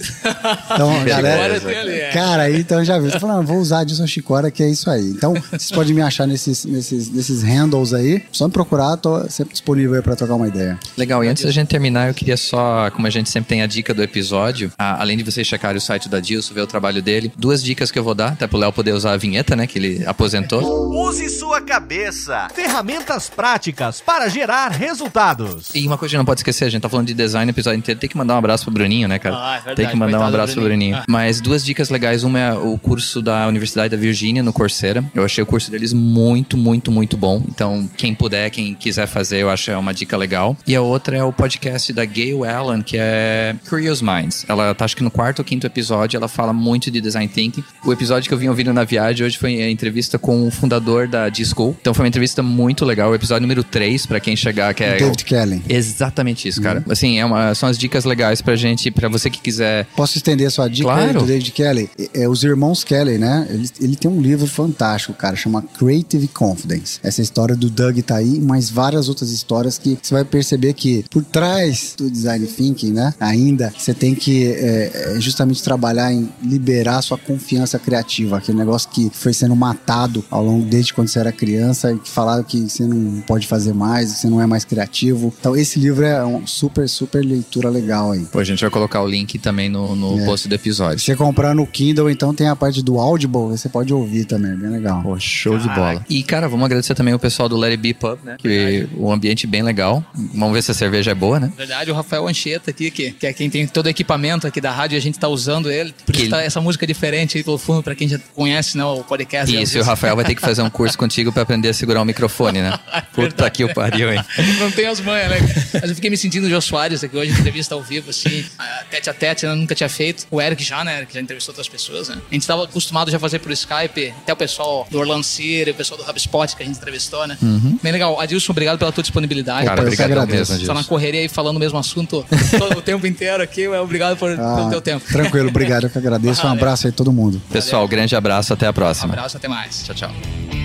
Então, 0.74 1.06
galera, 1.06 1.58
é. 1.92 2.12
cara, 2.12 2.44
aí 2.44 2.60
então 2.60 2.84
já 2.84 2.98
viu, 2.98 3.12
tô 3.12 3.20
falando, 3.20 3.46
vou 3.46 3.58
usar 3.58 3.82
Adilson 3.82 4.08
Chicoria, 4.08 4.50
que 4.50 4.64
é 4.64 4.70
isso 4.70 4.90
aí. 4.90 5.10
Então, 5.10 5.34
vocês 5.52 5.72
podem 5.72 5.94
me 5.94 6.02
achar 6.02 6.26
nesses 6.26 6.66
nesses, 6.76 7.10
nesses 7.10 7.44
handles 7.44 7.94
aí. 7.94 8.24
Só 8.32 8.48
me 8.48 8.54
procurar, 8.54 8.98
tô 8.98 9.28
sempre 9.30 9.54
disponível 9.54 9.96
aí 9.96 10.02
pra 10.02 10.16
trocar 10.16 10.36
uma 10.36 10.48
ideia. 10.48 10.80
Legal, 10.98 11.24
e 11.24 11.28
antes 11.28 11.44
da 11.44 11.52
gente 11.52 11.68
terminar, 11.68 12.08
eu 12.08 12.14
queria 12.14 12.38
só, 12.38 12.90
como 12.92 13.08
a 13.08 13.10
gente 13.10 13.30
sempre 13.30 13.50
tem 13.50 13.62
a 13.62 13.68
dica 13.68 13.94
do 13.94 14.04
episódio, 14.04 14.72
a, 14.78 15.02
além 15.02 15.18
de 15.18 15.24
vocês 15.24 15.48
checarem 15.48 15.78
o 15.78 15.82
site 15.82 16.10
da 16.10 16.20
Dilson, 16.20 16.54
ver 16.54 16.62
o 16.62 16.68
trabalho 16.68 17.02
dele, 17.02 17.32
duas 17.38 17.64
dicas 17.64 17.92
que 17.92 18.00
eu 18.00 18.04
vou 18.04 18.16
dar, 18.16 18.34
até 18.34 18.48
pro 18.48 18.58
Léo 18.58 18.72
poder 18.72 18.94
usar 18.94 19.14
a 19.14 19.18
vinheta, 19.18 19.56
né, 19.56 19.68
que 19.68 19.80
ele 19.80 20.06
aposentou. 20.06 20.62
Use 21.08 21.30
sua 21.30 21.62
cabeça. 21.62 22.48
Ferramentas 22.54 23.30
práticas 23.30 24.02
para 24.02 24.28
gerar 24.28 24.70
resultados. 24.70 25.70
E 25.74 25.86
uma 25.88 25.98
coisa 25.98 26.14
que 26.14 26.18
não 26.18 26.26
pode 26.26 26.40
esquecer, 26.40 26.66
a 26.66 26.70
gente 26.70 26.82
tá 26.82 26.90
falando 26.90 27.08
de 27.08 27.14
design 27.14 27.50
o 27.50 27.54
episódio 27.54 27.78
inteiro, 27.78 28.00
tem 28.00 28.10
que 28.10 28.18
mandar 28.18 28.36
um 28.36 28.38
abraço 28.38 28.66
pro 28.66 28.74
Bruninho, 28.74 29.08
né, 29.08 29.20
cara? 29.20 29.36
Ah, 29.38 29.54
é 29.54 29.56
verdade, 29.58 29.76
tem 29.76 29.88
que 29.88 29.96
mandar 29.96 30.20
um 30.20 30.24
abraço 30.24 30.54
pro 30.54 30.64
Bruninho. 30.64 30.98
Ah. 30.98 31.06
Mas 31.08 31.40
duas 31.40 31.64
dicas 31.64 31.90
legais, 31.90 32.24
uma 32.24 32.40
é 32.40 32.54
o 32.54 32.78
curso 32.78 33.22
da 33.22 33.48
Universidade 33.48 33.96
da 33.96 33.98
Virgínia 33.98 34.44
no 34.44 34.52
Coursera. 34.52 35.04
Eu 35.14 35.24
achei 35.24 35.44
o 35.44 35.48
curso 35.48 35.72
deles 35.72 35.94
muito, 35.94 36.58
muito, 36.66 36.92
muito 36.92 37.16
bom. 37.16 37.44
Então, 37.48 37.88
quem 37.96 38.16
puder, 38.16 38.50
quem 38.50 38.74
quiser 38.74 39.06
fazer, 39.06 39.38
eu 39.38 39.52
acho 39.52 39.70
é 39.70 39.78
uma 39.78 39.94
dica 39.94 40.18
legal. 40.18 40.58
E 40.66 40.76
a 40.76 40.82
outra 40.82 41.16
é 41.16 41.24
o 41.24 41.32
podcast 41.32 41.94
da 41.94 42.04
Gayle 42.04 42.44
Allen, 42.44 42.82
que 42.82 42.98
é 43.00 43.56
Curious 43.70 44.02
Minds. 44.02 44.46
Ela 44.50 44.74
tá 44.74 44.84
acho 44.84 44.98
que 44.98 45.04
no 45.04 45.12
quarto 45.12 45.40
ou 45.40 45.46
quinto 45.46 45.68
episódio, 45.68 46.18
ela 46.18 46.28
fala 46.28 46.52
muito 46.52 46.90
de 46.90 47.00
design 47.00 47.28
thinking. 47.28 47.64
O 47.86 47.94
episódio 47.94 48.28
que 48.28 48.34
eu 48.34 48.38
vim 48.38 48.48
ouvindo 48.48 48.74
na 48.74 48.84
viagem 48.84 49.24
hoje 49.24 49.38
foi 49.38 49.62
a 49.62 49.70
entrevista 49.70 50.18
com 50.18 50.48
o 50.48 50.50
fundador 50.50 51.08
da 51.08 51.30
D-School. 51.30 51.78
Então 51.80 51.94
foi 51.94 52.04
uma 52.04 52.08
entrevista 52.08 52.42
muito 52.42 52.84
legal. 52.84 53.12
O 53.12 53.16
episódio 53.16 53.42
número 53.44 53.64
3, 53.64 54.08
para 54.08 54.20
quem 54.20 54.36
chegar, 54.36 54.74
que 54.74 54.84
é. 54.84 54.98
David 54.98 55.24
Kelly. 55.24 55.62
Exatamente 55.70 56.48
isso, 56.48 56.62
cara. 56.62 56.80
Uhum. 56.80 56.92
Assim, 56.92 57.20
é 57.20 57.26
uma, 57.26 57.54
são 57.54 57.70
as 57.70 57.78
dicas 57.78 58.06
legais 58.06 58.42
pra 58.42 58.56
gente, 58.56 58.90
pra 58.90 59.08
você 59.08 59.30
que 59.30 59.40
quiser. 59.40 59.86
Posso 59.96 60.18
estender 60.18 60.48
a 60.48 60.50
sua 60.50 60.68
dica 60.68 60.90
claro. 60.90 61.20
do 61.20 61.26
David 61.28 61.52
Kelly? 61.52 61.90
É, 62.00 62.24
é, 62.24 62.30
os 62.30 62.44
irmãos 62.44 62.84
Kelly, 62.84 63.20
né? 63.20 63.48
Ele, 63.52 63.70
ele 63.82 63.96
tem 63.96 64.10
um 64.10 64.20
livro 64.20 64.48
fantástico, 64.48 65.14
cara, 65.14 65.36
chama 65.36 65.62
Creative 65.78 66.28
Confidence. 66.56 67.00
Essa 67.04 67.22
história 67.22 67.56
do 67.56 67.70
Doug 67.70 68.00
tá 68.00 68.16
aí, 68.16 68.40
mas 68.40 68.70
várias 68.70 69.10
outras 69.10 69.32
histórias 69.32 69.78
que 69.78 69.98
você 70.02 70.14
vai 70.14 70.24
perceber 70.24 70.74
que 70.74 71.04
por 71.10 71.24
trás 71.24 71.96
do 71.98 72.10
design 72.10 72.48
thinking, 72.48 72.94
né, 72.94 73.14
ainda 73.20 73.74
você 73.78 73.94
tem 73.94 74.16
que 74.16 74.46
é, 74.54 74.92
é, 75.16 75.20
justamente 75.20 75.62
trabalhar 75.62 76.12
em 76.12 76.30
liberar 76.42 77.02
sua 77.02 77.18
confiança 77.18 77.78
criativa, 77.78 78.38
aquele 78.38 78.58
negócio 78.58 78.90
que 78.90 79.10
foi 79.14 79.34
sendo 79.34 79.56
matado 79.56 80.24
ao 80.32 80.44
longo 80.44 80.66
desde 80.66 80.94
quando 80.94 81.10
você 81.10 81.20
era 81.20 81.32
criança 81.32 81.92
e 81.92 82.00
que 82.00 82.10
falaram 82.10 82.44
que 82.44 82.62
você 82.62 82.84
não 82.84 83.22
pode 83.22 83.48
fazer 83.48 83.74
mais, 83.74 84.14
que 84.14 84.20
você 84.20 84.30
não 84.30 84.42
é 84.42 84.46
mais 84.46 84.64
criativo. 84.64 85.34
Então 85.40 85.56
esse 85.56 85.80
livro 85.80 86.06
é 86.06 86.26
um 86.26 86.48
super 86.48 86.88
super 86.88 87.24
leitura 87.24 87.70
legal 87.70 88.12
aí. 88.12 88.26
Pô, 88.32 88.40
a 88.40 88.44
gente 88.44 88.62
vai 88.62 88.70
colocar 88.70 89.02
o 89.02 89.08
link 89.08 89.38
também 89.40 89.70
no, 89.70 89.96
no 89.96 90.22
é. 90.22 90.26
post 90.26 90.48
do 90.48 90.56
episódio. 90.56 91.00
Se 91.00 91.06
você 91.06 91.16
comprar 91.16 91.54
no 91.54 91.68
Kindle, 91.68 92.10
então 92.10 92.34
tem 92.34 92.48
a 92.48 92.56
parte 92.56 92.82
do 92.82 93.00
Audible, 93.00 93.50
você 93.50 93.68
pode 93.68 93.94
ouvir 93.94 94.26
também, 94.26 94.52
é 94.52 94.56
bem 94.56 94.70
legal. 94.70 95.02
Pô, 95.02 95.20
show 95.20 95.54
Caraca. 95.54 95.70
de 95.70 95.80
bola. 95.80 96.06
E 96.10 96.24
cara, 96.24 96.35
vamos 96.42 96.66
agradecer 96.66 96.96
também 96.96 97.14
o 97.14 97.20
pessoal 97.20 97.50
do 97.50 97.62
It 97.64 97.78
Be 97.78 97.94
Pub, 97.94 98.20
né? 98.24 98.36
Que 98.38 98.88
o 98.96 99.12
ambiente 99.12 99.48
bem 99.48 99.64
legal. 99.64 100.04
Vamos 100.14 100.54
ver 100.54 100.62
se 100.62 100.72
a 100.72 100.74
cerveja 100.74 101.12
é 101.12 101.16
boa, 101.16 101.40
né? 101.40 101.52
Verdade, 101.56 101.92
o 101.92 101.94
Rafael 101.94 102.28
Anchieta 102.28 102.72
aqui, 102.72 102.92
que, 102.92 103.12
que 103.12 103.28
é 103.28 103.34
quem 103.34 103.50
tem 103.50 103.68
todo 103.68 103.86
o 103.86 103.90
equipamento 103.90 104.48
aqui 104.48 104.62
da 104.62 104.72
rádio 104.72 104.96
e 104.96 104.98
a 104.98 105.02
gente 105.02 105.18
tá 105.18 105.28
usando 105.28 105.72
ele. 105.72 105.94
Por 106.06 106.16
isso 106.16 106.30
tá 106.30 106.42
essa 106.42 106.62
música 106.62 106.86
diferente 106.86 107.38
aí 107.38 107.44
pelo 107.44 107.58
fundo, 107.58 107.84
pra 107.84 107.96
quem 107.96 108.08
já 108.08 108.20
conhece, 108.34 108.78
né, 108.78 108.84
o 108.84 109.04
podcast. 109.04 109.56
Isso, 109.56 109.78
e 109.78 109.82
o 109.82 109.84
Rafael 109.84 110.16
vai 110.16 110.26
ter 110.26 110.36
que 110.36 110.42
fazer 110.42 110.62
um 110.62 110.70
curso 110.70 110.98
contigo 110.98 111.32
pra 111.32 111.44
aprender 111.44 111.70
a 111.70 111.74
segurar 111.74 112.02
o 112.02 112.06
microfone, 112.06 112.62
né? 112.62 112.78
Puta 113.14 113.50
que 113.50 113.64
o 113.64 113.74
pariu, 113.74 114.12
hein? 114.12 114.22
Não 114.60 114.72
tem 114.72 114.88
as 114.88 115.00
manhas, 115.00 115.30
né? 115.30 115.38
Mas 115.74 115.90
eu 115.90 115.96
fiquei 115.96 116.10
me 116.10 116.18
sentindo 116.18 116.46
o 116.46 116.50
Jô 116.50 116.62
Soares 116.62 117.04
aqui 117.04 117.16
hoje, 117.16 117.32
entrevista 117.32 117.76
ao 117.76 117.82
vivo, 117.82 118.10
assim, 118.10 118.46
tete 118.90 119.10
a 119.10 119.14
tete, 119.14 119.46
eu 119.46 119.56
nunca 119.56 119.76
tinha 119.76 119.90
feito. 119.90 120.26
O 120.30 120.42
Eric 120.42 120.64
já, 120.64 120.84
né? 120.84 121.06
Que 121.06 121.14
já 121.14 121.22
entrevistou 121.22 121.54
outras 121.54 121.68
pessoas, 121.68 122.10
né? 122.10 122.18
A 122.30 122.34
gente 122.34 122.46
tava 122.46 122.64
acostumado 122.64 123.10
já 123.12 123.18
a 123.18 123.20
fazer 123.20 123.40
por 123.40 123.52
Skype, 123.52 124.14
até 124.18 124.34
o 124.34 124.36
pessoal 124.36 124.88
do 124.90 125.00
Orlando 125.00 125.24
City, 125.24 125.72
o 125.72 125.76
pessoal 125.76 125.98
do 125.98 126.04
HubSpot 126.26 126.56
que 126.56 126.64
a 126.64 126.66
gente 126.66 126.78
entrevistou, 126.78 127.28
né? 127.28 127.38
Uhum. 127.42 127.80
Bem 127.82 127.92
legal. 127.92 128.20
Adilson, 128.20 128.52
obrigado 128.52 128.78
pela 128.78 128.92
tua 128.92 129.02
disponibilidade. 129.02 129.66
Cara, 129.66 129.82
obrigado 129.82 130.10
mesmo, 130.10 130.22
Adilson. 130.22 130.66
Só 130.66 130.74
na 130.74 130.84
correria 130.84 131.22
aí 131.22 131.30
falando 131.30 131.58
o 131.58 131.60
mesmo 131.60 131.78
assunto 131.78 132.26
todo 132.58 132.78
o 132.78 132.82
tempo 132.82 133.06
inteiro 133.06 133.42
aqui. 133.42 133.68
Obrigado 133.68 134.18
por, 134.18 134.32
ah, 134.32 134.56
pelo 134.56 134.70
teu 134.70 134.82
tempo. 134.82 135.06
Tranquilo, 135.06 135.50
obrigado. 135.50 135.86
Eu 135.86 135.90
que 135.90 135.98
agradeço. 135.98 136.42
Valeu. 136.42 136.56
Um 136.56 136.58
abraço 136.58 136.88
aí 136.88 136.92
a 136.92 136.96
todo 136.96 137.12
mundo. 137.12 137.42
Pessoal, 137.52 137.82
Valeu. 137.82 137.90
grande 137.90 138.16
abraço. 138.16 138.54
Até 138.54 138.68
a 138.68 138.74
próxima. 138.74 139.10
Um 139.10 139.14
abraço, 139.14 139.38
até 139.38 139.48
mais. 139.48 139.84
Tchau, 139.84 139.96
tchau. 139.96 140.65